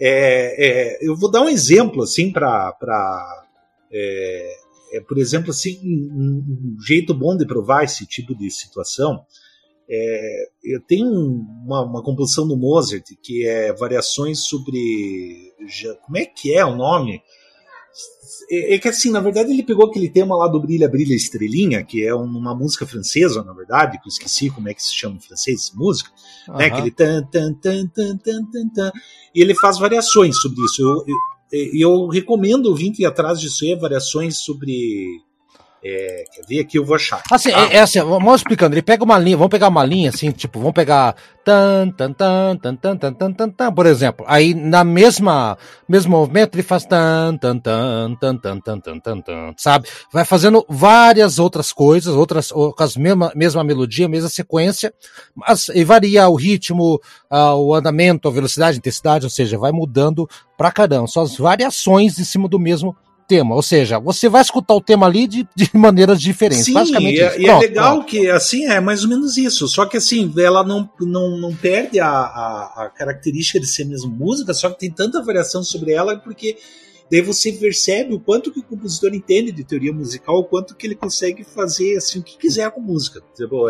É, 0.00 0.98
é, 0.98 1.08
eu 1.08 1.16
vou 1.16 1.30
dar 1.30 1.42
um 1.42 1.48
exemplo 1.48 2.02
assim 2.02 2.32
para 2.32 2.72
para 2.72 3.44
é, 3.92 4.56
é, 4.94 5.00
por 5.00 5.18
exemplo 5.18 5.50
assim 5.50 5.78
um, 5.84 6.76
um 6.76 6.84
jeito 6.84 7.14
bom 7.14 7.36
de 7.36 7.46
provar 7.46 7.84
esse 7.84 8.04
tipo 8.06 8.36
de 8.36 8.50
situação 8.50 9.24
é, 9.88 10.46
eu 10.62 10.80
tenho 10.80 11.10
uma, 11.10 11.82
uma, 11.82 12.02
composição 12.02 12.48
do 12.48 12.56
Mozart 12.56 13.04
que 13.22 13.46
é 13.46 13.72
variações 13.72 14.44
sobre. 14.44 15.52
Como 16.04 16.16
é 16.16 16.24
que 16.24 16.54
é 16.54 16.64
o 16.64 16.74
nome? 16.74 17.22
É, 18.50 18.74
é, 18.74 18.78
que 18.78 18.88
assim, 18.88 19.10
na 19.10 19.20
verdade, 19.20 19.52
ele 19.52 19.62
pegou 19.62 19.86
aquele 19.86 20.08
tema 20.08 20.36
lá 20.36 20.48
do 20.48 20.60
Brilha, 20.60 20.88
Brilha 20.88 21.14
Estrelinha, 21.14 21.84
que 21.84 22.04
é 22.04 22.14
uma 22.14 22.54
música 22.54 22.86
francesa, 22.86 23.44
na 23.44 23.52
verdade, 23.52 23.98
que 23.98 24.08
eu 24.08 24.10
esqueci 24.10 24.50
como 24.50 24.68
é 24.68 24.74
que 24.74 24.82
se 24.82 24.94
chama 24.94 25.16
em 25.16 25.20
francês, 25.20 25.70
música, 25.74 26.10
uhum. 26.48 26.56
né? 26.56 26.66
Aquele 26.66 26.90
tan, 26.90 27.22
tan, 27.24 27.54
tan, 27.54 27.86
tan, 27.86 28.16
tan, 28.18 28.44
tan, 28.50 28.68
tan, 28.74 28.92
e 29.34 29.40
ele 29.40 29.54
faz 29.54 29.78
variações 29.78 30.40
sobre 30.40 30.64
isso. 30.64 30.82
Eu, 30.82 31.04
eu, 31.52 31.70
eu 31.74 32.08
recomendo 32.08 32.66
ouvir 32.66 32.92
ir 32.98 33.06
atrás 33.06 33.38
disso 33.38 33.64
aí, 33.64 33.76
variações 33.76 34.38
sobre 34.38 35.06
é, 35.84 36.24
quer 36.32 36.46
ver 36.48 36.60
aqui? 36.60 36.78
Eu 36.78 36.84
vou 36.84 36.96
achar. 36.96 37.22
Assim, 37.30 37.52
ah. 37.52 37.68
é, 37.70 37.76
é, 37.76 37.80
assim, 37.80 38.00
vamos 38.00 38.40
explicando. 38.40 38.74
Ele 38.74 38.80
pega 38.80 39.04
uma 39.04 39.18
linha, 39.18 39.36
vamos 39.36 39.50
pegar 39.50 39.68
uma 39.68 39.84
linha 39.84 40.08
assim, 40.08 40.30
tipo, 40.30 40.58
vamos 40.58 40.72
pegar 40.72 41.14
tan 41.44 41.90
tan 41.90 42.12
tan 42.14 42.56
tan 42.56 42.76
tan 42.76 42.96
tan 42.96 43.12
tan 43.12 43.32
tan, 43.32 43.50
tan 43.50 43.72
por 43.74 43.84
exemplo. 43.84 44.24
Aí 44.26 44.54
na 44.54 44.82
mesma 44.82 45.58
mesmo 45.86 46.12
movimento 46.12 46.54
ele 46.54 46.62
faz 46.62 46.86
tan 46.86 47.36
tan 47.36 47.58
tan 47.58 48.16
tan 48.18 48.38
tan 48.38 48.60
tan 48.60 48.80
tan 48.80 48.98
tan, 48.98 49.20
tan 49.20 49.54
sabe? 49.58 49.86
Vai 50.10 50.24
fazendo 50.24 50.64
várias 50.70 51.38
outras 51.38 51.70
coisas, 51.70 52.14
outras 52.14 52.50
com 52.50 52.74
as 52.78 52.96
mesma 52.96 53.30
mesma 53.34 53.62
melodia, 53.62 54.08
mesma 54.08 54.30
sequência, 54.30 54.94
mas 55.34 55.68
e 55.68 55.84
varia 55.84 56.26
o 56.28 56.34
ritmo, 56.34 56.98
uh, 57.30 57.56
o 57.56 57.74
andamento, 57.74 58.26
a 58.26 58.32
velocidade, 58.32 58.76
a 58.76 58.78
intensidade, 58.78 59.26
ou 59.26 59.30
seja, 59.30 59.58
vai 59.58 59.70
mudando 59.70 60.26
pra 60.56 60.72
caramba. 60.72 61.06
São 61.08 61.22
as 61.22 61.36
variações 61.36 62.18
em 62.18 62.24
cima 62.24 62.48
do 62.48 62.58
mesmo 62.58 62.96
tema, 63.26 63.54
ou 63.54 63.62
seja, 63.62 63.98
você 63.98 64.28
vai 64.28 64.42
escutar 64.42 64.74
o 64.74 64.80
tema 64.80 65.06
ali 65.06 65.26
de, 65.26 65.48
de 65.54 65.70
maneiras 65.74 66.20
diferentes. 66.20 66.66
Sim, 66.66 66.74
basicamente 66.74 67.16
e, 67.16 67.20
é, 67.20 67.40
e 67.40 67.46
é 67.46 67.58
legal 67.58 67.96
pronto. 67.96 68.06
que 68.06 68.28
assim 68.28 68.66
é 68.66 68.80
mais 68.80 69.02
ou 69.02 69.08
menos 69.08 69.36
isso. 69.36 69.66
Só 69.68 69.86
que 69.86 69.96
assim, 69.96 70.32
ela 70.38 70.64
não, 70.64 70.88
não, 71.00 71.36
não 71.38 71.54
perde 71.54 72.00
a, 72.00 72.08
a, 72.08 72.84
a, 72.84 72.90
característica 72.90 73.60
de 73.60 73.66
ser 73.66 73.84
mesmo 73.84 74.10
música, 74.10 74.52
só 74.54 74.70
que 74.70 74.78
tem 74.78 74.90
tanta 74.90 75.22
variação 75.22 75.62
sobre 75.62 75.92
ela 75.92 76.16
porque 76.16 76.56
daí 77.10 77.20
você 77.20 77.52
percebe 77.52 78.14
o 78.14 78.20
quanto 78.20 78.52
que 78.52 78.60
o 78.60 78.62
compositor 78.62 79.14
entende 79.14 79.52
de 79.52 79.64
teoria 79.64 79.92
musical, 79.92 80.36
o 80.36 80.44
quanto 80.44 80.74
que 80.74 80.86
ele 80.86 80.94
consegue 80.94 81.44
fazer 81.44 81.96
assim 81.96 82.18
o 82.18 82.22
que 82.22 82.36
quiser 82.36 82.70
com 82.70 82.80
música. 82.80 83.22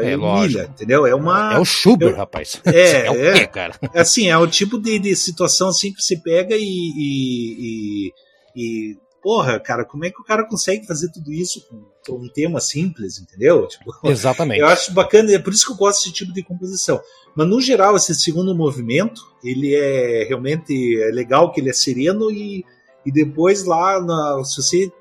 É, 0.02 0.12
é 0.12 0.16
milha, 0.16 0.70
entendeu? 0.70 1.06
É 1.06 1.14
uma 1.14 1.54
é 1.54 1.58
o 1.58 1.64
Schubert, 1.64 2.14
é, 2.14 2.16
rapaz. 2.16 2.60
É, 2.66 3.06
é 3.06 3.10
o 3.10 3.34
quê, 3.34 3.46
cara? 3.46 3.74
É, 3.92 4.00
assim, 4.00 4.28
é 4.28 4.38
o 4.38 4.46
tipo 4.46 4.78
de, 4.78 4.98
de 4.98 5.14
situação 5.16 5.68
assim 5.68 5.92
que 5.92 6.00
você 6.00 6.16
pega 6.16 6.56
e, 6.56 6.62
e, 6.62 8.10
e, 8.56 8.92
e 8.92 8.96
porra, 9.24 9.58
cara, 9.58 9.86
como 9.86 10.04
é 10.04 10.10
que 10.10 10.20
o 10.20 10.24
cara 10.24 10.44
consegue 10.44 10.86
fazer 10.86 11.10
tudo 11.10 11.32
isso 11.32 11.66
com, 12.06 12.14
um 12.16 12.28
tema 12.28 12.60
simples, 12.60 13.18
entendeu? 13.18 13.66
Tipo, 13.66 13.90
Exatamente. 14.04 14.60
Eu 14.60 14.66
acho 14.66 14.92
bacana, 14.92 15.32
é 15.32 15.38
por 15.38 15.54
isso 15.54 15.64
que 15.64 15.72
eu 15.72 15.76
gosto 15.76 16.00
desse 16.00 16.12
tipo 16.12 16.30
de 16.30 16.42
composição. 16.42 17.00
Mas 17.34 17.48
no 17.48 17.58
geral, 17.58 17.96
esse 17.96 18.14
segundo 18.14 18.54
movimento, 18.54 19.22
ele 19.42 19.74
é 19.74 20.24
realmente 20.28 21.00
é 21.02 21.10
legal 21.10 21.50
que 21.50 21.60
ele 21.60 21.70
é 21.70 21.72
sereno 21.72 22.30
e, 22.30 22.62
e 23.06 23.10
depois 23.10 23.64
lá, 23.64 23.98
na, 23.98 24.44
se 24.44 24.62
você 24.62 24.92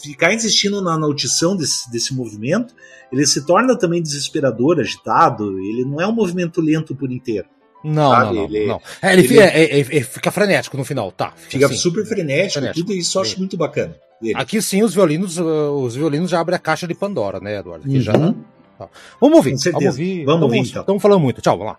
ficar 0.00 0.32
insistindo 0.32 0.80
na, 0.80 0.96
na 0.96 1.06
audição 1.06 1.56
desse, 1.56 1.90
desse 1.90 2.14
movimento, 2.14 2.72
ele 3.10 3.26
se 3.26 3.44
torna 3.44 3.76
também 3.76 4.00
desesperador, 4.00 4.78
agitado, 4.78 5.58
ele 5.58 5.84
não 5.84 6.00
é 6.00 6.06
um 6.06 6.12
movimento 6.12 6.60
lento 6.60 6.94
por 6.94 7.10
inteiro. 7.10 7.48
Não, 7.86 8.10
não, 8.10 8.34
não, 8.34 8.44
ele, 8.44 8.66
não. 8.66 8.82
É, 9.00 9.12
ele, 9.12 9.22
ele, 9.26 9.38
é, 9.38 9.44
é, 9.44 9.80
é, 9.80 10.02
fica 10.02 10.32
frenético 10.32 10.76
no 10.76 10.84
final, 10.84 11.12
tá. 11.12 11.32
Fica 11.36 11.66
assim, 11.66 11.76
super 11.76 12.04
frenético, 12.04 12.54
frenético, 12.54 12.86
tudo 12.86 12.98
isso 12.98 13.16
eu 13.16 13.22
acho 13.22 13.38
muito 13.38 13.56
bacana. 13.56 13.94
Dele. 14.20 14.34
Aqui 14.36 14.60
sim 14.60 14.82
os 14.82 14.94
violinos, 14.94 15.38
uh, 15.38 15.70
os 15.72 15.94
violinos 15.94 16.30
já 16.30 16.40
abrem 16.40 16.56
a 16.56 16.58
caixa 16.58 16.86
de 16.86 16.94
Pandora, 16.94 17.38
né, 17.38 17.58
Eduardo? 17.58 17.86
Aqui 17.86 17.96
uhum. 17.96 18.02
já. 18.02 18.12
Tá. 18.12 18.88
Vamos 19.20 19.36
ouvir. 19.36 19.56
Vamos 19.56 19.84
ouvir. 19.86 20.24
Vamos 20.24 20.42
ouvir, 20.42 20.58
então. 20.58 20.82
Estamos 20.82 21.02
falando 21.02 21.20
muito. 21.20 21.40
Tchau, 21.40 21.56
vamos 21.56 21.72
lá. 21.72 21.78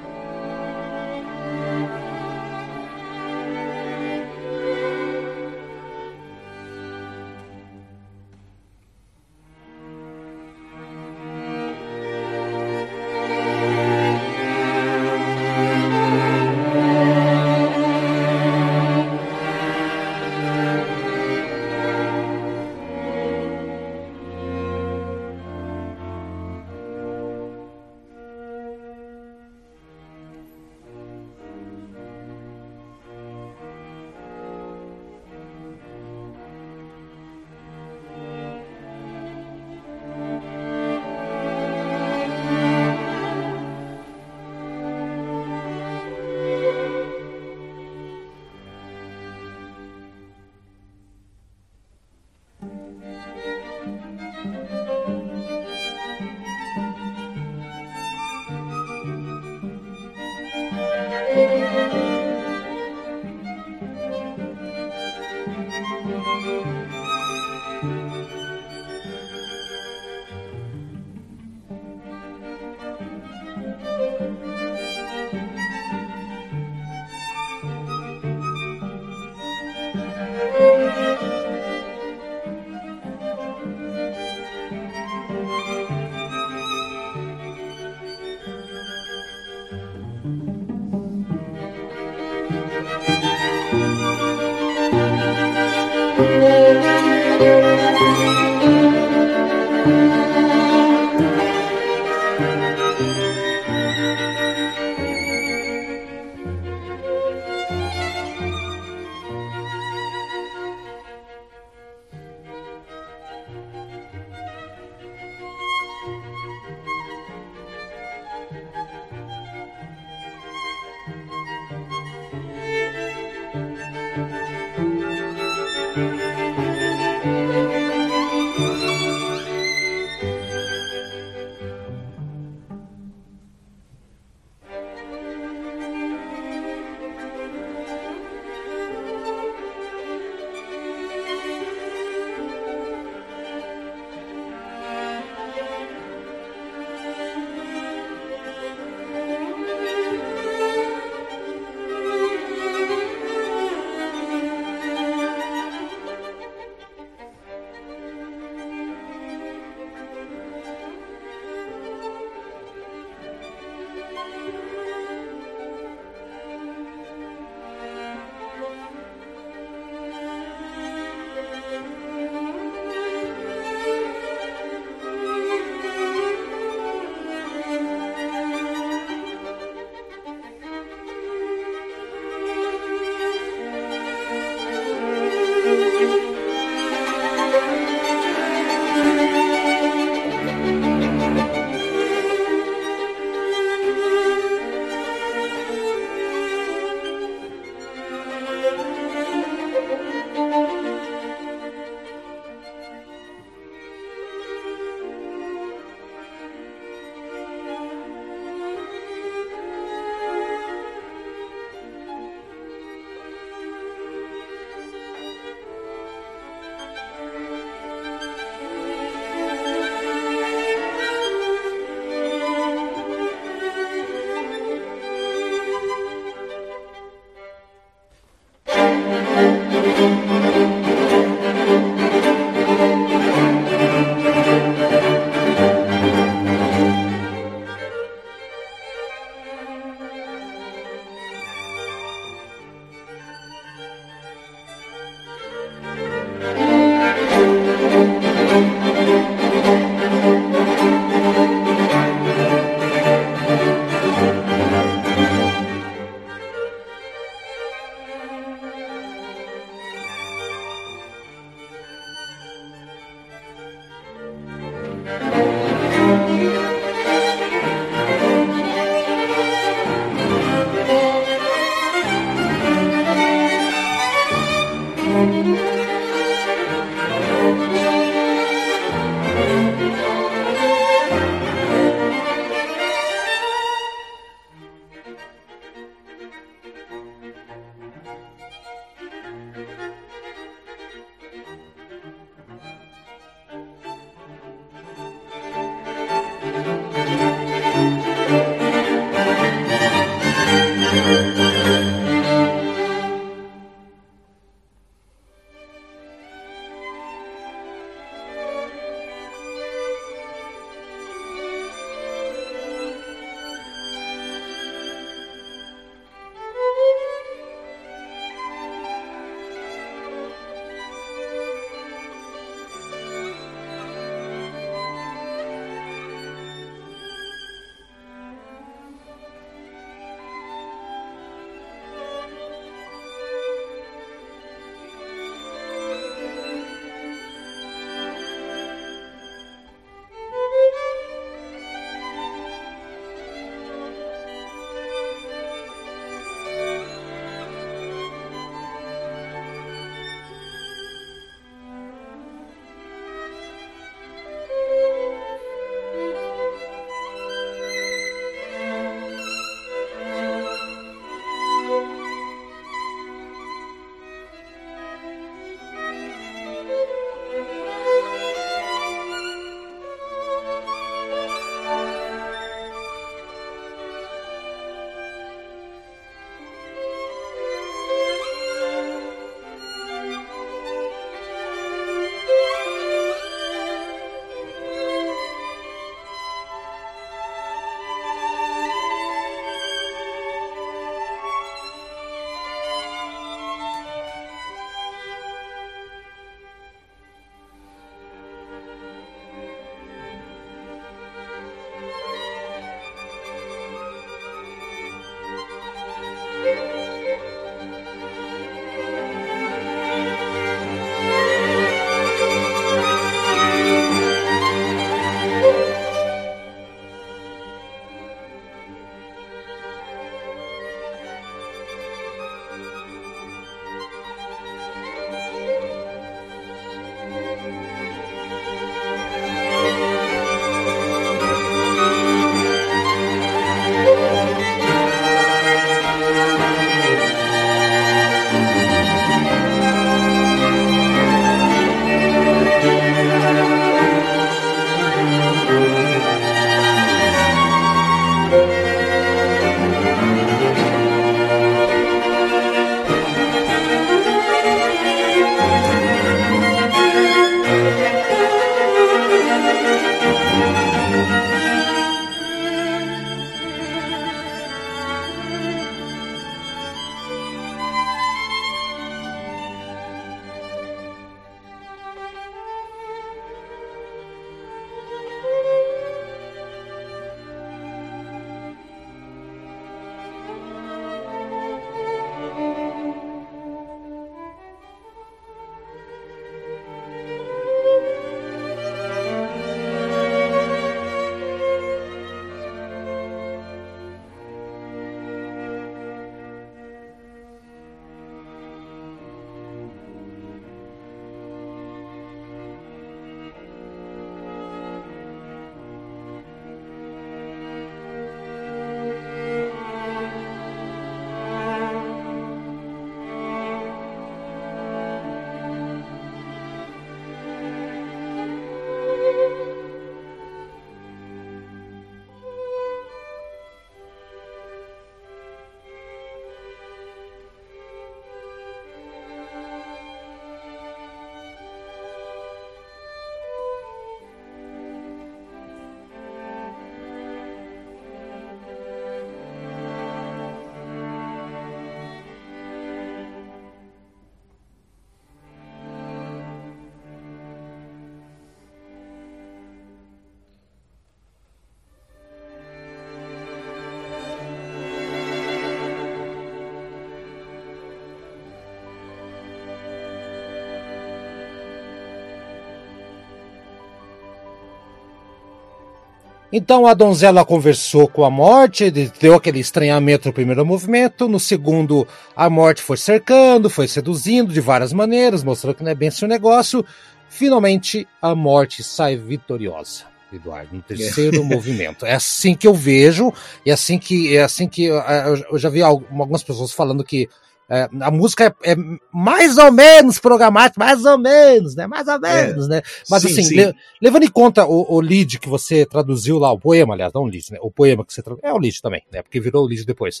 Então 566.32 566.64
a 566.64 566.74
donzela 566.74 567.24
conversou 567.24 567.88
com 567.88 568.04
a 568.04 568.10
morte, 568.10 568.70
deu 568.70 569.14
aquele 569.14 569.40
estranhamento 569.40 570.06
no 570.08 570.14
primeiro 570.14 570.46
movimento. 570.46 571.08
No 571.08 571.18
segundo, 571.18 571.86
a 572.14 572.30
morte 572.30 572.62
foi 572.62 572.76
cercando, 572.76 573.50
foi 573.50 573.66
seduzindo 573.66 574.32
de 574.32 574.40
várias 574.40 574.72
maneiras, 574.72 575.24
mostrando 575.24 575.56
que 575.56 575.64
não 575.64 575.72
é 575.72 575.74
bem 575.74 575.90
seu 575.90 576.06
negócio. 576.06 576.64
Finalmente, 577.08 577.86
a 578.00 578.14
morte 578.14 578.62
sai 578.62 578.96
vitoriosa. 578.96 579.90
Eduardo, 580.12 580.54
no 580.54 580.62
terceiro 580.62 581.22
movimento. 581.24 581.84
É 581.84 581.94
assim 581.94 582.34
que 582.34 582.46
eu 582.46 582.54
vejo, 582.54 583.12
e 583.44 583.50
é 583.50 583.52
assim 583.52 583.78
que 583.78 584.16
é 584.16 584.22
assim 584.22 584.48
que 584.48 584.64
eu 584.64 585.38
já 585.38 585.48
vi 585.48 585.62
algumas 585.62 586.22
pessoas 586.22 586.52
falando 586.52 586.84
que 586.84 587.08
é, 587.52 587.68
a 587.80 587.90
música 587.90 588.32
é, 588.44 588.52
é, 588.52 588.56
mais 588.92 589.36
ou 589.36 589.50
menos 589.50 589.98
programática, 589.98 590.64
mais 590.64 590.84
ou 590.84 590.96
menos, 590.96 591.56
né? 591.56 591.66
Mais 591.66 591.88
ou 591.88 591.94
é. 591.94 591.98
menos, 591.98 592.46
é. 592.46 592.48
né? 592.48 592.62
Mas 592.88 593.02
sim, 593.02 593.10
assim, 593.10 593.22
sim. 593.24 593.34
Le, 593.34 593.54
levando 593.82 594.04
em 594.04 594.10
conta 594.10 594.46
o, 594.46 594.76
o 594.76 594.80
lead 594.80 595.18
que 595.18 595.28
você 595.28 595.66
traduziu 595.66 596.16
lá, 596.16 596.30
o 596.30 596.38
poema, 596.38 596.74
aliás, 596.74 596.92
não 596.92 597.02
o 597.02 597.06
lead, 597.06 597.32
né? 597.32 597.38
O 597.42 597.50
poema 597.50 597.84
que 597.84 597.92
você 597.92 598.02
traduziu, 598.02 598.30
é 598.30 598.32
o 598.32 598.38
lead 598.38 598.62
também, 598.62 598.82
né? 598.92 599.02
Porque 599.02 599.18
virou 599.18 599.44
o 599.44 599.48
lead 599.48 599.66
depois. 599.66 600.00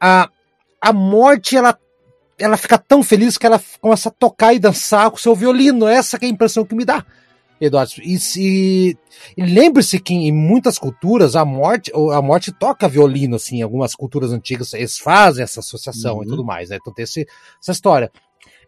A, 0.00 0.28
a 0.80 0.92
morte, 0.92 1.56
ela, 1.56 1.78
ela 2.36 2.56
fica 2.56 2.76
tão 2.76 3.04
feliz 3.04 3.38
que 3.38 3.46
ela 3.46 3.62
começa 3.80 4.08
a 4.08 4.12
tocar 4.12 4.52
e 4.52 4.58
dançar 4.58 5.08
com 5.10 5.16
o 5.16 5.20
seu 5.20 5.36
violino. 5.36 5.86
Essa 5.86 6.16
é 6.16 6.26
a 6.26 6.28
impressão 6.28 6.64
que 6.64 6.74
me 6.74 6.84
dá. 6.84 7.06
Eduardo. 7.60 7.92
E, 8.02 8.18
se, 8.18 8.98
e 9.36 9.42
lembre-se 9.42 10.00
que 10.00 10.14
em 10.14 10.32
muitas 10.32 10.78
culturas 10.78 11.36
a 11.36 11.44
morte, 11.44 11.92
a 12.12 12.22
morte 12.22 12.52
toca 12.52 12.88
violino, 12.88 13.36
assim, 13.36 13.60
algumas 13.60 13.94
culturas 13.94 14.32
antigas 14.32 14.72
eles 14.72 14.98
fazem 14.98 15.44
essa 15.44 15.60
associação 15.60 16.16
uhum. 16.16 16.24
e 16.24 16.26
tudo 16.26 16.44
mais, 16.44 16.70
né? 16.70 16.78
Então 16.80 16.92
tem 16.92 17.04
esse, 17.04 17.26
essa 17.60 17.72
história. 17.72 18.10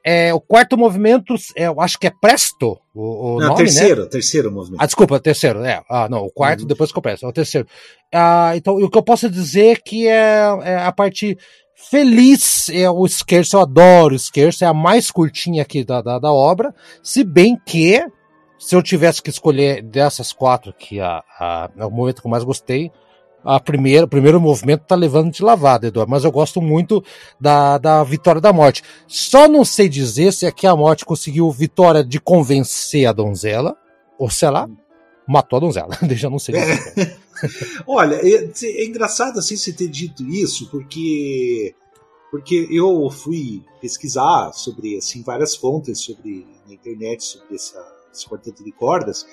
É, 0.05 0.35
o 0.35 0.41
quarto 0.41 0.77
movimento, 0.77 1.35
é, 1.57 1.69
eu 1.69 1.81
acho 1.81 1.97
que 1.97 2.09
é 2.09 2.11
Presto, 2.11 2.77
o, 2.93 3.37
o 3.37 3.41
não, 3.41 3.49
nome, 3.51 3.59
terceiro, 3.59 4.03
né? 4.03 4.09
terceiro 4.09 4.51
movimento. 4.51 4.83
Ah, 4.83 4.87
desculpa, 4.87 5.21
terceiro, 5.21 5.65
é. 5.65 5.81
Ah, 5.89 6.09
não, 6.09 6.25
o 6.25 6.31
quarto, 6.31 6.63
uhum. 6.63 6.67
depois 6.67 6.91
que 6.91 6.99
eu 6.99 7.03
Presto, 7.03 7.25
é 7.25 7.29
o 7.29 7.33
terceiro. 7.33 7.69
Ah, 8.13 8.53
então, 8.57 8.75
o 8.75 8.91
que 8.91 8.99
eu 8.99 9.03
posso 9.03 9.31
dizer 9.31 9.81
que 9.81 10.09
é, 10.09 10.41
é 10.65 10.77
a 10.79 10.91
parte 10.91 11.39
feliz, 11.89 12.69
é 12.69 12.91
o 12.91 13.07
Scherzo, 13.07 13.57
eu 13.57 13.61
adoro 13.61 14.17
o 14.17 14.19
Scherzo, 14.19 14.65
é 14.65 14.67
a 14.67 14.75
mais 14.75 15.11
curtinha 15.11 15.63
aqui 15.63 15.85
da, 15.85 16.03
da, 16.03 16.19
da 16.19 16.33
obra, 16.33 16.75
se 17.01 17.23
bem 17.23 17.57
que 17.65 18.05
se 18.63 18.77
eu 18.77 18.83
tivesse 18.83 19.21
que 19.21 19.29
escolher 19.29 19.83
dessas 19.83 20.33
quatro, 20.33 20.73
que 20.73 21.01
a, 21.01 21.25
a, 21.37 21.69
é 21.77 21.85
o 21.85 21.91
momento 21.91 22.21
que 22.21 22.27
eu 22.29 22.31
mais 22.31 22.45
gostei, 22.45 22.93
a 23.45 23.59
primeira, 23.59 24.05
o 24.05 24.09
primeiro 24.09 24.41
movimento 24.41 24.85
tá 24.87 24.95
levando 24.95 25.33
de 25.33 25.43
lavada, 25.43 25.89
Eduardo, 25.89 26.09
mas 26.09 26.23
eu 26.23 26.31
gosto 26.31 26.63
muito 26.63 27.03
da, 27.41 27.77
da 27.77 28.05
Vitória 28.05 28.41
da 28.41 28.53
Morte. 28.53 28.85
Só 29.09 29.49
não 29.49 29.65
sei 29.65 29.89
dizer 29.89 30.33
se 30.33 30.47
aqui 30.47 30.65
a 30.65 30.77
Morte 30.77 31.05
conseguiu 31.05 31.51
vitória 31.51 32.05
de 32.05 32.21
convencer 32.21 33.05
a 33.05 33.13
donzela, 33.13 33.77
ou 34.17 34.31
sei 34.31 34.49
lá, 34.49 34.71
matou 35.27 35.57
a 35.57 35.61
donzela, 35.61 35.99
deixa 36.07 36.29
eu 36.29 36.31
não 36.31 36.39
sei. 36.39 36.55
É. 36.55 37.17
Olha, 37.85 38.15
é, 38.15 38.49
é, 38.63 38.85
engraçado 38.85 39.41
assim 39.41 39.57
você 39.57 39.73
ter 39.73 39.89
dito 39.89 40.23
isso, 40.23 40.71
porque 40.71 41.75
porque 42.31 42.69
eu 42.71 43.11
fui 43.11 43.65
pesquisar 43.81 44.53
sobre 44.53 44.97
assim 44.97 45.21
várias 45.23 45.57
fontes 45.57 45.99
sobre 45.99 46.47
na 46.65 46.73
internet 46.73 47.25
sobre 47.25 47.57
essa 47.57 47.92
esse 48.13 48.29
quarteto 48.29 48.63
de 48.65 48.73
cordas. 48.73 49.27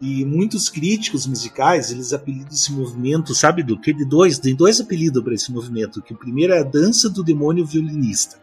E 0.00 0.24
muitos 0.24 0.68
críticos 0.68 1.26
musicais, 1.26 1.90
eles 1.90 2.12
apelidam 2.12 2.52
esse 2.52 2.72
movimento, 2.72 3.34
sabe 3.34 3.62
do 3.62 3.80
que? 3.80 3.92
De 3.92 4.04
dois, 4.04 4.38
tem 4.38 4.54
dois 4.54 4.80
apelidos 4.80 5.22
para 5.22 5.34
esse 5.34 5.52
movimento, 5.52 6.02
que 6.02 6.12
o 6.12 6.18
primeiro 6.18 6.52
é 6.52 6.60
a 6.60 6.64
dança 6.64 7.08
do 7.08 7.22
demônio 7.22 7.64
violinista. 7.64 8.36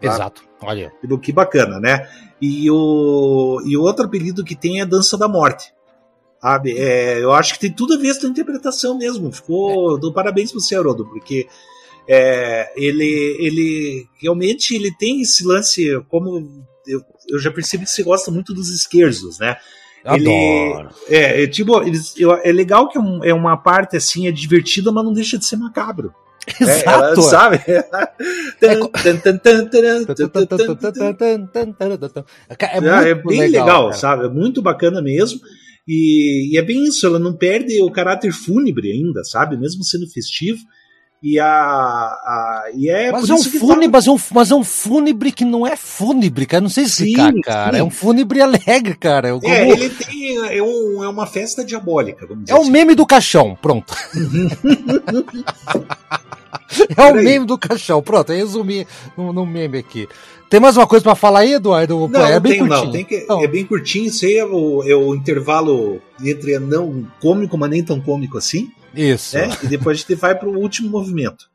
Tá? 0.00 0.08
Exato, 0.08 0.44
olha. 0.60 0.92
Que 1.22 1.32
bacana, 1.32 1.80
né? 1.80 2.08
E 2.40 2.70
o, 2.70 3.62
e 3.64 3.76
outro 3.76 4.04
apelido 4.04 4.44
que 4.44 4.54
tem 4.54 4.80
é 4.80 4.82
a 4.82 4.86
dança 4.86 5.16
da 5.16 5.28
morte. 5.28 5.72
Sabe? 6.40 6.76
É, 6.76 7.22
eu 7.22 7.32
acho 7.32 7.54
que 7.54 7.60
tem 7.60 7.72
tudo 7.72 7.94
a 7.94 7.96
ver 7.96 8.18
com 8.20 8.26
a 8.26 8.30
interpretação 8.30 8.98
mesmo. 8.98 9.30
Ficou. 9.30 9.96
É. 9.96 10.00
Dou 10.00 10.12
parabéns 10.12 10.50
pro 10.50 10.60
você, 10.60 10.74
Haroldo, 10.74 11.06
porque 11.06 11.46
é, 12.08 12.72
ele, 12.76 13.36
ele 13.38 14.06
realmente 14.20 14.74
ele 14.74 14.92
tem 14.96 15.22
esse 15.22 15.44
lance, 15.44 15.84
como 16.08 16.64
eu, 16.86 17.00
eu 17.28 17.38
já 17.38 17.50
percebi 17.50 17.84
que 17.84 17.90
você 17.90 18.02
gosta 18.02 18.30
muito 18.30 18.54
dos 18.54 18.68
esquerdos, 18.68 19.38
né? 19.38 19.56
Ele, 20.04 20.28
Adoro. 20.28 20.90
É, 21.08 21.44
é 21.44 21.46
tipo, 21.46 21.80
eles, 21.82 22.14
eu, 22.18 22.32
é 22.32 22.50
legal 22.50 22.88
que 22.88 22.98
é, 22.98 23.00
um, 23.00 23.24
é, 23.24 23.32
uma 23.32 23.56
parte 23.56 23.96
assim, 23.96 24.26
é 24.26 24.32
divertida, 24.32 24.90
mas 24.90 25.04
não 25.04 25.12
deixa 25.12 25.38
de 25.38 25.44
ser 25.44 25.56
macabro. 25.56 26.12
Exato. 26.60 27.20
É, 27.20 27.22
sabe? 27.22 27.60
É, 27.66 27.88
é 33.10 33.14
bem 33.14 33.40
legal, 33.40 33.86
legal 33.86 33.92
sabe? 33.92 34.26
É 34.26 34.28
muito 34.28 34.60
bacana 34.60 35.00
mesmo. 35.00 35.40
E, 35.86 36.52
e, 36.52 36.58
é 36.58 36.62
bem 36.62 36.84
isso, 36.84 37.06
ela 37.06 37.18
não 37.18 37.36
perde 37.36 37.80
o 37.82 37.90
caráter 37.90 38.32
fúnebre 38.32 38.90
ainda, 38.90 39.22
sabe? 39.24 39.56
Mesmo 39.56 39.84
sendo 39.84 40.08
festivo. 40.10 40.60
E, 41.22 41.38
a, 41.38 41.46
a, 41.46 42.64
e 42.74 42.90
é 42.90 43.12
mas 43.12 43.30
é 43.30 43.34
um 43.34 43.42
fúnebre, 43.44 43.88
mas, 43.88 44.08
é 44.08 44.10
um, 44.10 44.16
mas 44.32 44.50
é 44.50 44.54
um 44.56 44.64
fúnebre 44.64 45.30
que 45.30 45.44
não 45.44 45.64
é 45.64 45.76
fúnebre, 45.76 46.46
cara. 46.46 46.60
Não 46.60 46.68
sei 46.68 46.82
explicar, 46.82 47.32
sim, 47.32 47.40
cara. 47.40 47.74
Sim. 47.74 47.78
É 47.78 47.84
um 47.84 47.90
fúnebre 47.90 48.40
alegre, 48.42 48.96
cara. 48.96 49.28
É, 49.28 49.32
como... 49.32 49.46
Ele 49.46 49.88
tem. 49.88 50.36
É, 50.48 50.60
um, 50.60 51.04
é 51.04 51.08
uma 51.08 51.24
festa 51.24 51.64
diabólica, 51.64 52.26
vamos 52.26 52.42
dizer 52.44 52.56
É 52.56 52.58
o 52.58 52.62
assim. 52.62 52.72
meme 52.72 52.96
do 52.96 53.06
caixão, 53.06 53.56
pronto. 53.62 53.94
é 56.96 57.04
o 57.04 57.14
meme 57.14 57.46
do 57.46 57.56
caixão, 57.56 58.02
pronto. 58.02 58.32
Eu 58.32 58.38
resumi 58.38 58.84
no, 59.16 59.32
no 59.32 59.46
meme 59.46 59.78
aqui. 59.78 60.08
Tem 60.50 60.58
mais 60.58 60.76
uma 60.76 60.88
coisa 60.88 61.04
para 61.04 61.14
falar 61.14 61.40
aí, 61.40 61.52
Eduardo? 61.52 62.08
Não, 62.08 62.26
é, 62.26 62.40
bem 62.40 62.54
tenho, 62.54 62.66
curtinho. 62.66 62.86
Não, 62.86 62.92
tem 62.92 63.04
que, 63.04 63.26
é 63.30 63.46
bem 63.46 63.64
curtinho. 63.64 64.06
Isso 64.06 64.26
aí 64.26 64.38
é 64.38 64.44
o, 64.44 64.82
é 64.82 64.96
o 64.96 65.14
intervalo 65.14 66.00
entre 66.20 66.58
não 66.58 67.06
cômico, 67.20 67.56
mas 67.56 67.70
nem 67.70 67.84
tão 67.84 68.00
cômico 68.00 68.36
assim. 68.38 68.72
Isso. 68.94 69.36
Né? 69.36 69.48
E 69.62 69.66
depois 69.66 69.96
a 69.96 70.00
gente 70.00 70.14
vai 70.14 70.34
para 70.34 70.48
o 70.48 70.58
último 70.58 70.88
movimento. 70.88 71.50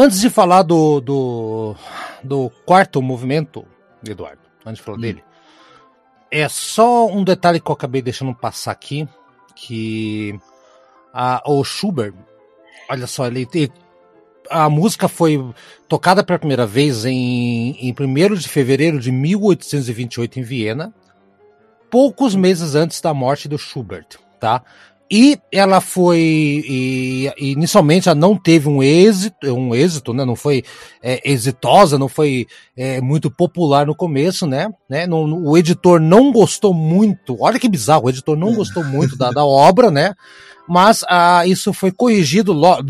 Antes 0.00 0.18
de 0.18 0.30
falar 0.30 0.62
do, 0.62 0.98
do, 0.98 1.76
do 2.24 2.50
quarto 2.64 3.02
movimento, 3.02 3.66
Eduardo, 4.08 4.40
antes 4.64 4.78
de 4.78 4.82
falar 4.82 4.96
hum. 4.96 5.00
dele, 5.02 5.22
é 6.30 6.48
só 6.48 7.06
um 7.06 7.22
detalhe 7.22 7.60
que 7.60 7.70
eu 7.70 7.74
acabei 7.74 8.00
deixando 8.00 8.34
passar 8.34 8.70
aqui, 8.70 9.06
que 9.54 10.40
a, 11.12 11.42
o 11.44 11.62
Schubert, 11.62 12.14
olha 12.88 13.06
só, 13.06 13.26
ele, 13.26 13.46
ele 13.52 13.70
a 14.48 14.70
música 14.70 15.06
foi 15.06 15.38
tocada 15.86 16.24
pela 16.24 16.38
primeira 16.38 16.66
vez 16.66 17.04
em, 17.04 17.72
em 17.72 17.92
1 17.92 18.36
de 18.36 18.48
fevereiro 18.48 18.98
de 18.98 19.12
1828 19.12 20.40
em 20.40 20.42
Viena, 20.42 20.94
poucos 21.90 22.34
meses 22.34 22.74
antes 22.74 23.02
da 23.02 23.12
morte 23.12 23.46
do 23.46 23.58
Schubert, 23.58 24.06
tá? 24.40 24.62
E 25.12 25.36
ela 25.50 25.80
foi 25.80 26.18
e, 26.68 27.32
inicialmente 27.36 28.08
ela 28.08 28.18
não 28.18 28.36
teve 28.36 28.68
um 28.68 28.80
êxito, 28.80 29.52
um 29.52 29.74
êxito, 29.74 30.14
né? 30.14 30.24
Não 30.24 30.36
foi 30.36 30.62
é, 31.02 31.20
exitosa, 31.28 31.98
não 31.98 32.08
foi 32.08 32.46
é, 32.76 33.00
muito 33.00 33.28
popular 33.28 33.86
no 33.86 33.94
começo, 33.94 34.46
né? 34.46 34.68
né? 34.88 35.06
O 35.10 35.58
editor 35.58 36.00
não 36.00 36.30
gostou 36.30 36.72
muito. 36.72 37.36
Olha 37.40 37.58
que 37.58 37.68
bizarro, 37.68 38.04
o 38.04 38.10
editor 38.10 38.36
não 38.36 38.54
gostou 38.54 38.84
muito 38.84 39.16
da, 39.16 39.32
da 39.32 39.44
obra, 39.44 39.90
né? 39.90 40.14
Mas 40.70 41.04
ah, 41.08 41.44
isso 41.48 41.72
foi 41.72 41.90
corrigido 41.90 42.52
logo. 42.52 42.86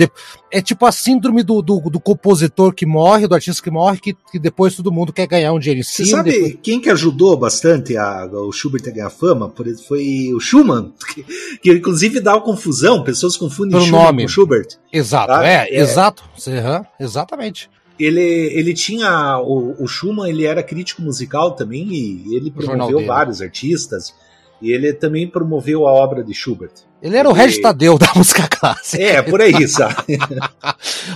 É 0.53 0.61
tipo 0.61 0.85
a 0.85 0.93
síndrome 0.93 1.43
do, 1.43 1.63
do, 1.63 1.81
do, 1.81 1.99
compositor 1.99 2.75
que 2.75 2.85
morre, 2.85 3.27
do 3.27 3.35
artista 3.35 3.63
que 3.63 3.71
morre, 3.71 3.99
que, 3.99 4.15
que 4.31 4.39
depois 4.39 4.75
todo 4.75 4.93
mundo 4.93 5.15
quer 5.15 5.27
ganhar 5.27 5.55
um 5.55 5.59
dinheiro 5.59 5.81
em 5.81 5.83
cima. 5.83 6.07
Você 6.07 6.11
sabe 6.15 6.31
depois... 6.31 6.59
quem 6.63 6.79
que 6.79 6.91
ajudou 6.91 7.39
bastante 7.39 7.97
a, 7.97 8.27
o 8.27 8.53
Schubert 8.53 8.83
a 8.87 8.91
ganhar 8.91 9.09
fama? 9.09 9.49
Por, 9.49 9.67
foi 9.89 10.31
o 10.35 10.39
Schumann, 10.39 10.93
que, 11.15 11.25
que 11.63 11.73
inclusive 11.73 12.21
dá 12.21 12.35
uma 12.35 12.43
confusão, 12.43 13.03
pessoas 13.03 13.35
confundem 13.35 13.73
Pelo 13.73 13.87
Schumann 13.87 14.05
nome. 14.05 14.23
com 14.25 14.29
Schubert. 14.29 14.69
Exato, 14.93 15.29
tá? 15.29 15.49
é, 15.49 15.67
é, 15.71 15.81
exato, 15.81 16.23
uhum, 16.47 16.85
exatamente 17.01 17.71
ele, 17.99 18.21
ele 18.23 18.73
tinha 18.73 19.39
o, 19.39 19.83
o, 19.83 19.87
Schumann 19.87 20.29
ele 20.29 20.45
era 20.45 20.63
crítico 20.63 21.03
musical 21.03 21.53
também 21.53 21.87
e 21.91 22.35
ele 22.35 22.51
promoveu 22.51 23.05
vários 23.07 23.43
artistas 23.43 24.15
e 24.61 24.73
ele 24.73 24.93
também 24.93 25.29
promoveu 25.29 25.87
a 25.87 25.93
obra 25.93 26.23
de 26.23 26.35
Schubert. 26.35 26.73
Ele 27.03 27.17
era 27.17 27.29
o 27.29 27.33
Regis 27.33 27.61
Tadeu 27.61 27.97
da 27.97 28.09
música 28.15 28.47
clássica. 28.47 29.03
É, 29.03 29.23
por 29.23 29.41
aí, 29.41 29.67
sabe? 29.69 30.19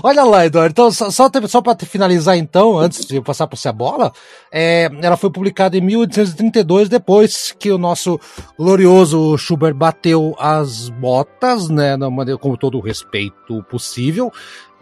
Olha 0.02 0.24
lá, 0.24 0.46
Eduardo. 0.46 0.72
Então, 0.72 0.90
só, 0.90 1.10
só, 1.10 1.30
só 1.46 1.60
para 1.60 1.76
finalizar, 1.84 2.38
então, 2.38 2.78
antes 2.78 3.04
de 3.04 3.16
eu 3.16 3.22
passar 3.22 3.46
para 3.46 3.56
você 3.56 3.68
a 3.68 3.72
bola, 3.72 4.12
é, 4.50 4.90
ela 5.02 5.16
foi 5.16 5.30
publicada 5.30 5.76
em 5.76 5.82
1832, 5.82 6.88
depois 6.88 7.54
que 7.58 7.70
o 7.70 7.76
nosso 7.76 8.18
glorioso 8.58 9.36
Schubert 9.36 9.74
bateu 9.74 10.34
as 10.38 10.88
botas, 10.88 11.68
né, 11.68 11.96
com 12.40 12.56
todo 12.56 12.78
o 12.78 12.80
respeito 12.80 13.62
possível, 13.64 14.32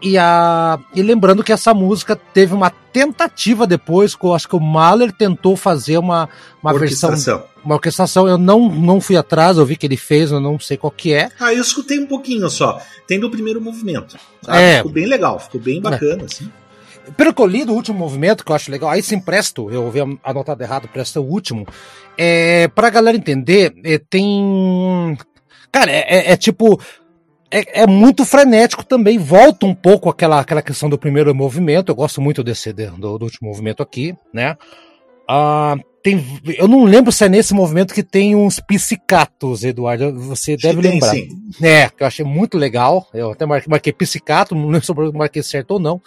e, 0.03 0.17
a, 0.17 0.77
e 0.93 1.01
lembrando 1.01 1.43
que 1.43 1.53
essa 1.53 1.73
música 1.73 2.13
teve 2.13 2.53
uma 2.53 2.69
tentativa 2.69 3.65
depois, 3.65 4.13
que 4.15 4.25
eu 4.25 4.33
acho 4.33 4.49
que 4.49 4.55
o 4.55 4.59
Mahler 4.59 5.13
tentou 5.13 5.55
fazer 5.55 5.97
uma, 5.97 6.27
uma 6.61 6.77
versão. 6.77 7.09
Uma 7.63 7.75
orquestração. 7.75 8.27
Eu 8.27 8.37
não, 8.37 8.69
não 8.69 8.99
fui 8.99 9.15
atrás, 9.15 9.57
eu 9.57 9.65
vi 9.65 9.77
que 9.77 9.85
ele 9.85 9.95
fez, 9.95 10.29
eu 10.29 10.41
não 10.41 10.59
sei 10.59 10.75
qual 10.75 10.91
que 10.91 11.13
é. 11.13 11.29
Ah, 11.39 11.53
eu 11.53 11.61
escutei 11.61 11.97
um 11.99 12.05
pouquinho 12.05 12.49
só. 12.49 12.81
Tem 13.07 13.17
do 13.17 13.31
primeiro 13.31 13.61
movimento. 13.61 14.17
Sabe? 14.41 14.57
É. 14.57 14.77
Ficou 14.77 14.91
bem 14.91 15.05
legal, 15.05 15.39
ficou 15.39 15.61
bem 15.61 15.81
bacana, 15.81 16.23
é. 16.23 16.25
assim. 16.25 16.51
Pelo 17.15 17.33
que 17.33 17.41
eu 17.41 17.47
li 17.47 17.63
do 17.63 17.73
último 17.73 17.97
movimento, 17.97 18.43
que 18.43 18.51
eu 18.51 18.55
acho 18.55 18.71
legal, 18.71 18.89
aí 18.89 19.01
sim 19.01 19.19
presto, 19.19 19.69
eu 19.69 19.89
vi 19.89 19.99
anotado 20.23 20.63
errado, 20.63 20.89
presto 20.89 21.19
é 21.19 21.21
o 21.21 21.25
último. 21.25 21.65
É, 22.17 22.67
pra 22.69 22.89
galera 22.89 23.15
entender, 23.15 23.73
é, 23.83 23.97
tem. 23.97 25.17
Cara, 25.71 25.91
é, 25.91 26.05
é, 26.07 26.31
é 26.31 26.37
tipo 26.37 26.79
é, 27.53 27.81
é, 27.81 27.87
muito 27.87 28.25
frenético 28.25 28.83
também. 28.83 29.17
Volta 29.19 29.65
um 29.65 29.75
pouco 29.75 30.09
aquela, 30.09 30.39
aquela 30.39 30.61
questão 30.61 30.89
do 30.89 30.97
primeiro 30.97 31.33
movimento. 31.35 31.89
Eu 31.89 31.95
gosto 31.95 32.19
muito 32.19 32.43
desse 32.43 32.73
do, 32.73 33.17
do 33.17 33.23
último 33.23 33.49
movimento 33.49 33.83
aqui, 33.83 34.15
né? 34.33 34.57
Ah, 35.27 35.75
tem, 36.01 36.21
eu 36.57 36.67
não 36.67 36.83
lembro 36.83 37.11
se 37.11 37.23
é 37.23 37.29
nesse 37.29 37.53
movimento 37.53 37.93
que 37.93 38.03
tem 38.03 38.35
uns 38.35 38.59
psicatos, 38.59 39.63
Eduardo. 39.63 40.19
Você 40.19 40.57
deve 40.57 40.81
lembrar. 40.81 41.11
Sim. 41.11 41.29
É, 41.61 41.89
que 41.89 42.03
eu 42.03 42.07
achei 42.07 42.25
muito 42.25 42.57
legal. 42.57 43.07
Eu 43.13 43.31
até 43.31 43.45
marquei, 43.45 43.69
marquei 43.69 43.93
psicato, 43.93 44.55
não 44.55 44.65
lembro 44.67 44.85
se 44.85 44.91
eu 44.91 45.13
marquei 45.13 45.43
certo 45.43 45.71
ou 45.71 45.79
não. 45.79 46.01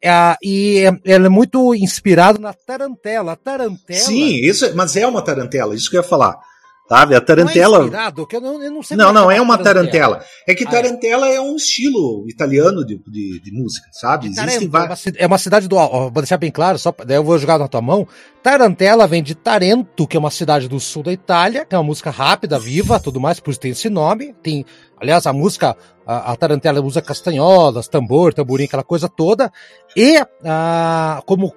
É, 0.00 0.10
e 0.42 0.84
é, 0.84 1.12
ela 1.12 1.26
é 1.26 1.30
muito 1.30 1.74
inspirado 1.74 2.38
na 2.38 2.52
tarantela. 2.52 3.32
A 3.32 3.36
tarantela. 3.36 3.98
Sim, 3.98 4.36
isso, 4.36 4.70
mas 4.76 4.94
é 4.94 5.06
uma 5.06 5.22
tarantela, 5.22 5.74
isso 5.74 5.90
que 5.90 5.96
eu 5.96 6.02
ia 6.02 6.08
falar. 6.08 6.38
Sabe? 6.88 7.16
A 7.16 7.20
tarantela. 7.20 7.78
Não, 7.78 7.84
é 7.84 7.86
inspirado, 7.86 8.28
eu 8.30 8.40
não, 8.40 8.62
eu 8.62 8.70
não, 8.70 8.80
não, 8.96 9.12
não 9.12 9.30
é, 9.30 9.38
é 9.38 9.40
uma 9.40 9.58
tarantela. 9.58 10.16
tarantela. 10.16 10.24
É 10.46 10.54
que 10.54 10.64
tarantela 10.64 11.26
ah, 11.26 11.30
é. 11.30 11.34
é. 11.34 11.40
um 11.40 11.56
estilo 11.56 12.24
italiano 12.28 12.86
de, 12.86 13.00
de, 13.08 13.40
de 13.40 13.52
música, 13.52 13.88
sabe? 13.92 14.28
Existem 14.28 14.68
várias. 14.68 15.02
É 15.16 15.26
uma 15.26 15.38
cidade 15.38 15.66
do. 15.66 15.76
Ó, 15.76 16.02
vou 16.02 16.22
deixar 16.22 16.36
bem 16.36 16.50
claro, 16.50 16.78
só 16.78 16.94
daí 17.04 17.16
eu 17.16 17.24
vou 17.24 17.38
jogar 17.38 17.58
na 17.58 17.66
tua 17.66 17.82
mão. 17.82 18.06
Tarantela 18.40 19.08
vem 19.08 19.20
de 19.20 19.34
Tarento, 19.34 20.06
que 20.06 20.16
é 20.16 20.20
uma 20.20 20.30
cidade 20.30 20.68
do 20.68 20.78
sul 20.78 21.02
da 21.02 21.12
Itália, 21.12 21.64
que 21.64 21.74
é 21.74 21.78
uma 21.78 21.84
música 21.84 22.10
rápida, 22.10 22.56
viva, 22.56 23.00
tudo 23.00 23.20
mais, 23.20 23.40
por 23.40 23.50
isso 23.50 23.58
tem 23.58 23.72
esse 23.72 23.90
nome. 23.90 24.32
Tem, 24.40 24.64
aliás, 25.00 25.26
a 25.26 25.32
música 25.32 25.76
a, 26.06 26.32
a 26.32 26.36
tarantela 26.36 26.80
usa 26.80 27.02
castanholas, 27.02 27.88
tambor, 27.88 28.32
tamborim, 28.32 28.64
aquela 28.64 28.84
coisa 28.84 29.08
toda. 29.08 29.52
E 29.96 30.22
a, 30.44 31.22
como 31.26 31.52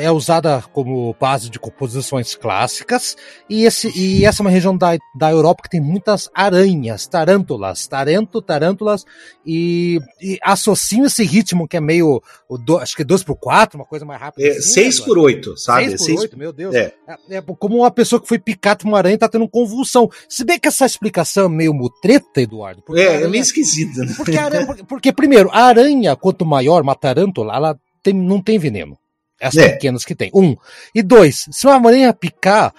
é 0.00 0.10
usada 0.10 0.64
como 0.72 1.14
base 1.20 1.48
de 1.48 1.58
composições 1.58 2.34
clássicas. 2.34 3.16
E, 3.48 3.64
esse, 3.64 3.92
e 3.96 4.24
essa 4.24 4.42
é 4.42 4.44
uma 4.44 4.50
região 4.50 4.76
da, 4.76 4.98
da 5.14 5.30
Europa 5.30 5.62
que 5.62 5.70
tem 5.70 5.80
muitas 5.80 6.28
aranhas, 6.34 7.06
tarântulas, 7.06 7.86
tarento, 7.86 8.42
tarântulas. 8.42 9.04
E, 9.46 10.00
e 10.20 10.38
associam 10.42 11.06
esse 11.06 11.22
ritmo 11.22 11.68
que 11.68 11.76
é 11.76 11.80
meio, 11.80 12.20
do, 12.64 12.78
acho 12.78 12.96
que 12.96 13.04
2 13.04 13.22
por 13.22 13.36
4 13.36 13.78
uma 13.78 13.86
coisa 13.86 14.04
mais 14.04 14.20
rápida. 14.20 14.48
É, 14.48 14.54
6 14.54 14.88
assim, 14.88 15.04
por 15.04 15.18
8 15.18 15.56
sabe? 15.58 15.96
6 15.96 16.14
por 16.14 16.20
8 16.22 16.38
meu 16.38 16.52
Deus. 16.52 16.74
É. 16.74 16.92
É, 17.06 17.36
é. 17.36 17.42
como 17.42 17.76
uma 17.76 17.90
pessoa 17.90 18.20
que 18.20 18.26
foi 18.26 18.38
picada 18.38 18.80
por 18.80 18.88
uma 18.88 18.98
aranha 18.98 19.18
tá 19.18 19.28
tendo 19.28 19.48
convulsão. 19.48 20.10
Se 20.28 20.44
bem 20.44 20.58
que 20.58 20.66
essa 20.66 20.86
explicação 20.86 21.44
é 21.44 21.48
meio 21.48 21.74
mutreta, 21.74 22.40
Eduardo. 22.40 22.82
É, 22.96 23.22
é 23.22 23.28
meio 23.28 23.42
esquisito 23.42 23.91
né? 23.96 24.14
Porque, 24.16 24.36
aranha, 24.36 24.66
porque, 24.66 24.84
porque, 24.84 25.12
primeiro, 25.12 25.50
a 25.52 25.64
aranha, 25.64 26.16
quanto 26.16 26.44
maior, 26.44 26.82
uma 26.82 26.94
tarântula, 26.94 27.54
ela 27.54 27.78
tem, 28.02 28.14
não 28.14 28.40
tem 28.40 28.58
veneno. 28.58 28.98
As 29.40 29.56
é. 29.56 29.70
pequenas 29.70 30.04
que 30.04 30.14
tem. 30.14 30.30
Um. 30.34 30.56
E 30.94 31.02
dois, 31.02 31.48
se 31.50 31.66
uma 31.66 31.88
aranha 31.88 32.12
picar, 32.12 32.72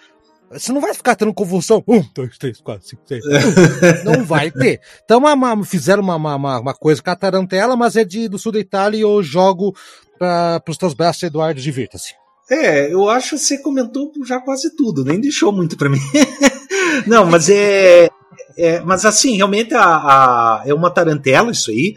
você 0.50 0.72
não 0.72 0.80
vai 0.80 0.94
ficar 0.94 1.16
tendo 1.16 1.34
convulsão. 1.34 1.84
Um, 1.88 2.04
dois, 2.14 2.38
três, 2.38 2.62
quatro, 2.62 2.88
cinco, 2.88 3.02
seis. 3.06 3.24
não 4.06 4.24
vai 4.24 4.52
ter. 4.52 4.80
Então, 5.04 5.20
uma, 5.20 5.66
fizeram 5.66 6.04
uma, 6.04 6.16
uma, 6.16 6.60
uma 6.60 6.74
coisa 6.74 7.02
com 7.02 7.10
a 7.10 7.16
tarantela, 7.16 7.76
mas 7.76 7.96
é 7.96 8.06
de, 8.06 8.28
do 8.30 8.38
sul 8.38 8.52
da 8.52 8.60
Itália 8.60 8.98
e 8.98 9.02
eu 9.02 9.22
jogo 9.22 9.76
para 10.18 10.62
os 10.68 10.78
teus 10.78 10.94
braços, 10.94 11.24
Eduardo, 11.24 11.60
divirta-se. 11.60 12.14
É, 12.50 12.94
eu 12.94 13.10
acho 13.10 13.32
que 13.32 13.40
você 13.40 13.58
comentou 13.58 14.12
já 14.26 14.40
quase 14.40 14.76
tudo, 14.76 15.04
nem 15.04 15.20
deixou 15.20 15.52
muito 15.52 15.78
para 15.78 15.90
mim. 15.90 16.00
não, 17.08 17.26
mas 17.26 17.50
é, 17.50 18.10
é, 18.58 18.80
mas 18.82 19.06
assim, 19.06 19.36
realmente 19.36 19.74
a, 19.74 19.84
a, 19.84 20.64
é 20.66 20.74
uma 20.74 20.90
tarantela 20.90 21.52
isso 21.52 21.72
aí. 21.72 21.96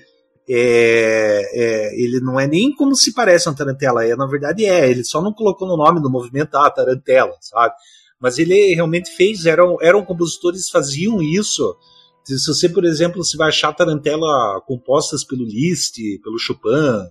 É, 0.48 1.50
é, 1.52 2.00
ele 2.00 2.20
não 2.20 2.38
é 2.38 2.46
nem 2.46 2.72
como 2.72 2.94
se 2.94 3.12
parece 3.12 3.48
uma 3.48 3.56
tarantela, 3.56 4.06
é, 4.06 4.14
na 4.14 4.26
verdade 4.26 4.64
é, 4.64 4.88
ele 4.88 5.02
só 5.02 5.20
não 5.20 5.32
colocou 5.32 5.66
no 5.66 5.76
nome 5.76 6.00
do 6.00 6.08
movimento 6.08 6.54
a 6.54 6.66
ah, 6.66 6.70
tarantela, 6.70 7.32
sabe? 7.40 7.74
Mas 8.20 8.38
ele 8.38 8.72
realmente 8.72 9.10
fez, 9.10 9.44
eram, 9.44 9.76
eram 9.82 10.04
compositores 10.04 10.70
faziam 10.70 11.20
isso. 11.20 11.76
Se 12.24 12.46
você, 12.46 12.68
por 12.68 12.84
exemplo, 12.84 13.24
se 13.24 13.36
vai 13.36 13.48
achar 13.48 13.72
tarantela 13.72 14.60
compostas 14.66 15.24
pelo 15.24 15.44
Liszt, 15.44 15.96
pelo 16.22 16.38
Chopin, 16.38 17.10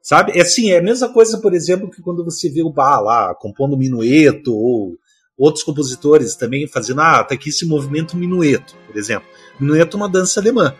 sabe? 0.00 0.38
É 0.38 0.42
assim, 0.42 0.70
é 0.70 0.78
a 0.78 0.82
mesma 0.82 1.12
coisa, 1.12 1.38
por 1.38 1.52
exemplo, 1.54 1.90
que 1.90 2.00
quando 2.00 2.24
você 2.24 2.48
vê 2.48 2.62
o 2.62 2.72
Bach 2.72 3.02
lá 3.02 3.34
compondo 3.34 3.76
minueto 3.76 4.54
ou 4.54 4.96
outros 5.38 5.64
compositores 5.64 6.34
também 6.34 6.66
fazendo, 6.66 7.00
ah, 7.00 7.22
tá 7.22 7.34
aqui 7.34 7.50
esse 7.50 7.66
movimento 7.66 8.16
minueto, 8.16 8.74
por 8.86 8.96
exemplo. 8.96 9.28
Minueto 9.60 9.96
é 9.96 10.00
uma 10.00 10.08
dança 10.08 10.40
alemã, 10.40 10.74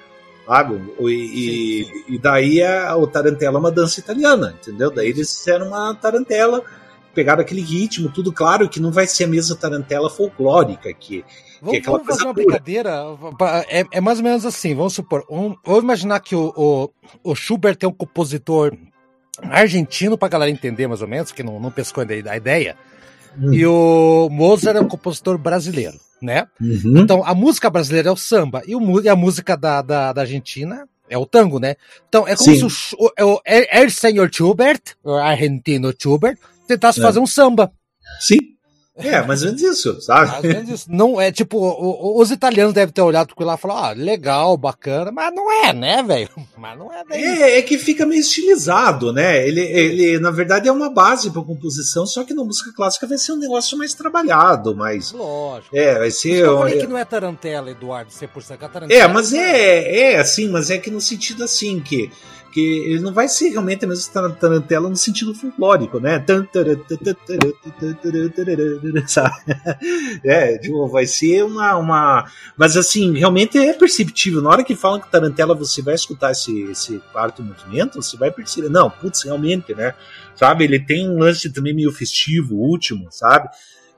sabe? 0.46 0.80
E, 1.00 1.84
sim, 1.84 1.92
sim. 1.92 2.14
e 2.14 2.18
daí 2.18 2.62
a, 2.62 2.96
o 2.96 3.06
tarantela 3.06 3.58
é 3.58 3.60
uma 3.60 3.70
dança 3.70 4.00
italiana, 4.00 4.56
entendeu? 4.60 4.90
Daí 4.90 5.08
eles 5.08 5.36
fizeram 5.36 5.68
uma 5.68 5.94
tarantela, 5.94 6.62
pegaram 7.14 7.42
aquele 7.42 7.60
ritmo, 7.60 8.10
tudo 8.10 8.32
claro 8.32 8.68
que 8.68 8.80
não 8.80 8.90
vai 8.90 9.06
ser 9.06 9.24
a 9.24 9.28
mesma 9.28 9.56
tarantela 9.56 10.08
folclórica 10.08 10.92
que, 10.92 11.24
Vamos, 11.60 11.80
que 11.80 11.88
é 11.88 11.90
vamos 11.90 12.06
fazer 12.06 12.24
uma 12.24 12.32
brincadeira. 12.32 13.04
É, 13.68 13.84
é, 13.90 14.00
mais 14.00 14.18
ou 14.18 14.24
menos 14.24 14.44
assim, 14.44 14.74
vamos 14.74 14.94
supor. 14.94 15.24
Um, 15.30 15.54
vamos 15.64 15.82
imaginar 15.82 16.20
que 16.20 16.34
o, 16.34 16.52
o, 16.54 16.90
o 17.22 17.34
Schubert 17.34 17.78
é 17.80 17.86
um 17.86 17.92
compositor 17.92 18.76
argentino, 19.42 20.16
pra 20.16 20.28
galera 20.28 20.50
entender 20.50 20.86
mais 20.86 21.02
ou 21.02 21.08
menos, 21.08 21.32
que 21.32 21.42
não, 21.42 21.60
não 21.60 21.70
pescou 21.70 22.02
a 22.02 22.36
ideia. 22.36 22.76
Hum. 23.38 23.52
E 23.52 23.66
o 23.66 24.28
Mozart 24.30 24.76
é 24.76 24.80
um 24.80 24.88
compositor 24.88 25.38
brasileiro, 25.38 25.98
né? 26.20 26.46
Uhum. 26.60 26.98
Então, 26.98 27.22
a 27.24 27.34
música 27.34 27.68
brasileira 27.68 28.08
é 28.08 28.12
o 28.12 28.16
samba 28.16 28.62
e, 28.66 28.74
o, 28.74 29.00
e 29.00 29.08
a 29.08 29.16
música 29.16 29.56
da, 29.56 29.82
da, 29.82 30.12
da, 30.12 30.20
Argentina 30.22 30.88
é 31.08 31.18
o 31.18 31.26
tango, 31.26 31.58
né? 31.58 31.76
Então, 32.08 32.26
é 32.26 32.34
como 32.34 32.50
Sim. 32.50 32.68
se 32.68 32.94
o, 32.96 33.04
o, 33.04 33.34
o 33.34 33.40
El 33.44 33.90
Senhor 33.90 34.30
Schubert, 34.32 34.80
o 35.04 35.12
argentino 35.12 35.92
Schubert, 35.96 36.38
tentasse 36.66 36.98
é. 36.98 37.02
fazer 37.02 37.18
um 37.18 37.26
samba. 37.26 37.72
Sim. 38.20 38.55
É, 38.98 39.22
mais 39.22 39.42
ou 39.42 39.48
menos 39.48 39.62
isso, 39.62 40.00
sabe? 40.00 40.30
Mais 40.30 40.44
ou 40.44 40.50
menos 40.50 40.70
isso. 40.70 40.86
Não, 40.88 41.20
é 41.20 41.30
tipo, 41.30 41.58
os 42.18 42.30
italianos 42.30 42.72
devem 42.72 42.92
ter 42.92 43.02
olhado 43.02 43.34
por 43.34 43.44
lá 43.44 43.54
e 43.54 43.58
falar, 43.58 43.90
ah, 43.90 43.92
legal, 43.92 44.56
bacana, 44.56 45.12
mas 45.12 45.34
não 45.34 45.52
é, 45.52 45.72
né, 45.72 46.02
velho? 46.02 46.30
Mas 46.56 46.78
não 46.78 46.90
é 46.90 47.04
bem. 47.04 47.22
É, 47.22 47.58
é 47.58 47.62
que 47.62 47.76
fica 47.76 48.06
meio 48.06 48.20
estilizado, 48.20 49.12
né? 49.12 49.46
Ele, 49.46 49.60
ele, 49.60 50.18
na 50.18 50.30
verdade, 50.30 50.68
é 50.68 50.72
uma 50.72 50.88
base 50.88 51.30
para 51.30 51.42
composição, 51.42 52.06
só 52.06 52.24
que 52.24 52.32
na 52.32 52.42
música 52.42 52.72
clássica 52.74 53.06
vai 53.06 53.18
ser 53.18 53.32
um 53.32 53.36
negócio 53.36 53.76
mais 53.76 53.92
trabalhado, 53.92 54.74
mais. 54.74 55.12
Lógico. 55.12 55.76
É, 55.76 55.98
vai 55.98 56.10
ser. 56.10 56.44
Eu 56.44 56.58
falei 56.58 56.78
que 56.78 56.86
não 56.86 56.96
é 56.96 57.04
tarantela, 57.04 57.70
Eduardo, 57.70 58.10
100%. 58.10 58.52
É, 58.52 58.68
tarantela 58.68 59.00
é, 59.00 59.06
mas 59.06 59.34
é, 59.34 60.12
é 60.12 60.18
assim, 60.18 60.48
mas 60.48 60.70
é 60.70 60.78
que 60.78 60.90
no 60.90 61.00
sentido 61.00 61.44
assim, 61.44 61.78
que 61.78 62.10
porque 62.56 62.60
ele 62.60 63.00
não 63.00 63.12
vai 63.12 63.28
ser 63.28 63.50
realmente 63.50 63.84
a 63.84 63.88
mesma 63.88 64.30
tarantela 64.30 64.88
no 64.88 64.96
sentido 64.96 65.34
folclórico, 65.34 66.00
né? 66.00 66.24
Sabe? 69.06 69.36
É, 70.24 70.56
tipo, 70.56 70.88
vai 70.88 71.06
ser 71.06 71.44
uma, 71.44 71.76
uma. 71.76 72.24
Mas 72.56 72.74
assim, 72.78 73.18
realmente 73.18 73.58
é 73.58 73.74
perceptível. 73.74 74.40
Na 74.40 74.48
hora 74.48 74.64
que 74.64 74.74
falam 74.74 74.98
que 74.98 75.10
tarantela 75.10 75.54
você 75.54 75.82
vai 75.82 75.94
escutar 75.94 76.32
esse, 76.32 76.62
esse 76.70 76.98
quarto 77.12 77.42
movimento, 77.42 78.00
você 78.00 78.16
vai 78.16 78.30
perceber. 78.30 78.70
Não, 78.70 78.88
putz, 78.88 79.24
realmente, 79.24 79.74
né? 79.74 79.94
Sabe? 80.34 80.64
Ele 80.64 80.80
tem 80.80 81.10
um 81.10 81.18
lance 81.18 81.52
também 81.52 81.74
meio 81.74 81.92
festivo, 81.92 82.54
último, 82.54 83.08
sabe? 83.10 83.50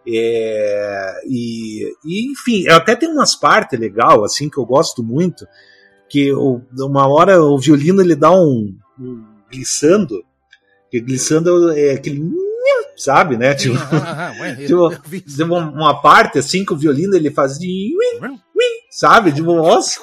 É, 0.05 1.21
e, 1.29 1.93
e, 2.05 2.33
enfim, 2.33 2.69
até 2.69 2.97
tem 2.97 3.09
umas 3.09 3.37
partes 3.37 3.79
legal 3.79 4.25
assim 4.25 4.51
que 4.51 4.59
eu 4.59 4.65
gosto 4.67 5.05
muito 5.05 5.47
que 6.09 6.33
uma 6.33 7.07
hora 7.07 7.43
o 7.43 7.59
violino 7.59 8.01
ele 8.01 8.15
dá 8.15 8.31
um, 8.31 8.75
um 8.99 9.25
glissando, 9.51 10.25
que 10.91 11.01
glissando 11.01 11.73
é 11.73 11.93
aquele 11.93 12.23
sabe, 12.97 13.37
né? 13.37 13.55
Tipo, 13.55 13.77
tipo 14.57 15.55
uma 15.55 16.01
parte 16.01 16.39
assim 16.39 16.65
que 16.65 16.73
o 16.73 16.77
violino 16.77 17.15
ele 17.15 17.31
faz 17.31 17.59
de 17.59 17.95
sabe, 18.91 19.31
de 19.31 19.43
nossa, 19.43 20.01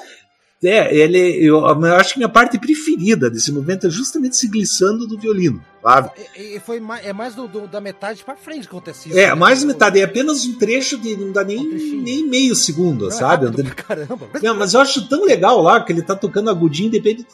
é, 0.64 0.96
ele, 0.96 1.20
eu, 1.46 1.60
eu, 1.60 1.96
acho 1.96 2.14
que 2.14 2.20
minha 2.20 2.30
parte 2.30 2.58
preferida 2.58 3.30
desse 3.30 3.52
movimento 3.52 3.88
é 3.88 3.90
justamente 3.90 4.34
esse 4.34 4.48
glissando 4.48 5.06
do 5.06 5.20
violino, 5.20 5.62
sabe? 5.86 6.10
E, 6.36 6.56
e 6.56 6.60
foi 6.60 6.80
mais, 6.80 7.06
é 7.06 7.14
mais 7.14 7.36
do, 7.36 7.48
do, 7.48 7.68
da 7.68 7.80
metade 7.80 8.24
para 8.24 8.36
frente 8.36 8.62
que 8.62 8.68
acontece 8.68 9.10
isso. 9.10 9.20
É, 9.20 9.28
né? 9.28 9.36
mais 9.36 9.64
metade, 9.64 10.00
é 10.00 10.04
apenas 10.04 10.44
um 10.44 10.58
trecho 10.58 10.98
de 10.98 11.16
não 11.16 11.32
dá 11.32 11.44
nem, 11.44 11.60
um 11.60 12.02
nem 12.02 12.28
meio 12.28 12.56
segundo, 12.56 13.02
não, 13.04 13.10
é 13.10 13.12
sabe? 13.12 13.46
É 13.46 13.70
caramba. 13.70 14.28
Não, 14.42 14.56
mas 14.56 14.74
eu 14.74 14.82
acho 14.82 15.08
tão 15.08 15.24
legal 15.24 15.62
lá 15.62 15.84
que 15.84 15.94
ele 15.94 16.02
tá 16.02 16.16
tocando 16.16 16.50
agudinho 16.50 16.90
depende. 16.90 17.26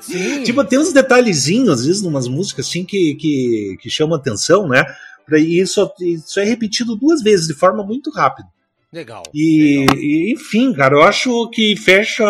Sim. 0.00 0.42
tipo, 0.42 0.64
tem 0.64 0.78
uns 0.78 0.92
detalhezinhos, 0.92 1.70
às 1.70 1.86
vezes, 1.86 2.02
numas 2.02 2.26
músicas 2.26 2.66
assim 2.66 2.84
que, 2.84 3.14
que, 3.14 3.76
que 3.80 3.88
chamam 3.88 4.16
atenção, 4.16 4.68
né? 4.68 4.84
E 5.30 5.60
isso, 5.60 5.88
isso 6.00 6.40
é 6.40 6.44
repetido 6.44 6.96
duas 6.96 7.22
vezes 7.22 7.46
de 7.46 7.54
forma 7.54 7.84
muito 7.84 8.10
rápida. 8.10 8.48
Legal. 8.92 9.22
E, 9.32 9.78
legal. 9.80 9.96
e, 9.96 10.34
enfim, 10.34 10.72
cara, 10.74 10.96
eu 10.96 11.02
acho 11.02 11.48
que 11.48 11.74
fecha. 11.76 12.24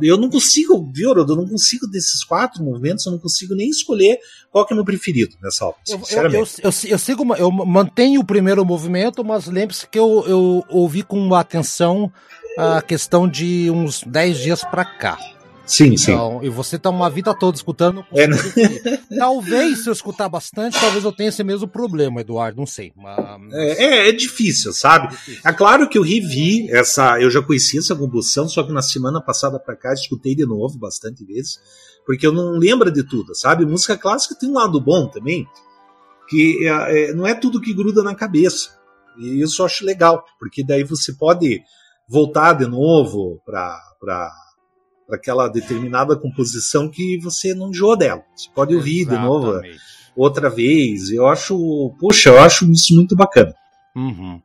Eu 0.00 0.16
não 0.16 0.30
consigo, 0.30 0.90
viu, 0.90 1.12
eu 1.12 1.26
não 1.26 1.46
consigo 1.46 1.86
desses 1.86 2.24
quatro 2.24 2.64
movimentos, 2.64 3.04
eu 3.04 3.12
não 3.12 3.18
consigo 3.18 3.54
nem 3.54 3.68
escolher 3.68 4.18
qual 4.50 4.64
que 4.64 4.72
é 4.72 4.74
o 4.74 4.76
meu 4.76 4.86
preferido 4.86 5.36
nessa 5.42 5.66
obra. 5.66 5.78
Eu, 5.86 6.00
eu, 6.10 6.22
eu, 6.22 6.46
eu, 6.62 6.70
eu 6.88 6.98
sigo, 6.98 7.34
eu 7.36 7.50
mantenho 7.50 8.20
o 8.22 8.24
primeiro 8.24 8.64
movimento, 8.64 9.22
mas 9.22 9.46
lembre-se 9.46 9.86
que 9.86 9.98
eu, 9.98 10.24
eu 10.26 10.64
ouvi 10.70 11.02
com 11.02 11.34
atenção 11.34 12.10
a 12.56 12.80
questão 12.80 13.28
de 13.28 13.70
uns 13.70 14.02
10 14.02 14.38
dias 14.38 14.64
para 14.64 14.84
cá. 14.84 15.18
Sim, 15.64 15.94
então, 15.94 16.40
sim. 16.40 16.46
E 16.46 16.48
você 16.48 16.78
tá 16.78 16.90
uma 16.90 17.08
vida 17.08 17.32
toda 17.34 17.56
escutando. 17.56 18.04
É, 18.12 18.26
né? 18.26 18.36
talvez, 19.16 19.82
se 19.82 19.88
eu 19.88 19.92
escutar 19.92 20.28
bastante, 20.28 20.78
talvez 20.78 21.04
eu 21.04 21.12
tenha 21.12 21.28
esse 21.28 21.42
mesmo 21.44 21.68
problema, 21.68 22.20
Eduardo, 22.20 22.58
não 22.58 22.66
sei. 22.66 22.92
Mas... 22.96 23.18
É, 23.52 23.84
é, 23.84 24.08
é, 24.08 24.12
difícil, 24.12 24.72
sabe? 24.72 25.06
É, 25.06 25.10
difícil. 25.10 25.40
é, 25.44 25.52
claro 25.52 25.88
que 25.88 25.96
eu 25.96 26.02
revi 26.02 26.70
essa. 26.70 27.20
Eu 27.20 27.30
já 27.30 27.40
conhecia 27.40 27.80
essa 27.80 27.94
composição, 27.94 28.48
só 28.48 28.62
que 28.62 28.72
na 28.72 28.82
semana 28.82 29.20
passada 29.20 29.58
para 29.58 29.76
cá 29.76 29.92
escutei 29.92 30.34
de 30.34 30.44
novo 30.44 30.78
bastante 30.78 31.24
vezes, 31.24 31.60
porque 32.04 32.26
eu 32.26 32.32
não 32.32 32.58
lembro 32.58 32.90
de 32.90 33.04
tudo, 33.04 33.34
sabe? 33.34 33.64
Música 33.64 33.96
clássica 33.96 34.34
tem 34.34 34.50
um 34.50 34.54
lado 34.54 34.80
bom 34.80 35.06
também, 35.06 35.46
que 36.28 36.66
é, 36.66 37.10
é, 37.10 37.14
não 37.14 37.26
é 37.26 37.34
tudo 37.34 37.60
que 37.60 37.72
gruda 37.72 38.02
na 38.02 38.14
cabeça. 38.14 38.70
E 39.18 39.42
isso 39.42 39.62
eu 39.62 39.66
acho 39.66 39.84
legal, 39.84 40.24
porque 40.38 40.64
daí 40.64 40.82
você 40.82 41.12
pode 41.12 41.62
voltar 42.08 42.54
de 42.54 42.66
novo 42.66 43.40
para 43.44 44.30
para 45.12 45.18
aquela 45.18 45.46
determinada 45.48 46.16
composição 46.16 46.88
que 46.88 47.18
você 47.18 47.54
não 47.54 47.68
enjoa 47.68 47.98
dela. 47.98 48.22
Você 48.34 48.48
pode 48.54 48.74
ouvir 48.74 49.02
Exatamente. 49.02 49.20
de 49.20 49.26
novo 49.26 49.60
outra 50.16 50.48
vez. 50.48 51.10
Eu 51.10 51.26
acho, 51.26 51.94
puxa, 52.00 52.30
eu 52.30 52.40
acho 52.40 52.64
isso 52.72 52.94
muito 52.94 53.14
bacana. 53.14 53.54
Uhum. 53.94 54.40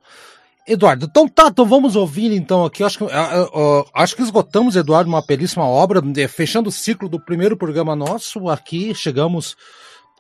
Eduardo, 0.68 1.05
então 1.05 1.30
tá, 1.30 1.47
então 1.47 1.65
vamos 1.65 1.95
ouvir 1.95 2.34
então 2.34 2.65
aqui. 2.65 2.84
Acho 2.84 2.97
que, 2.97 3.03
eu, 3.05 3.09
eu, 3.09 3.86
acho 3.93 4.13
que 4.18 4.22
esgotamos, 4.22 4.76
Eduardo, 4.76 5.09
uma 5.09 5.26
belíssima 5.26 5.63
obra, 5.63 6.01
fechando 6.28 6.68
o 6.68 6.74
ciclo 6.74 7.07
do 7.07 7.24
primeiro 7.24 7.55
programa 7.55 7.95
nosso. 7.95 8.49
Aqui 8.49 8.93
chegamos 8.93 9.55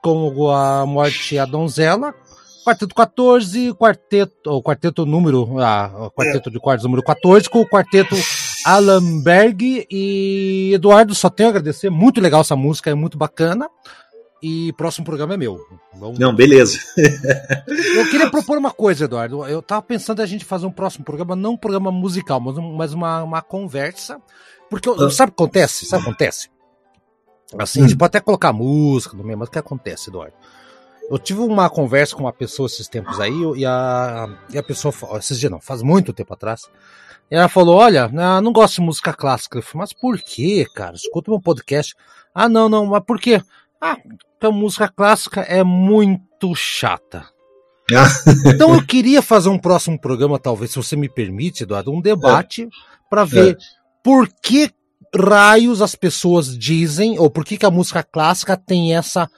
com 0.01 0.49
a 0.49 0.85
Morte 0.85 1.35
e 1.35 1.39
a 1.39 1.45
Donzela, 1.45 2.15
Quarteto 2.65 2.95
14, 2.95 3.73
quarteto, 3.73 4.51
o 4.51 4.63
quarteto 4.63 5.05
número, 5.05 5.59
ah, 5.59 6.09
quarteto 6.15 6.49
de 6.49 6.59
quartos 6.59 6.85
número 6.85 7.03
14, 7.03 7.49
com 7.49 7.59
o 7.59 7.67
quarteto 7.67 8.15
Alamberg 8.67 9.87
e 9.89 10.71
Eduardo, 10.73 11.15
só 11.15 11.29
tenho 11.29 11.47
a 11.47 11.51
agradecer, 11.51 11.89
muito 11.89 12.19
legal 12.19 12.41
essa 12.41 12.55
música, 12.55 12.89
é 12.89 12.93
muito 12.93 13.17
bacana. 13.17 13.69
E 14.43 14.71
próximo 14.73 15.05
programa 15.05 15.33
é 15.33 15.37
meu. 15.37 15.57
Vamos... 15.95 16.19
Não, 16.19 16.35
beleza. 16.35 16.77
eu 17.95 18.09
queria 18.11 18.29
propor 18.29 18.57
uma 18.57 18.69
coisa, 18.69 19.05
Eduardo. 19.05 19.43
Eu 19.47 19.61
tava 19.61 19.81
pensando 19.81 20.21
a 20.21 20.25
gente 20.25 20.45
fazer 20.45 20.65
um 20.67 20.71
próximo 20.71 21.03
programa, 21.05 21.35
não 21.35 21.53
um 21.53 21.57
programa 21.57 21.91
musical, 21.91 22.39
mas 22.39 22.93
uma, 22.93 23.23
uma 23.23 23.41
conversa. 23.41 24.21
Porque 24.69 24.89
ah. 24.89 25.09
sabe 25.09 25.31
o 25.31 25.35
que 25.35 25.43
acontece? 25.43 25.85
Sabe 25.85 26.01
o 26.01 26.03
que 26.03 26.09
acontece? 26.11 26.49
Assim, 27.57 27.81
hum. 27.81 27.85
a 27.85 27.87
gente 27.87 27.97
pode 27.97 28.09
até 28.09 28.19
colocar 28.19 28.51
música 28.51 29.15
no 29.15 29.23
meio, 29.23 29.39
mas 29.39 29.47
o 29.47 29.51
que 29.51 29.59
acontece, 29.59 30.09
Eduardo? 30.09 30.35
Eu 31.09 31.17
tive 31.17 31.39
uma 31.39 31.69
conversa 31.69 32.15
com 32.15 32.23
uma 32.23 32.33
pessoa 32.33 32.67
esses 32.67 32.87
tempos 32.87 33.19
aí, 33.19 33.33
e 33.55 33.65
a, 33.65 34.27
e 34.49 34.57
a 34.57 34.63
pessoa, 34.63 34.93
esses 35.17 35.39
dias 35.39 35.51
não, 35.51 35.61
faz 35.61 35.81
muito 35.81 36.11
tempo 36.11 36.33
atrás, 36.33 36.63
e 37.31 37.35
ela 37.35 37.47
falou: 37.47 37.77
Olha, 37.77 38.09
não 38.41 38.51
gosto 38.51 38.75
de 38.75 38.81
música 38.81 39.13
clássica. 39.13 39.57
Eu 39.57 39.61
falei, 39.61 39.79
mas 39.79 39.93
por 39.93 40.19
quê, 40.19 40.65
cara? 40.73 40.95
Escuta 40.95 41.31
meu 41.31 41.41
podcast. 41.41 41.95
Ah, 42.33 42.49
não, 42.49 42.69
não, 42.69 42.85
mas 42.85 43.03
por 43.03 43.19
quê? 43.19 43.41
Ah, 43.79 43.95
porque 43.95 44.45
a 44.45 44.51
música 44.51 44.87
clássica 44.87 45.41
é 45.41 45.63
muito 45.63 46.53
chata. 46.55 47.25
então 48.45 48.75
eu 48.75 48.85
queria 48.85 49.21
fazer 49.21 49.49
um 49.49 49.57
próximo 49.57 49.99
programa, 49.99 50.37
talvez, 50.37 50.71
se 50.71 50.77
você 50.77 50.95
me 50.95 51.07
permite, 51.07 51.63
Eduardo, 51.63 51.91
um 51.91 52.01
debate 52.01 52.63
é. 52.63 52.67
para 53.09 53.23
ver 53.23 53.53
é. 53.53 53.57
por 54.03 54.27
que 54.41 54.71
raios 55.15 55.81
as 55.81 55.95
pessoas 55.95 56.57
dizem, 56.57 57.17
ou 57.17 57.29
por 57.29 57.45
que, 57.45 57.57
que 57.57 57.65
a 57.65 57.71
música 57.71 58.03
clássica 58.03 58.57
tem 58.57 58.93
essa 58.93 59.29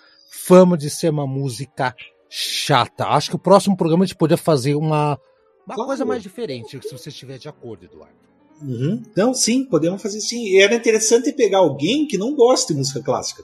fama 0.49 0.75
de 0.75 0.89
ser 0.89 1.09
uma 1.09 1.27
música 1.27 1.95
chata. 2.27 3.05
Acho 3.05 3.29
que 3.29 3.35
o 3.35 3.39
próximo 3.39 3.77
programa 3.77 4.03
a 4.03 4.07
gente 4.07 4.17
poderia 4.17 4.43
fazer 4.43 4.73
uma, 4.73 5.19
uma 5.63 5.75
claro. 5.75 5.85
coisa 5.85 6.03
mais 6.03 6.23
diferente, 6.23 6.79
se 6.81 6.91
você 6.91 7.09
estiver 7.09 7.37
de 7.37 7.47
acordo, 7.47 7.85
Eduardo. 7.85 8.17
Uhum. 8.59 8.99
Então, 9.11 9.31
sim, 9.31 9.63
podemos 9.63 10.01
fazer 10.01 10.19
sim. 10.19 10.43
E 10.47 10.59
era 10.59 10.73
interessante 10.73 11.31
pegar 11.31 11.59
alguém 11.59 12.07
que 12.07 12.17
não 12.17 12.35
gosta 12.35 12.73
de 12.73 12.79
música 12.79 12.99
clássica. 12.99 13.43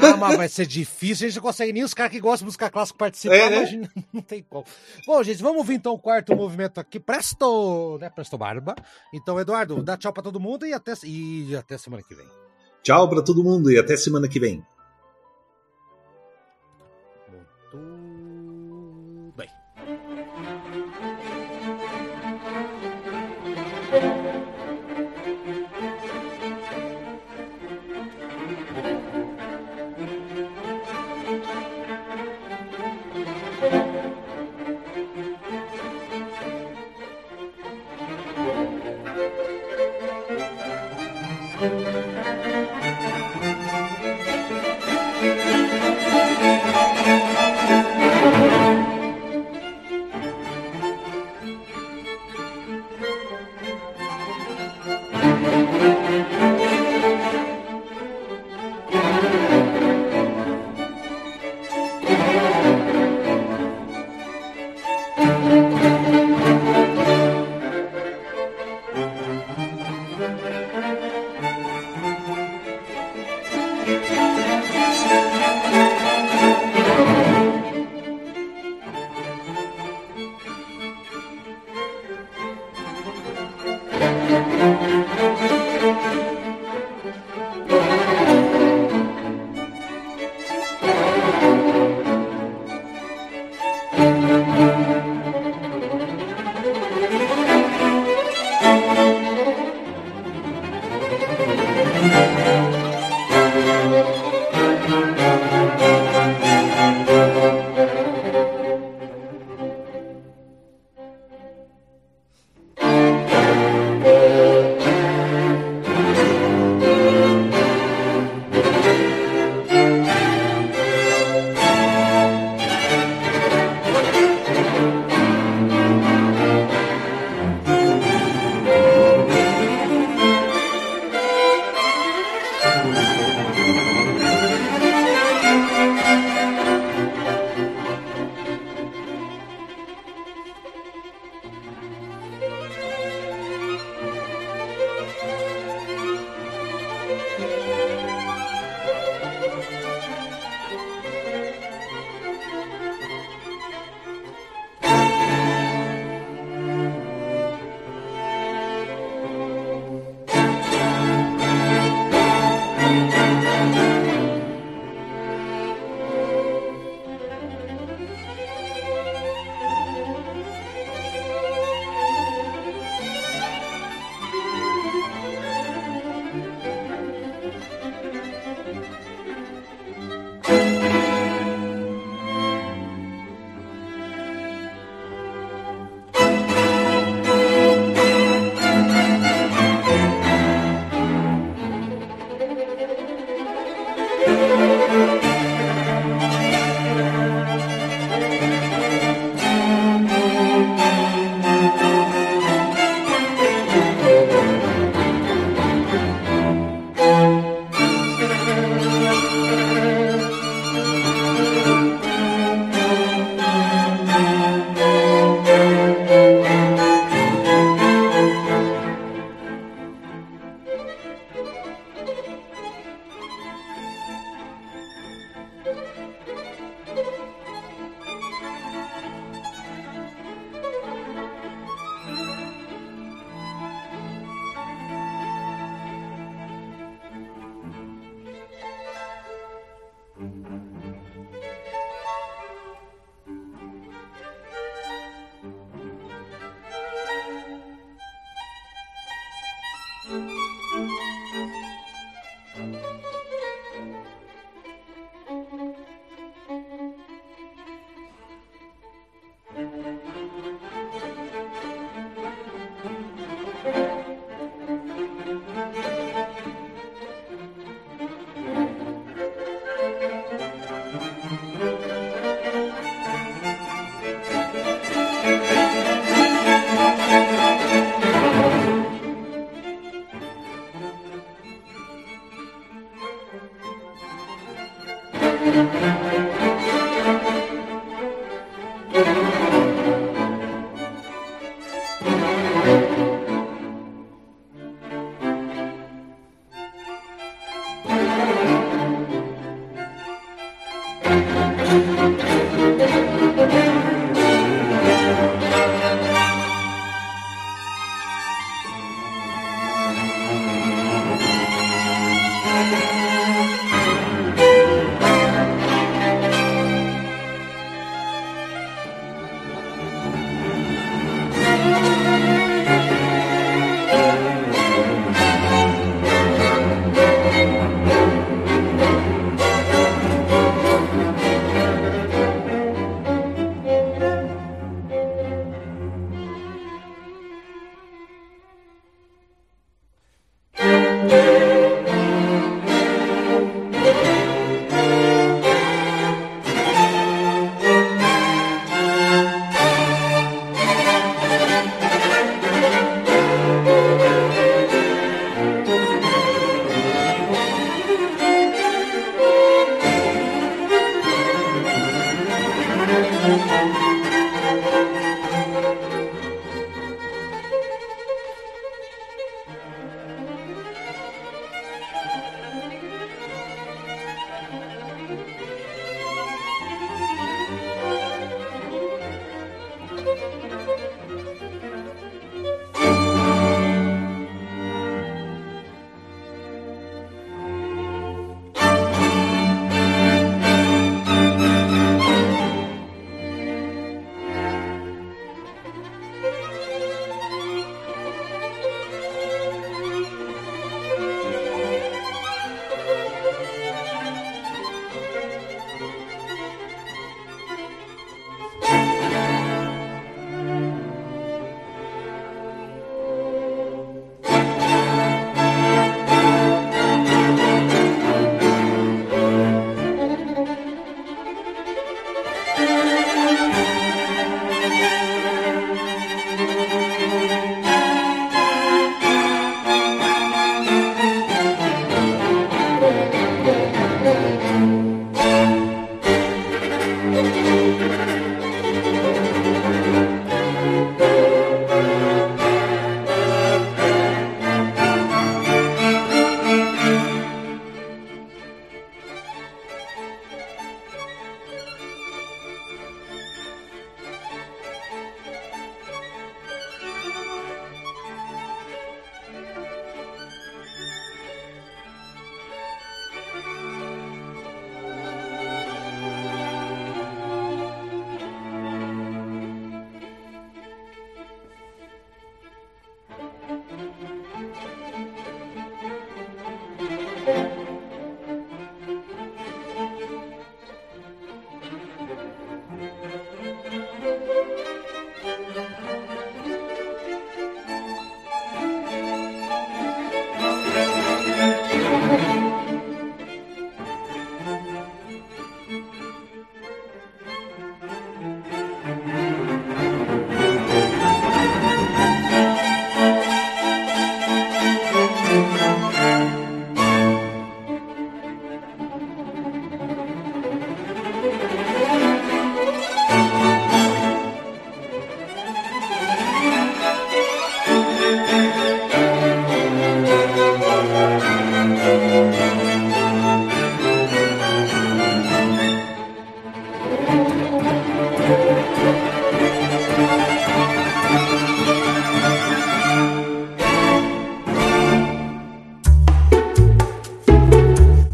Ah, 0.00 0.16
mas 0.16 0.36
vai 0.36 0.48
ser 0.48 0.64
difícil, 0.64 1.26
a 1.26 1.28
gente 1.28 1.36
não 1.36 1.42
consegue 1.42 1.72
nem 1.72 1.82
os 1.82 1.92
caras 1.92 2.12
que 2.12 2.20
gostam 2.20 2.38
de 2.38 2.44
música 2.46 2.70
clássica 2.70 2.98
participar, 2.98 3.34
é, 3.34 3.50
né? 3.50 3.56
imagina, 3.56 3.90
não 4.14 4.22
tem 4.22 4.44
como. 4.48 4.64
Bom, 5.04 5.20
gente, 5.24 5.42
vamos 5.42 5.58
ouvir 5.58 5.74
então 5.74 5.92
o 5.92 5.98
quarto 5.98 6.36
movimento 6.36 6.78
aqui. 6.78 7.00
Presto, 7.00 7.98
né? 8.00 8.10
Presto 8.10 8.38
Barba. 8.38 8.76
Então, 9.12 9.40
Eduardo, 9.40 9.82
dá 9.82 9.96
tchau 9.96 10.12
pra 10.12 10.22
todo 10.22 10.38
mundo 10.38 10.64
e 10.64 10.72
até, 10.72 10.94
e 11.02 11.56
até 11.56 11.76
semana 11.76 12.04
que 12.04 12.14
vem. 12.14 12.26
Tchau 12.84 13.08
pra 13.08 13.22
todo 13.22 13.42
mundo 13.42 13.72
e 13.72 13.76
até 13.76 13.96
semana 13.96 14.28
que 14.28 14.38
vem. 14.38 14.64